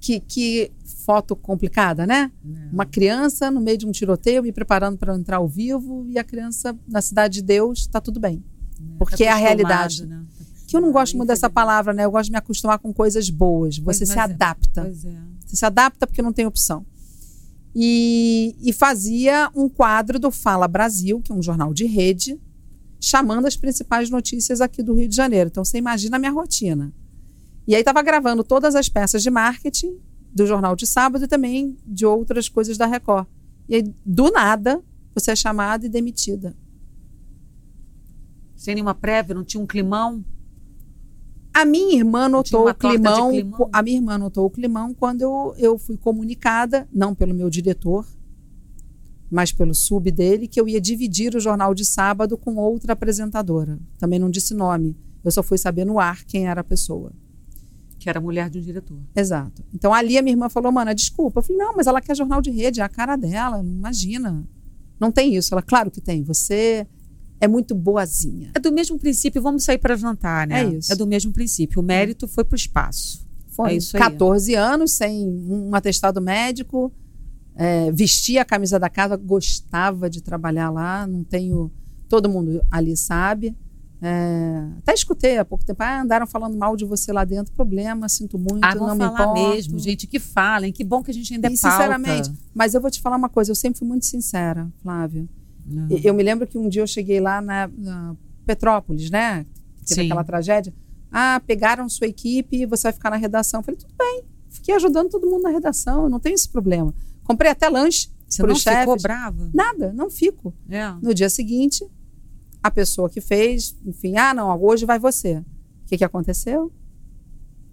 [0.00, 0.72] que, que
[1.04, 2.32] foto complicada, né?
[2.42, 2.72] Não.
[2.72, 6.24] Uma criança no meio de um tiroteio me preparando para entrar ao vivo e a
[6.24, 8.42] criança na cidade de Deus está tudo bem.
[8.98, 10.06] Porque tá é a realidade.
[10.06, 10.16] Né?
[10.16, 10.26] Tá
[10.66, 12.04] que eu não gosto muito dessa palavra, né?
[12.04, 13.78] Eu gosto de me acostumar com coisas boas.
[13.78, 14.20] Você pois se é.
[14.20, 14.82] adapta.
[14.82, 14.92] É.
[15.46, 16.84] Você se adapta porque não tem opção.
[17.74, 22.40] E, e fazia um quadro do Fala Brasil, que é um jornal de rede,
[22.98, 25.48] chamando as principais notícias aqui do Rio de Janeiro.
[25.48, 26.92] Então você imagina a minha rotina.
[27.66, 29.98] E aí estava gravando todas as peças de marketing
[30.32, 33.26] do jornal de sábado e também de outras coisas da Record.
[33.68, 34.82] E aí, do nada,
[35.14, 36.54] você é chamada e demitida.
[38.56, 40.24] Sem nenhuma prévia, não tinha um climão?
[41.54, 45.54] A minha irmã notou o climão, climão, A minha irmã notou o climão quando eu,
[45.56, 48.06] eu fui comunicada, não pelo meu diretor,
[49.30, 53.78] mas pelo sub dele, que eu ia dividir o jornal de sábado com outra apresentadora.
[53.98, 54.96] Também não disse nome.
[55.24, 57.12] Eu só fui saber no ar quem era a pessoa
[58.06, 58.96] que era mulher de um diretor.
[59.16, 59.64] Exato.
[59.74, 61.40] Então ali a minha irmã falou, mana, desculpa.
[61.40, 64.46] Eu falei, não, mas ela quer jornal de rede, é a cara dela, imagina.
[65.00, 65.52] Não tem isso.
[65.52, 66.22] Ela, claro que tem.
[66.22, 66.86] Você
[67.40, 68.50] é muito boazinha.
[68.54, 70.62] É do mesmo princípio, vamos sair para jantar, né?
[70.62, 70.92] É isso.
[70.92, 71.80] É do mesmo princípio.
[71.80, 73.26] O mérito foi para o espaço.
[73.48, 74.62] Foi é isso 14 aí.
[74.62, 76.92] anos sem um atestado médico,
[77.54, 81.70] é, vestia a camisa da casa, gostava de trabalhar lá, não tenho.
[82.08, 83.56] Todo mundo ali sabe.
[84.00, 88.10] É, até escutei há pouco tempo, ah, andaram falando mal de você lá dentro, problema,
[88.10, 89.32] sinto muito, ah, não me importo.
[89.32, 92.80] mesmo, gente, que falem, que bom que a gente ainda é e, sinceramente, mas eu
[92.80, 95.26] vou te falar uma coisa, eu sempre fui muito sincera, Flávia.
[95.68, 95.88] Uhum.
[96.02, 99.44] Eu me lembro que um dia eu cheguei lá na, na Petrópolis, né?
[99.86, 100.06] Teve Sim.
[100.06, 100.72] aquela tragédia.
[101.10, 103.60] Ah, pegaram sua equipe e você vai ficar na redação.
[103.60, 104.24] Eu falei, tudo bem.
[104.50, 106.94] Fiquei ajudando todo mundo na redação, eu não tenho esse problema.
[107.24, 108.80] Comprei até lanche você não chefes.
[108.80, 109.50] ficou brava?
[109.54, 110.52] Nada, não fico.
[110.68, 110.92] É.
[111.00, 111.86] No dia seguinte,
[112.62, 115.38] a pessoa que fez, enfim, ah, não, hoje vai você.
[115.38, 116.72] O que, que aconteceu?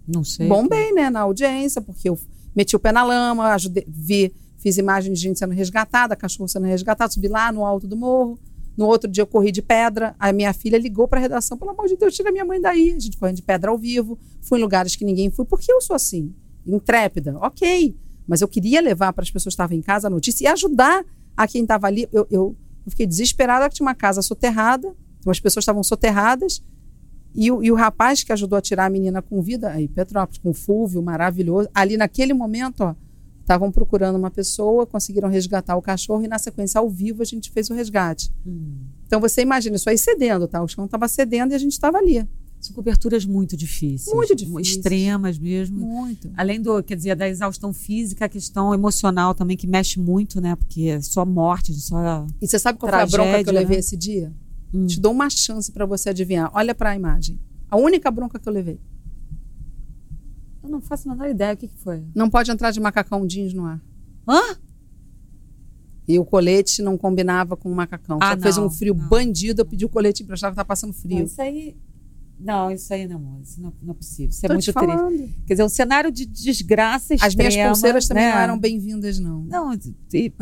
[0.06, 0.46] Não sei.
[0.46, 2.18] Bombei, né, na audiência, porque eu
[2.54, 4.32] meti o pé na lama, ajudei, vi,
[4.64, 8.38] fiz imagens de gente sendo resgatada, cachorro sendo resgatado, subi lá no alto do morro.
[8.74, 10.16] No outro dia eu corri de pedra.
[10.18, 12.94] A minha filha ligou para a redação, pelo amor de Deus, tira minha mãe daí.
[12.96, 14.18] A gente correndo de pedra ao vivo.
[14.40, 15.44] Fui em lugares que ninguém foi.
[15.44, 16.34] Porque eu sou assim,
[16.66, 17.38] intrépida.
[17.40, 17.94] Ok.
[18.26, 21.04] Mas eu queria levar para as pessoas que estavam em casa a notícia e ajudar
[21.36, 22.08] a quem estava ali.
[22.10, 24.96] Eu, eu, eu fiquei desesperada que tinha uma casa soterrada,
[25.26, 26.62] as pessoas estavam soterradas,
[27.34, 30.38] e o, e o rapaz que ajudou a tirar a menina com vida, aí Petrópolis,
[30.38, 32.94] com Fulvio, maravilhoso, ali naquele momento, ó,
[33.44, 37.50] estavam procurando uma pessoa, conseguiram resgatar o cachorro e na sequência, ao vivo, a gente
[37.50, 38.32] fez o resgate.
[38.44, 38.78] Hum.
[39.06, 40.62] Então você imagina isso aí cedendo, tá?
[40.62, 42.26] O chão estava cedendo e a gente estava ali.
[42.58, 44.14] São coberturas muito difíceis.
[44.14, 44.68] Muito difíceis.
[44.68, 45.78] Extremas mesmo.
[45.78, 46.30] Muito.
[46.34, 50.56] Além do, quer dizer, da exaustão física, a questão emocional também, que mexe muito, né?
[50.56, 52.26] Porque é só morte, só.
[52.40, 53.80] E você sabe qual tragédia, foi a bronca que eu levei né?
[53.80, 54.32] esse dia?
[54.72, 54.86] Hum.
[54.86, 56.50] Te dou uma chance para você adivinhar.
[56.54, 57.38] Olha para a imagem.
[57.70, 58.80] A única bronca que eu levei.
[60.64, 61.52] Eu não faço a menor ideia.
[61.54, 62.02] O que, que foi?
[62.14, 63.80] Não pode entrar de macacão jeans no ar.
[64.26, 64.56] Hã?
[66.08, 68.18] E o colete não combinava com o macacão.
[68.20, 69.60] Ah, Só não, fez um frio não, bandido.
[69.60, 71.18] Eu pedi o colete emprestado que tá passando frio.
[71.18, 71.76] Não, isso aí
[72.38, 74.30] não, isso aí não, isso não, não é possível.
[74.30, 75.34] Isso é muito triste.
[75.46, 77.28] Quer dizer, um cenário de desgraça extrema.
[77.28, 78.32] As minhas pulseiras também né?
[78.32, 79.44] não eram bem-vindas, não.
[79.44, 79.72] Não,
[80.12, 80.32] e,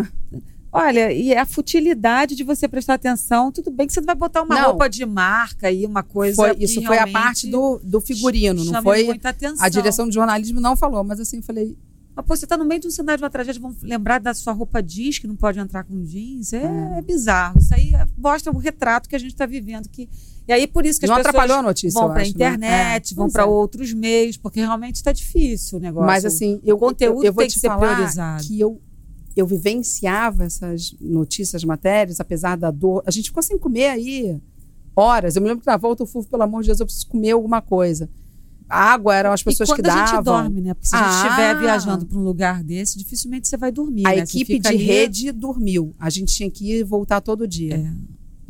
[0.72, 3.52] olha, e a futilidade de você prestar atenção.
[3.52, 4.64] Tudo bem que você vai botar uma não.
[4.68, 6.36] roupa de marca e uma coisa.
[6.36, 9.04] Foi, isso foi a parte do, do figurino, não foi?
[9.04, 9.64] Muita atenção.
[9.64, 11.76] A direção de jornalismo não falou, mas assim, eu falei,
[12.14, 14.34] Mas, pô, você tá no meio de um cenário de uma tragédia, vão lembrar da
[14.34, 16.52] sua roupa jeans, que não pode entrar com jeans.
[16.52, 16.98] É, É.
[16.98, 17.58] é bizarro.
[17.58, 19.88] Isso aí é- mostra o retrato que a gente está vivendo.
[19.88, 20.08] Que...
[20.46, 22.28] E aí, por isso que Não as pessoas atrapalhou a notícia, vão para a né?
[22.28, 23.14] internet, É.
[23.16, 23.46] vão para é.
[23.46, 26.06] outros meios, porque realmente está difícil o negócio.
[26.06, 28.44] Mas assim, eu, o conteúdo eu, eu vou tem te que ser falar priorizado.
[28.44, 28.78] que eu,
[29.40, 33.02] eu vivenciava essas notícias, matérias, apesar da dor.
[33.06, 34.40] A gente ficou sem comer aí
[34.94, 35.36] horas.
[35.36, 37.30] Eu me lembro que na volta eu fui, pelo amor de Deus, eu preciso comer
[37.32, 38.08] alguma coisa.
[38.68, 40.42] A água eram as pessoas e quando que a gente davam.
[40.44, 40.72] dorme, né?
[40.74, 41.26] Porque se a gente Ah.
[41.28, 44.06] estiver viajando para um lugar desse, dificilmente você vai dormir.
[44.06, 44.18] A né?
[44.18, 45.94] Equipe de ali- rede dormiu.
[45.98, 47.74] A gente tinha que ir e voltar todo dia.
[47.76, 47.92] É.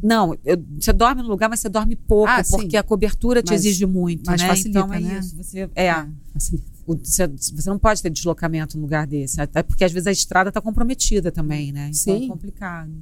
[0.01, 2.57] Não, eu- você dorme no lugar, mas você dorme pouco, Ah, sim.
[2.57, 4.49] porque a cobertura te Mas- exige muito, mas né?
[4.49, 5.19] facilita, então é né?
[5.19, 5.37] isso.
[5.37, 5.91] Você, é,
[6.35, 7.29] Assim, o- você,
[7.67, 11.31] não pode ter deslocamento num lugar desse, até porque às vezes a estrada está comprometida
[11.31, 11.87] também, né?
[11.87, 12.25] Então Sim.
[12.25, 12.93] é complicado.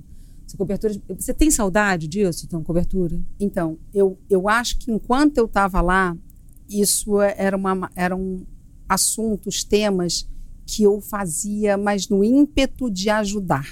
[0.46, 3.20] Essa cobertura, você tem saudade disso, então, cobertura?
[3.38, 6.16] Então, eu, eu acho que enquanto eu estava lá,
[6.68, 8.42] isso é- era uma, eram
[8.88, 10.28] assuntos, temas
[10.66, 13.64] que eu fazia, mas no ímpeto de ajudar.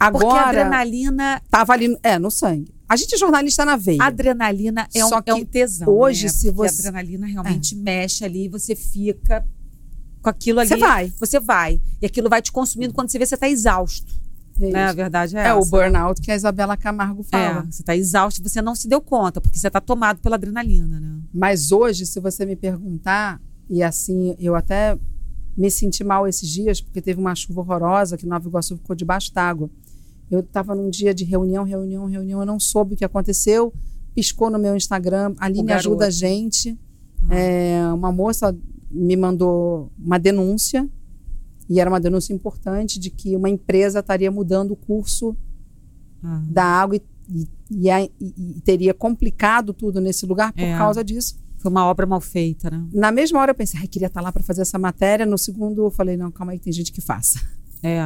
[0.00, 2.72] a Agora, adrenalina, estava ali, é, no sangue.
[2.88, 4.02] A gente é jornalista na veia.
[4.02, 5.88] adrenalina é um, Só que é um tesão.
[5.88, 6.28] hoje, né?
[6.30, 6.86] se Porque você- É.
[6.86, 9.44] a adrenalina realmente mexe ali e você fica
[10.22, 10.68] com aquilo ali.
[10.68, 11.12] Você vai.
[11.20, 11.80] Você vai.
[12.00, 14.12] E aquilo vai te consumindo quando você vê você está exausto.
[14.60, 14.84] É, Né?
[14.86, 15.70] A verdade é, É o essa.
[15.70, 17.66] burnout que a Isabela Camargo É, fala.
[17.70, 21.20] você está exausto, você não se deu conta, porque você está tomado pela adrenalina, né?
[21.32, 23.40] Mas hoje, se você me perguntar,
[23.70, 24.98] e assim, eu até
[25.56, 29.32] me senti mal esses dias, porque teve uma chuva horrorosa que Nova Iguaçu ficou debaixo
[29.32, 29.70] d'água.
[30.30, 33.72] Eu estava num dia de reunião, reunião, reunião, eu não soube o que aconteceu,
[34.14, 35.88] piscou no meu Instagram, Aline garoto.
[35.88, 36.78] ajuda a gente.
[37.28, 37.34] Ah.
[37.34, 38.56] É, uma moça
[38.90, 40.88] me mandou uma denúncia,
[41.68, 45.36] e era uma denúncia importante, de que uma empresa estaria mudando o curso
[46.22, 46.42] Ah.
[46.48, 47.48] da água e, e-
[48.20, 50.76] e e- teria complicado tudo nesse lugar por É.
[50.76, 51.38] causa disso.
[51.58, 52.86] Foi uma obra mal feita, né?
[52.92, 55.26] Na mesma hora eu pensei, ai, queria estar lá para fazer essa matéria.
[55.26, 57.40] No segundo eu falei, não, calma aí, tem gente que faça.
[57.82, 58.00] É,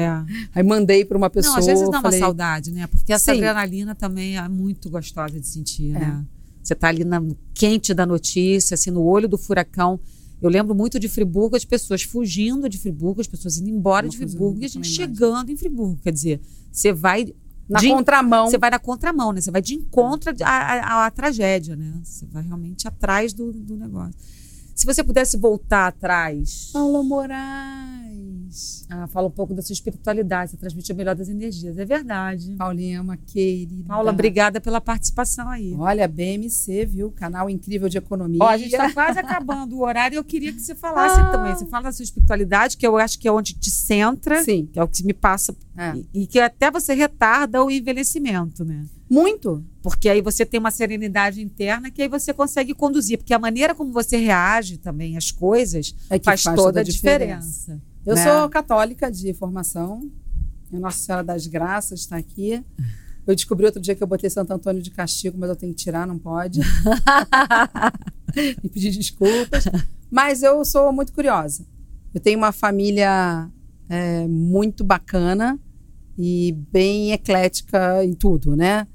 [0.00, 0.24] é.
[0.54, 1.52] Aí mandei para uma pessoa.
[1.54, 2.86] não, às vezes dá falei, uma saudade, né?
[2.86, 3.38] Porque essa Sim.
[3.38, 5.98] adrenalina também é muito gostosa de sentir, É.
[5.98, 6.24] né?
[6.62, 10.00] Você tá ali no quente da notícia, assim, no olho do furacão.
[10.42, 14.10] Eu lembro muito de Friburgo, as pessoas fugindo de Friburgo, as pessoas indo embora Uma
[14.10, 14.94] de Friburgo e a gente imagem.
[14.94, 15.98] chegando em Friburgo.
[16.02, 16.40] Quer dizer,
[16.70, 17.32] você vai
[17.68, 18.50] Na de- contramão.
[18.50, 19.40] Você vai na contramão, né?
[19.40, 22.00] Você vai de encontro à, à- à tragédia, né?
[22.02, 24.14] Você vai realmente atrás do, do negócio.
[24.76, 28.84] Se você pudesse voltar atrás, Paula Moraes.
[28.90, 31.78] ah, fala um pouco da sua espiritualidade, você transmite a melhor das energias.
[31.78, 32.54] É verdade.
[32.58, 33.84] Paulinha é uma querida.
[33.88, 35.74] Paula, obrigada pela participação aí.
[35.78, 37.10] Olha, BMC, viu?
[37.10, 38.38] Canal incrível de economia.
[38.42, 41.30] Ó, a gente está quase acabando o horário e eu queria que você falasse Ah.
[41.30, 41.54] também.
[41.54, 44.68] Você fala da sua espiritualidade, que eu acho que é onde te centra, Sim.
[44.70, 45.96] que é o que me passa, É.
[45.96, 48.84] e, e que até você retarda o envelhecimento, né?
[49.08, 49.64] Muito.
[49.82, 53.18] Porque aí você tem uma serenidade interna que aí você consegue conduzir.
[53.18, 57.80] Porque a maneira como você reage também às coisas É que faz, toda, a diferença.
[58.04, 58.24] Eu né?
[58.24, 60.10] sou católica de formação.
[60.72, 62.62] A Nossa Senhora das Graças está aqui.
[63.26, 65.82] Eu descobri outro dia que eu botei Santo Antônio de castigo, mas eu tenho que
[65.82, 66.60] tirar, não pode.
[68.62, 69.64] e pedir desculpas.
[70.10, 71.66] Mas eu sou muito curiosa.
[72.14, 73.48] Eu tenho uma família
[73.88, 75.58] é, muito bacana
[76.18, 78.86] e bem eclética em tudo, né?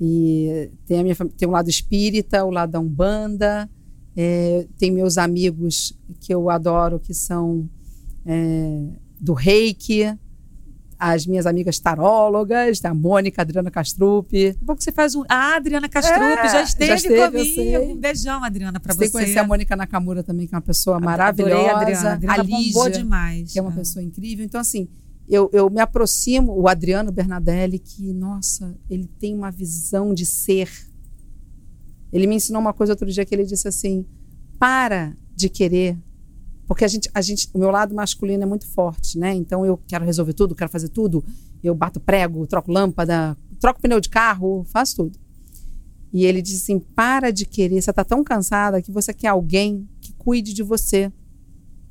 [0.00, 3.68] E tem, a minha, tem o lado espírita, o lado da Umbanda,
[4.16, 7.68] é, tem meus amigos que eu adoro, que são
[8.24, 8.84] é,
[9.20, 10.04] do reiki,
[11.00, 14.26] as minhas amigas tarólogas, a Mônica, Adriana Castrup.
[14.32, 15.22] Daqui a pouco você faz um.
[15.28, 17.92] Ah, a Adriana Castrup É, já esteve, já esteve, comigo.
[17.92, 19.06] Um beijão, Adriana, para Você você.
[19.06, 21.54] que conhecer a Mônica Nakamura também, que é uma pessoa Adorei maravilhosa.
[21.70, 22.08] a Adriana.
[22.08, 23.52] A Adriana a Lígia, demais.
[23.52, 23.74] que é uma É.
[23.76, 24.44] pessoa incrível.
[24.44, 24.88] Então, assim,
[25.28, 30.70] eu, eu me aproximo, o Adriano Bernadelli, que, nossa, ele tem uma visão de ser.
[32.12, 34.06] Ele me ensinou uma coisa outro dia que ele disse assim:
[34.58, 35.98] para de querer.
[36.66, 39.34] Porque a gente, a gente, o meu lado masculino é muito forte, né?
[39.34, 41.24] Então eu quero resolver tudo, quero fazer tudo.
[41.62, 45.18] Eu bato prego, troco lâmpada, troco pneu de carro, faço tudo.
[46.12, 47.82] E ele disse assim: para de querer.
[47.82, 51.12] Você está tão cansada que você quer alguém que cuide de você,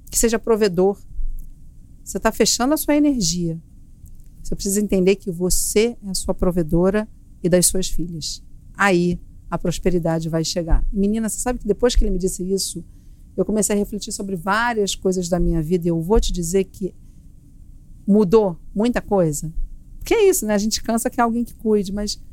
[0.09, 0.97] que seja provedor.
[2.07, 3.61] Você está fechando a sua energia.
[4.41, 7.05] Você precisa entender que você é a sua provedora
[7.43, 8.41] e das suas filhas.
[8.75, 9.19] Aí
[9.49, 10.87] a prosperidade vai chegar.
[10.91, 12.81] Menina, você sabe que depois que ele me disse isso,
[13.35, 16.63] eu comecei a refletir sobre várias coisas da minha vida e eu vou te dizer
[16.63, 16.95] que
[18.07, 19.53] mudou muita coisa.
[19.99, 20.53] Porque é isso, né?
[20.53, 22.23] A gente cansa que é alguém que cuide, mas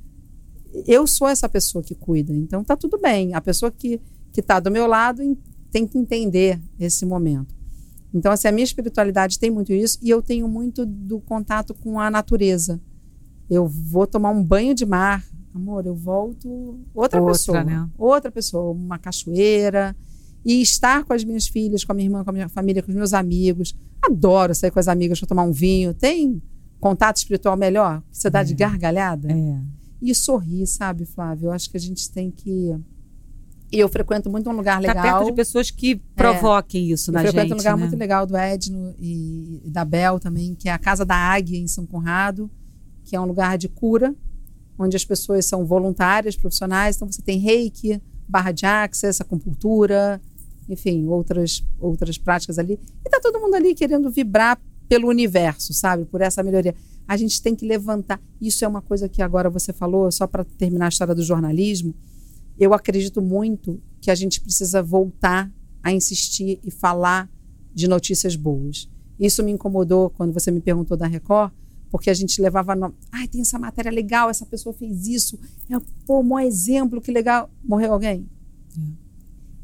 [0.86, 2.32] eu sou essa pessoa que cuida.
[2.32, 3.34] Então tá tudo bem.
[3.34, 4.00] A pessoa que
[4.32, 5.36] que está do meu lado em-
[5.70, 7.54] tem que entender esse momento.
[8.14, 11.98] Então, assim, a minha espiritualidade tem muito isso e eu tenho muito do contato com
[11.98, 12.80] a natureza.
[13.50, 16.48] Eu vou tomar um banho de mar, amor, eu volto
[16.94, 17.64] outra, Outra, pessoa.
[17.64, 17.90] né?
[17.98, 19.96] Outra pessoa, uma cachoeira.
[20.46, 22.90] e estar com as minhas filhas, com a minha irmã, com a minha família, com
[22.90, 23.74] os meus amigos.
[24.02, 25.94] Adoro sair com as amigas para tomar um vinho.
[25.94, 26.40] Tem
[26.78, 28.02] contato espiritual melhor?
[28.10, 29.32] Que você dá de gargalhada?
[29.32, 29.60] É.
[30.02, 31.46] E sorrir, sabe, Flávio?
[31.46, 32.76] Eu acho que a gente tem que.
[33.74, 34.94] E eu frequento muito um lugar legal.
[34.94, 37.54] Tá perto de pessoas que provoquem isso eu na frequento gente.
[37.54, 37.82] um lugar né?
[37.82, 41.58] muito legal do Edno e, e da Bel também, que é a Casa da Águia,
[41.58, 42.48] em São Conrado,
[43.02, 44.14] que é um lugar de cura,
[44.78, 46.94] onde as pessoas são voluntárias, profissionais.
[46.94, 50.20] Então você tem reiki, barra de access, acupuntura,
[50.68, 52.78] enfim, outras, outras práticas ali.
[53.04, 56.04] E tá todo mundo ali querendo vibrar pelo universo, sabe?
[56.04, 56.76] Por essa melhoria.
[57.08, 58.20] A gente tem que levantar.
[58.40, 61.92] Isso é uma coisa que agora você falou, só para terminar a história do jornalismo.
[62.58, 65.52] Eu acredito muito que a gente precisa voltar
[65.82, 67.30] a insistir e falar
[67.74, 68.88] de notícias boas.
[69.18, 71.52] Isso me incomodou quando você me perguntou da Record,
[71.90, 72.74] porque a gente levava.
[72.74, 72.94] No...
[73.12, 75.38] Ai, tem essa matéria legal, essa pessoa fez isso.
[75.70, 77.50] É, pô, um exemplo, que legal.
[77.62, 78.28] Morreu alguém?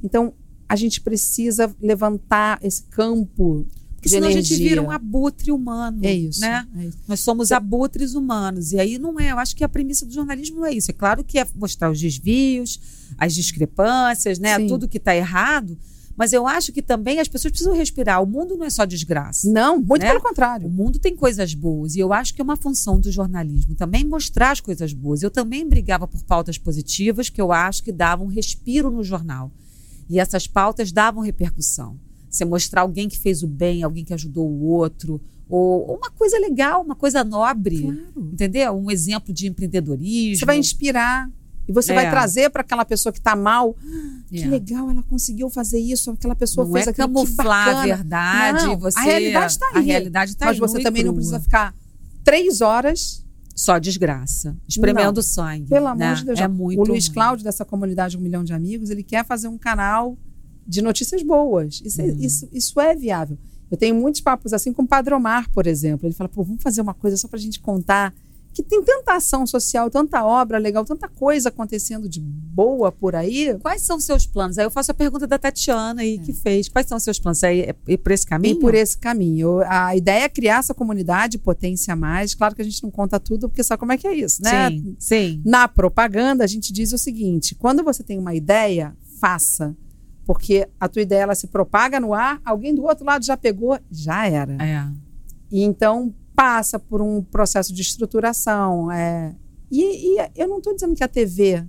[0.02, 0.34] Então,
[0.68, 3.66] a gente precisa levantar esse campo
[4.00, 4.56] Porque senão a energia.
[4.56, 6.00] gente vira um abutre humano.
[6.02, 6.40] É isso.
[6.40, 6.66] Né?
[6.78, 6.98] é isso.
[7.06, 8.72] Nós somos abutres humanos.
[8.72, 9.30] E aí não é.
[9.30, 10.90] Eu acho que a premissa do jornalismo é isso.
[10.90, 12.80] É claro que é mostrar os desvios,
[13.18, 14.56] as discrepâncias, né?
[14.56, 14.68] Sim.
[14.68, 15.76] Tudo que está errado.
[16.16, 18.22] Mas eu acho que também as pessoas precisam respirar.
[18.22, 19.50] O mundo não é só desgraça.
[19.50, 20.08] Não, muito Né?
[20.08, 20.68] pelo O contrário.
[20.70, 24.50] mundo tem coisas boas e eu acho que é uma função do jornalismo também mostrar
[24.50, 25.22] as coisas boas.
[25.22, 29.52] Eu também brigava por pautas positivas que eu acho que davam respiro no jornal.
[30.08, 31.98] E essas pautas davam repercussão.
[32.30, 36.38] Você mostrar alguém que fez o bem, alguém que ajudou o outro, ou uma coisa
[36.38, 38.30] legal, uma coisa nobre, Claro.
[38.32, 38.72] entendeu?
[38.74, 40.36] Um exemplo de empreendedorismo.
[40.38, 41.28] Você vai inspirar.
[41.68, 41.94] E você É.
[41.94, 43.76] vai trazer para aquela pessoa que está mal.
[44.28, 44.46] Que É.
[44.48, 46.10] legal, ela conseguiu fazer isso.
[46.12, 47.08] Aquela pessoa Não fez é aquilo.
[47.08, 48.66] que camuflar a verdade.
[48.66, 49.76] Não, você, a realidade está aí.
[49.76, 50.60] A realidade está Mas aí.
[50.60, 51.16] você nua e também não crua.
[51.16, 51.74] precisa ficar
[52.24, 53.24] três horas.
[53.54, 54.56] Só desgraça.
[54.66, 55.68] Espremendo sangue.
[55.68, 56.14] Pelo amor né?
[56.14, 56.40] de Deus.
[56.40, 56.54] É não.
[56.54, 57.08] muito o Luiz.
[57.08, 60.16] Cláudio, dessa comunidade Um Milhão de Amigos, ele quer fazer um canal
[60.70, 61.82] de notícias boas.
[61.84, 62.16] Isso, é, Uhum.
[62.20, 63.36] isso, isso é viável.
[63.70, 66.06] Eu tenho muitos papos assim com o Padre Omar, por exemplo.
[66.06, 68.14] Ele fala, pô, vamos fazer uma coisa só para a gente contar
[68.52, 73.56] que tem tanta ação social, tanta obra legal, tanta coisa acontecendo de boa por aí.
[73.60, 74.58] Quais são os seus planos?
[74.58, 76.68] Aí eu faço a pergunta da Tatiana aí, que fez.
[76.68, 77.40] Quais são os seus planos?
[77.44, 78.56] É ir- é por esse caminho?
[78.56, 79.60] E por esse caminho.
[79.64, 82.34] A ideia é criar essa comunidade, potência mais.
[82.34, 84.68] Claro que a gente não conta tudo, porque sabe como é que é isso, né?
[84.70, 85.42] Sim, sim.
[85.44, 89.76] Na propaganda, a gente diz o seguinte: quando você tem uma ideia, faça.
[90.30, 93.76] Porque a tua ideia ela se propaga no ar, alguém do outro lado já pegou,
[93.90, 94.52] já era.
[94.64, 94.88] É.
[95.50, 98.92] E então passa por um processo de estruturação.
[98.92, 99.34] É...
[99.68, 101.66] E, e eu não estou dizendo que a TV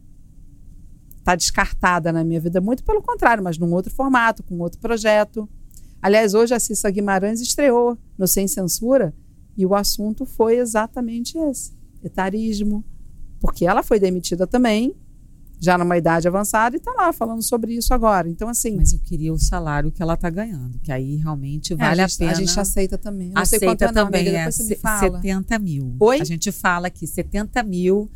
[1.18, 5.50] está descartada na minha vida, muito pelo contrário, mas num outro formato, com outro projeto.
[6.00, 9.12] Aliás, hoje a Cissa Guimarães estreou no Sem Censura
[9.58, 11.74] e o assunto foi exatamente esse:
[12.04, 12.86] etarismo.
[13.40, 14.96] Porque ela foi demitida também,
[15.64, 18.28] já numa idade avançada, e está lá falando sobre isso agora.
[18.28, 18.76] Então, assim.
[18.78, 22.06] Mas eu queria o salário que ela está ganhando, que aí realmente é, vale a,
[22.06, 22.32] a, gente, pena.
[22.32, 23.30] a gente aceita também.
[23.30, 25.00] Não sei aceita quanto é, não, também, amiga, é se- fala.
[25.22, 25.96] 70 mil.
[26.00, 26.20] Oi?
[26.20, 28.10] A gente fala aqui, 70 mil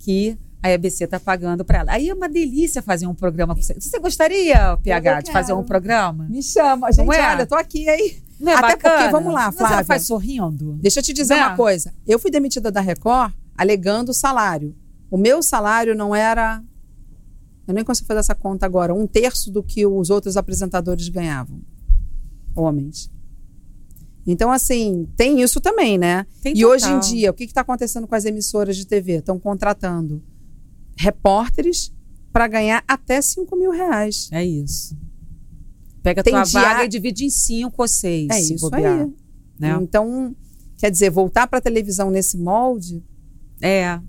[0.00, 1.92] que a EBC está pagando para ela.
[1.92, 3.74] Aí é uma delícia fazer um programa com você.
[3.78, 6.26] Você gostaria, PH, de fazer um programa?
[6.28, 6.90] Me chama.
[6.90, 7.30] Gente, Não é?
[7.34, 8.16] olha, tô aqui, hein?
[8.40, 8.94] Não é Até bacana?
[8.96, 9.74] porque, vamos lá, Mas Flávia.
[9.76, 10.76] ela faz sorrindo?
[10.82, 11.94] Deixa eu te dizer uma coisa.
[12.06, 14.74] Eu fui demitida da Record alegando salário.
[15.10, 16.60] O meu salário não era.
[17.68, 18.94] Eu nem consigo fazer essa conta agora.
[18.94, 21.60] Um terço do que os outros apresentadores ganhavam.
[22.56, 23.10] Homens.
[24.26, 26.26] Então, assim, tem isso também, né?
[26.42, 29.18] Tem e hoje em dia, o que está acontecendo com as emissoras de TV?
[29.18, 30.22] Estão contratando
[30.96, 31.92] repórteres
[32.32, 34.28] para ganhar até 5 mil reais.
[34.32, 34.96] É isso.
[36.02, 39.00] Pega a tua dia- vaga e divide em cinco ou seis, É se isso bobear.
[39.02, 39.12] aí.
[39.58, 39.78] Né?
[39.82, 40.34] Então,
[40.76, 43.02] quer dizer, voltar para a televisão nesse molde
[43.60, 44.00] É.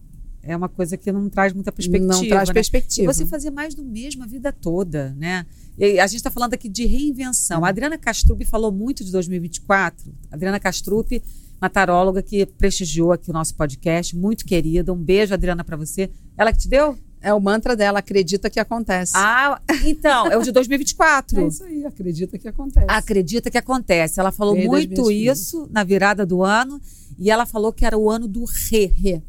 [0.41, 2.14] É uma coisa que não traz muita perspectiva.
[2.14, 2.52] não traz né?
[2.52, 3.14] E perspectiva.
[3.14, 5.45] você fazer mais do mesmo a vida toda, né?
[5.78, 7.64] E a gente está falando aqui de reinvenção.
[7.64, 10.11] A Adriana Castrup falou muito de 2024.
[10.32, 11.22] Adriana Castrup,
[11.61, 14.94] uma taróloga que prestigiou aqui o nosso podcast, muito querida.
[14.94, 16.10] Um beijo, Adriana, para você.
[16.38, 16.98] Ela que te deu?
[17.22, 19.11] É o mantra dela, acredita que acontece.
[19.16, 21.41] Ah, então, é o de 2024.
[21.41, 22.86] é isso aí, acredita que acontece.
[22.88, 24.20] Acredita que acontece.
[24.20, 26.80] Ela falou muito isso na virada do ano
[27.18, 28.86] e ela falou que era o ano do re.
[28.86, 29.22] Re.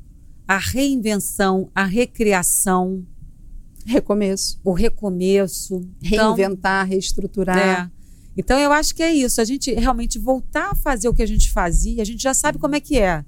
[0.51, 3.07] A reinvenção, a recriação,
[3.87, 4.59] Recomeço.
[4.65, 5.89] o recomeço.
[6.03, 7.87] Então, Reinventar, reestruturar.
[7.87, 7.91] É.
[8.37, 9.41] Então eu acho que é isso.
[9.41, 12.59] A gente realmente voltar a fazer o que a gente fazia, a gente já sabe
[12.59, 13.25] como é que é.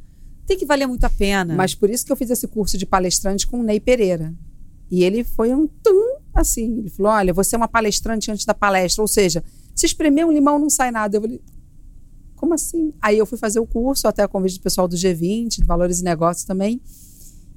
[0.49, 1.55] Tem que valer muito a pena.
[1.55, 4.35] Mas por isso que eu fiz esse curso de palestrante com o Ney Pereira.
[4.91, 6.79] E ele foi um tum, assim.
[6.79, 9.01] Ele falou: olha, você é uma palestrante antes da palestra.
[9.01, 9.45] Ou seja,
[9.77, 11.19] se espremer um limão não sai nada.
[11.19, 11.41] Eu falei,
[12.35, 12.93] como assim?
[13.01, 16.01] Aí eu fui fazer o curso, até a convite do pessoal do G20, de Valores
[16.01, 16.83] e Negócios também.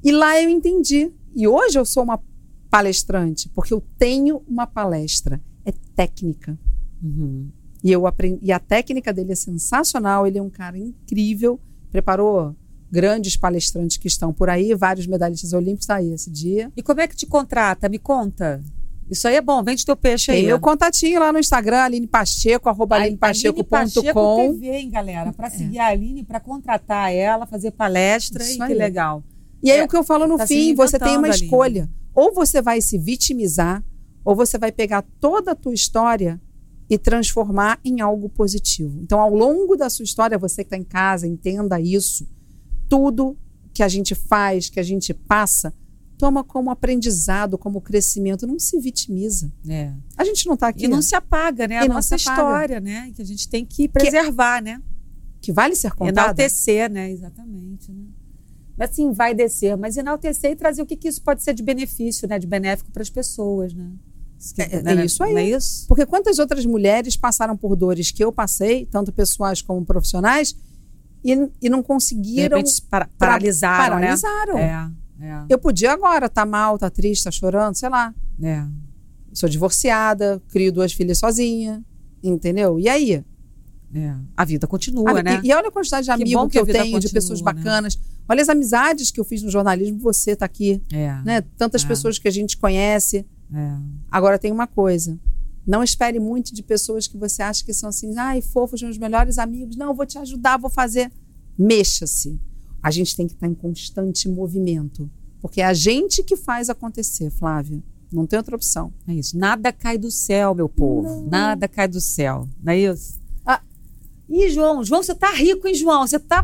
[0.05, 1.11] E lá eu entendi.
[1.35, 2.21] E hoje eu sou uma
[2.69, 5.41] palestrante, porque eu tenho uma palestra.
[5.65, 6.55] é técnica.
[7.01, 7.49] Uhum.
[7.83, 11.59] E eu aprendi, e a técnica dele é sensacional, ele é um cara incrível,
[11.91, 12.55] preparou
[12.91, 16.71] grandes palestrantes que estão por aí, vários medalhistas olímpicos tá aí esse dia.
[16.77, 17.89] E como é que te contrata?
[17.89, 18.61] Me conta.
[19.09, 20.37] Isso aí é bom, vende teu peixe aí.
[20.37, 24.53] Tem meu contatinho lá no Instagram, Aline Pacheco, arroba alinepacheco.com.
[24.53, 25.33] TV, hein, galera?
[25.33, 28.67] Para seguir a Aline, para contratar ela, fazer palestra, Isso e aí.
[28.67, 29.23] que legal.
[29.63, 31.45] E aí É, o que eu falo no tá fim, você tem uma Aline.
[31.45, 31.89] escolha.
[32.13, 33.83] Ou você vai se vitimizar,
[34.23, 36.41] ou você vai pegar toda a tua história
[36.89, 38.99] e transformar em algo positivo.
[39.01, 42.27] Então, ao longo da sua história, você que está em casa, entenda isso.
[42.87, 43.37] Tudo
[43.73, 45.73] que a gente faz, que a gente passa,
[46.17, 48.47] toma como aprendizado, como crescimento.
[48.47, 49.51] Não se vitimiza.
[49.67, 49.91] É.
[50.15, 50.85] A gente não está aqui.
[50.85, 51.79] E não se apaga, né?
[51.79, 53.11] A E não nossa história, né?
[53.15, 54.81] Que a gente tem que preservar, né?
[55.41, 56.21] Que vale ser contada.
[56.21, 57.11] Enaltecer, né?
[57.11, 58.05] Exatamente, né?
[58.77, 61.63] Mas assim, vai descer, mas enaltecer e trazer o que, que isso pode ser de
[61.63, 62.37] benefício, né?
[62.37, 63.89] De benéfico para as pessoas, né?
[64.37, 65.05] Isso que- É- é né?
[65.05, 65.35] isso aí.
[65.35, 65.87] É isso?
[65.87, 70.55] Porque quantas outras mulheres passaram por dores que eu passei, tanto pessoais como profissionais,
[71.23, 71.31] e,
[71.61, 72.57] e não De conseguiram.
[72.57, 74.53] repente, para, paralisaram, paralisaram.
[74.55, 74.91] né?
[75.21, 78.13] É, é, Eu podia agora estar mal, estar triste, estar chorando, sei lá.
[78.43, 78.63] é.
[79.33, 81.83] Sou divorciada, crio duas filhas sozinha,
[82.23, 82.79] entendeu?
[82.79, 83.21] E aí?
[83.95, 84.15] É.
[84.35, 85.41] A vida continua, Ah, né?
[85.43, 87.53] e, e olha a quantidade de amigos que, que a eu tenho, de pessoas continua,
[87.63, 87.63] né?
[87.63, 87.99] bacanas.
[88.27, 91.41] Olha as amizades que eu fiz no jornalismo, você está aqui, É, né?
[91.57, 91.87] Tantas É.
[91.87, 93.25] pessoas que a gente conhece.
[93.53, 93.77] é.
[94.11, 95.17] Agora tem uma coisa.
[95.67, 99.37] Não espere muito de pessoas que você acha que são assim, ai, fofos, meus melhores
[99.39, 99.75] amigos.
[99.75, 101.11] Não, vou te ajudar, vou fazer.
[101.57, 102.39] Mexa-se.
[102.83, 105.09] A gente tem que estar em constante movimento.
[105.41, 107.81] Porque é a gente que faz acontecer, Flávia.
[108.11, 108.93] Não tem outra opção.
[109.07, 109.37] É isso.
[109.37, 111.27] Nada cai do céu, meu povo.
[111.29, 112.47] Nada cai do céu.
[112.63, 113.19] Não é isso?
[114.29, 116.05] Ih, João, João, você tá rico, hein, João?
[116.07, 116.43] Você tá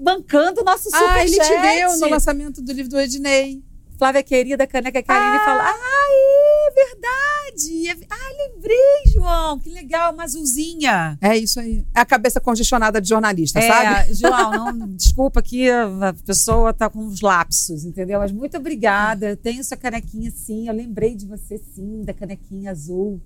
[0.00, 3.62] bancando o nosso super Ah, ele te deu no lançamento do livro do Ednei.
[3.98, 5.44] Flávia querida, caneca Karine Ah.
[5.44, 7.88] fala: Ah, é verdade.
[7.88, 9.58] É- Ah, lembrei, João.
[9.58, 11.18] Que legal, uma azulzinha.
[11.20, 11.84] É isso aí.
[11.94, 14.10] É a cabeça congestionada de jornalista, sabe?
[14.10, 18.20] É, João, não, desculpa que a pessoa tá com uns lapsos, entendeu?
[18.20, 19.30] Mas muito obrigada.
[19.30, 20.68] Eu tenho sua canequinha sim.
[20.68, 23.20] Eu lembrei de você sim, da canequinha azul.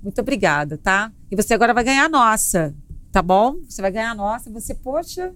[0.00, 1.10] Muito obrigada, tá?
[1.30, 2.74] E você agora vai ganhar a nossa,
[3.14, 3.56] tá bom?
[3.68, 4.50] Você vai ganhar a nossa.
[4.50, 5.32] Você, poxa.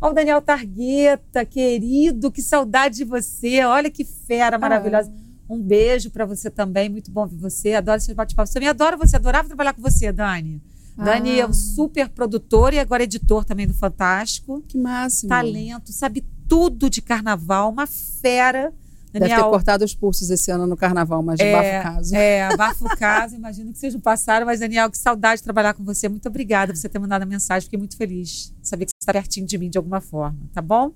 [0.00, 3.64] Ó, o Daniel Targueta, querido, que saudade de você.
[3.64, 5.12] Olha que fera maravilhosa.
[5.50, 6.88] Um beijo pra você também.
[6.88, 7.74] Muito bom ver você.
[7.74, 8.52] Adoro seus bate-papos.
[8.52, 9.16] Também adoro você.
[9.16, 10.62] Adorava trabalhar com você, Dani.
[10.96, 11.48] Dani é Ah.
[11.48, 14.62] um super produtor e agora editor também do Fantástico.
[14.68, 15.28] Que máximo.
[15.28, 18.72] Talento, sabe tudo de carnaval, uma fera.
[19.18, 22.14] Deve ter Daniel, cortado os pulsos esse ano no carnaval, mas É, bafo caso.
[22.14, 25.84] É, abafo o caso, imagino que sejam passaram, mas Daniel, que saudade de trabalhar com
[25.84, 26.08] você.
[26.08, 28.52] Muito obrigada por você ter mandado a mensagem, fiquei muito feliz.
[28.62, 30.92] Saber que você está pertinho de mim de alguma forma, tá bom?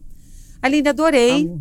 [0.62, 1.44] Aline, adorei.
[1.44, 1.60] Amor.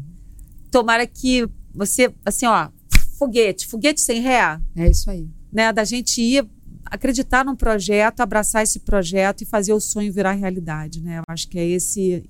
[0.71, 2.69] Tomara que você, assim, ó,
[3.17, 5.27] foguete, foguete sem ré, É isso aí.
[5.51, 5.71] né?
[5.73, 6.47] Da gente ir
[6.85, 11.19] acreditar num projeto, abraçar esse projeto e fazer o sonho virar realidade, né?
[11.19, 12.27] Eu acho que é esse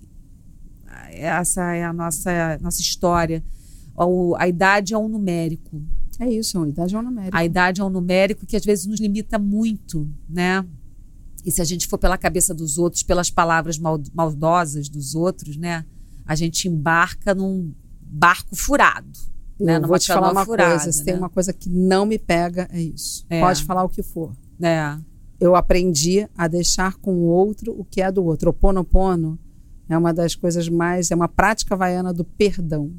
[1.12, 3.44] essa é a nossa nossa história.
[4.38, 5.82] A idade é um numérico.
[6.20, 7.36] É isso, uma idade é um numérico.
[7.38, 10.66] A idade é um numérico que às vezes nos limita muito, né?
[11.46, 15.56] E se a gente for pela cabeça dos outros, pelas palavras mal- maldosas dos outros,
[15.56, 15.86] né?
[16.26, 19.08] A gente embarca num barco furado.
[19.60, 21.20] né, Eu numa vou te falar uma furada, coisa, se tem né?
[21.20, 23.26] uma coisa que não me pega, é isso.
[23.30, 23.40] É.
[23.42, 24.34] Pode falar o que for.
[24.62, 24.98] É,
[25.40, 28.50] Eu aprendi a deixar com o outro o que é do outro.
[28.50, 29.40] O ponopono
[29.88, 32.92] é uma das coisas mais, é uma prática vaiana do perdão.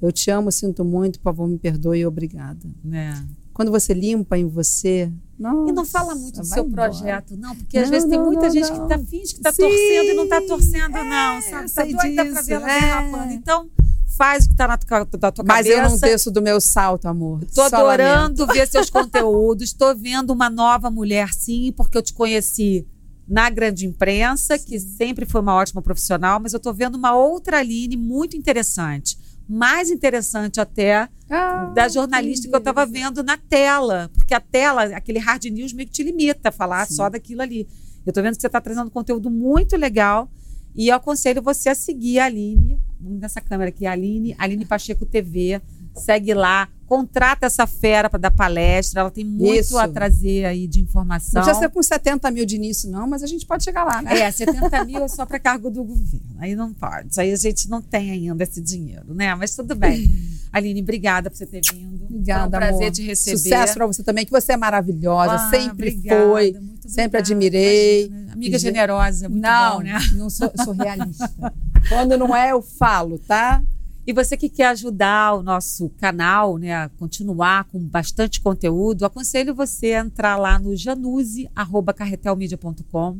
[0.00, 2.68] Eu te amo, sinto muito, por favor, me perdoe e obrigada.
[2.84, 3.24] né?
[3.52, 6.90] Quando você limpa em você, E não fala muito do seu embora.
[6.90, 9.40] projeto, não, porque às Não, vezes tem não, muita não, gente que tá, finge que
[9.40, 11.62] tá Sim, torcendo e não tá torcendo, não, sabe?
[11.62, 12.80] Tá sei doida disso, ver ela é.
[12.80, 13.32] derrapando.
[13.32, 13.70] Então,
[14.16, 15.84] faz o que tá na tua, da tua Mas cabeça.
[15.84, 17.44] eu não desço do meu salto, amor.
[17.54, 18.02] Tô Só lamento.
[18.02, 19.72] adorando ver seus conteúdos.
[19.72, 22.84] Tô vendo uma nova mulher, sim, porque eu te conheci
[23.26, 27.58] na grande imprensa, que sempre foi uma ótima profissional, mas eu tô vendo uma outra
[27.60, 29.16] Aline muito interessante.
[29.48, 34.10] Mais interessante até Ah, da jornalista que eu estava vendo na tela.
[34.14, 36.94] Porque a tela, aquele hard news meio que te limita a falar Sim.
[36.94, 37.66] só daquilo ali.
[38.06, 40.30] Eu tô vendo que você está trazendo conteúdo muito legal.
[40.74, 42.78] E eu aconselho você a seguir a Aline.
[43.00, 45.60] Vamos nessa câmera aqui, a Aline, Aline Pacheco TV.
[45.94, 49.00] Segue lá, contrata essa fera para dar palestra.
[49.00, 49.78] Ela tem muito Isso.
[49.78, 51.40] a trazer aí de informação.
[51.40, 54.02] Não precisa ser com 70 mil de início, não, mas a gente pode chegar lá,
[54.02, 54.20] né?
[54.20, 56.36] É, 70 mil é só para cargo do governo.
[56.38, 57.18] Aí não pode.
[57.18, 59.34] Aí a gente não tem ainda esse dinheiro, né?
[59.34, 60.12] Mas tudo bem.
[60.52, 62.04] Aline, obrigada por você ter vindo.
[62.04, 62.92] Obrigada, Foi um prazer amor.
[62.92, 63.38] te receber.
[63.38, 66.52] Sucesso pra você também, que você é maravilhosa, Ah, sempre obrigada, foi.
[66.52, 67.18] muito sempre obrigada.
[67.18, 68.06] admirei.
[68.06, 68.32] Imagina.
[68.34, 69.98] Amiga generosa, muito não, bom, né?
[70.14, 71.30] não sou, sou realista.
[71.88, 73.62] Quando não é, eu falo, tá?
[74.06, 79.54] E você que quer ajudar o nosso canal, né, a continuar com bastante conteúdo, aconselho
[79.54, 83.18] você a entrar lá no januse@carretelmedia.com.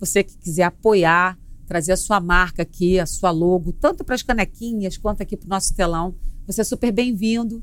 [0.00, 4.22] Você que quiser apoiar, trazer a sua marca aqui, a sua logo, tanto para as
[4.22, 6.14] canequinhas quanto aqui para o nosso telão,
[6.46, 7.62] você é super bem-vindo,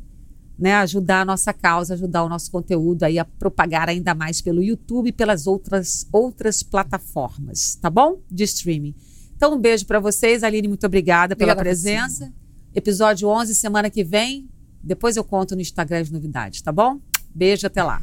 [0.58, 4.62] né, ajudar a nossa causa, ajudar o nosso conteúdo aí a propagar ainda mais pelo
[4.62, 8.22] YouTube e pelas outras outras plataformas, tá bom?
[8.30, 8.94] De streaming.
[9.36, 12.32] Então um beijo para vocês, Aline, muito obrigada, obrigada pela presença.
[12.74, 14.50] Episódio 11, semana que vem.
[14.82, 17.00] Depois eu conto no Instagram as novidades, tá bom?
[17.36, 18.02] Beijo, até lá.